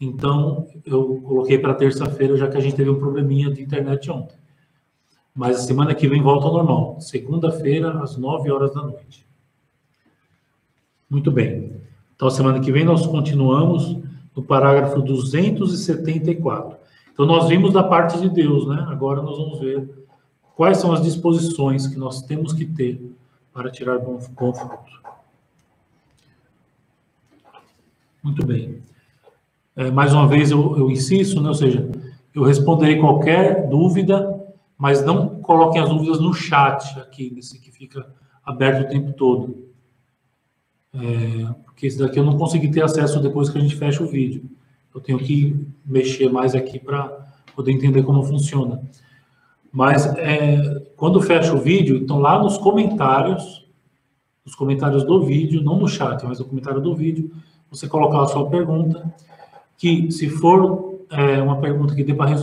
então 0.00 0.66
eu 0.86 1.20
coloquei 1.20 1.58
para 1.58 1.74
terça-feira, 1.74 2.36
já 2.36 2.48
que 2.48 2.56
a 2.56 2.60
gente 2.60 2.76
teve 2.76 2.88
um 2.88 2.98
probleminha 2.98 3.52
de 3.52 3.60
internet 3.60 4.10
ontem. 4.10 4.38
Mas 5.34 5.58
a 5.58 5.60
semana 5.60 5.94
que 5.94 6.08
vem 6.08 6.22
volta 6.22 6.46
ao 6.46 6.54
normal, 6.54 6.98
segunda-feira, 6.98 8.02
às 8.02 8.16
9 8.16 8.50
horas 8.50 8.72
da 8.72 8.82
noite. 8.82 9.27
Muito 11.08 11.30
bem. 11.30 11.72
Então, 12.14 12.28
semana 12.28 12.60
que 12.60 12.72
vem 12.72 12.84
nós 12.84 13.06
continuamos 13.06 13.98
no 14.34 14.42
parágrafo 14.42 15.00
274. 15.00 16.76
Então, 17.12 17.24
nós 17.24 17.48
vimos 17.48 17.72
da 17.72 17.82
parte 17.82 18.20
de 18.20 18.28
Deus, 18.28 18.66
né? 18.66 18.86
Agora 18.88 19.22
nós 19.22 19.38
vamos 19.38 19.58
ver 19.60 20.06
quais 20.54 20.78
são 20.78 20.92
as 20.92 21.02
disposições 21.02 21.86
que 21.86 21.96
nós 21.96 22.22
temos 22.22 22.52
que 22.52 22.64
ter 22.64 23.00
para 23.52 23.70
tirar 23.70 23.98
bom, 23.98 24.18
bom. 24.38 24.52
Muito 28.22 28.44
bem. 28.44 28.82
É, 29.74 29.90
mais 29.90 30.12
uma 30.12 30.26
vez 30.26 30.50
eu, 30.50 30.76
eu 30.76 30.90
insisto, 30.90 31.40
né? 31.40 31.48
ou 31.48 31.54
seja, 31.54 31.88
eu 32.34 32.42
responderei 32.42 32.98
qualquer 32.98 33.68
dúvida, 33.68 34.44
mas 34.76 35.04
não 35.04 35.40
coloquem 35.40 35.80
as 35.80 35.88
dúvidas 35.88 36.20
no 36.20 36.34
chat 36.34 36.98
aqui, 36.98 37.32
nesse 37.32 37.60
que 37.60 37.70
fica 37.70 38.12
aberto 38.44 38.86
o 38.86 38.88
tempo 38.88 39.12
todo. 39.12 39.67
É, 40.94 41.52
porque 41.64 41.86
esse 41.86 41.98
daqui 41.98 42.18
eu 42.18 42.24
não 42.24 42.36
consegui 42.36 42.68
ter 42.68 42.82
acesso 42.82 43.20
depois 43.20 43.50
que 43.50 43.58
a 43.58 43.60
gente 43.60 43.76
fecha 43.76 44.02
o 44.02 44.06
vídeo. 44.06 44.42
Eu 44.94 45.00
tenho 45.00 45.18
que 45.18 45.54
mexer 45.84 46.30
mais 46.30 46.54
aqui 46.54 46.78
para 46.78 47.26
poder 47.54 47.72
entender 47.72 48.02
como 48.02 48.22
funciona. 48.22 48.80
Mas 49.72 50.06
é, 50.16 50.82
quando 50.96 51.20
fecha 51.20 51.54
o 51.54 51.60
vídeo, 51.60 51.96
então 51.96 52.18
lá 52.18 52.38
nos 52.38 52.56
comentários, 52.56 53.66
nos 54.44 54.54
comentários 54.54 55.04
do 55.04 55.24
vídeo, 55.24 55.62
não 55.62 55.78
no 55.78 55.86
chat, 55.86 56.24
mas 56.24 56.38
no 56.38 56.46
comentário 56.46 56.80
do 56.80 56.94
vídeo, 56.94 57.30
você 57.70 57.86
colocar 57.86 58.22
a 58.22 58.26
sua 58.26 58.48
pergunta, 58.48 59.12
que 59.76 60.10
se 60.10 60.28
for 60.28 61.04
é, 61.10 61.40
uma 61.42 61.58
pergunta 61.60 61.94
que 61.94 62.02
dê 62.02 62.14
para 62.14 62.34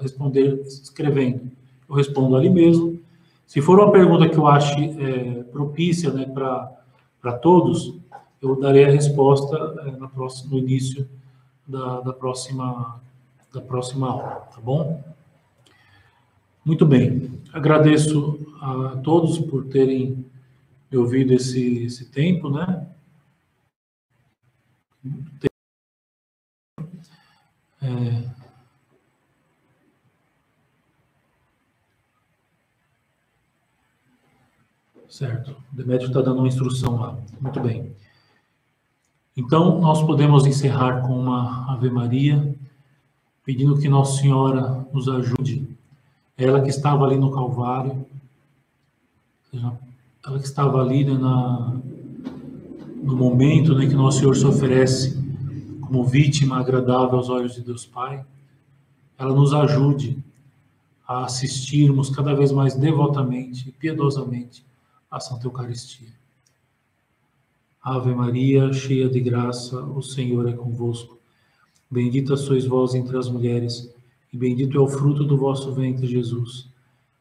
responder 0.00 0.60
escrevendo, 0.66 1.50
eu 1.88 1.94
respondo 1.94 2.36
ali 2.36 2.50
mesmo. 2.50 2.98
Se 3.46 3.60
for 3.60 3.78
uma 3.78 3.90
pergunta 3.90 4.28
que 4.28 4.36
eu 4.36 4.46
ache 4.46 4.96
é, 4.98 5.42
propícia 5.44 6.10
né, 6.10 6.24
para 6.24 6.79
todos, 7.32 7.94
eu 8.40 8.58
darei 8.58 8.84
a 8.84 8.90
resposta 8.90 9.56
é, 9.86 9.90
próxima, 10.08 10.50
no 10.50 10.58
início 10.58 11.08
da, 11.66 12.00
da, 12.00 12.12
próxima, 12.12 13.00
da 13.52 13.60
próxima 13.60 14.10
aula, 14.10 14.48
tá 14.52 14.60
bom? 14.60 15.02
Muito 16.64 16.86
bem. 16.86 17.40
Agradeço 17.52 18.38
a 18.60 18.96
todos 19.02 19.38
por 19.38 19.66
terem 19.66 20.24
me 20.90 20.98
ouvido 20.98 21.32
esse, 21.32 21.84
esse 21.84 22.06
tempo, 22.06 22.50
né? 22.50 22.86
É... 27.82 28.39
Certo. 35.10 35.56
Demétrio 35.72 36.06
está 36.06 36.22
dando 36.22 36.38
uma 36.38 36.46
instrução 36.46 36.96
lá. 36.96 37.18
Muito 37.40 37.58
bem. 37.58 37.92
Então, 39.36 39.80
nós 39.80 40.00
podemos 40.04 40.46
encerrar 40.46 41.02
com 41.02 41.18
uma 41.18 41.72
Ave 41.72 41.90
Maria, 41.90 42.54
pedindo 43.44 43.76
que 43.76 43.88
Nossa 43.88 44.20
Senhora 44.20 44.86
nos 44.92 45.08
ajude. 45.08 45.68
Ela 46.38 46.62
que 46.62 46.70
estava 46.70 47.04
ali 47.04 47.16
no 47.16 47.32
Calvário, 47.32 48.06
ela 49.52 50.38
que 50.38 50.46
estava 50.46 50.80
ali 50.80 51.04
né, 51.04 51.14
na, 51.14 51.76
no 53.02 53.16
momento 53.16 53.74
né, 53.74 53.86
que 53.86 53.94
Nosso 53.94 54.20
Senhor 54.20 54.36
se 54.36 54.46
oferece 54.46 55.20
como 55.80 56.04
vítima 56.04 56.58
agradável 56.58 57.18
aos 57.18 57.28
olhos 57.28 57.54
de 57.54 57.62
Deus 57.62 57.84
Pai, 57.84 58.24
ela 59.18 59.34
nos 59.34 59.52
ajude 59.52 60.22
a 61.06 61.24
assistirmos 61.24 62.10
cada 62.10 62.32
vez 62.32 62.52
mais 62.52 62.76
devotamente 62.76 63.68
e 63.68 63.72
piedosamente 63.72 64.69
à 65.10 65.18
Santa 65.18 65.46
Eucaristia. 65.46 66.08
Ave 67.82 68.14
Maria, 68.14 68.72
cheia 68.72 69.08
de 69.08 69.20
graça, 69.20 69.82
o 69.82 70.02
Senhor 70.02 70.48
é 70.48 70.52
convosco. 70.52 71.18
Bendita 71.90 72.36
sois 72.36 72.66
vós 72.66 72.94
entre 72.94 73.16
as 73.16 73.28
mulheres, 73.28 73.92
e 74.32 74.36
bendito 74.36 74.76
é 74.76 74.80
o 74.80 74.86
fruto 74.86 75.24
do 75.24 75.36
vosso 75.36 75.72
ventre, 75.72 76.06
Jesus. 76.06 76.68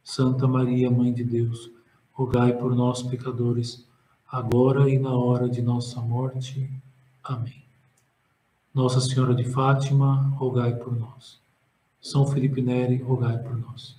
Santa 0.04 0.48
Maria, 0.48 0.92
Mãe 0.92 1.14
de 1.14 1.24
Deus, 1.24 1.72
rogai 2.12 2.54
por 2.54 2.76
nós, 2.76 3.02
pecadores, 3.02 3.86
agora 4.28 4.90
e 4.90 5.00
na 5.00 5.16
hora 5.16 5.50
de 5.50 5.62
nossa 5.62 6.02
morte. 6.02 6.70
Amém. 7.24 7.64
Nossa 8.74 9.02
Senhora 9.02 9.34
de 9.34 9.44
Fátima, 9.46 10.34
rogai 10.36 10.76
por 10.76 10.96
nós. 10.98 11.40
São 12.02 12.28
Felipe 12.28 12.62
Neri, 12.62 12.98
rogai 12.98 13.38
por 13.38 13.58
nós. 13.58 13.99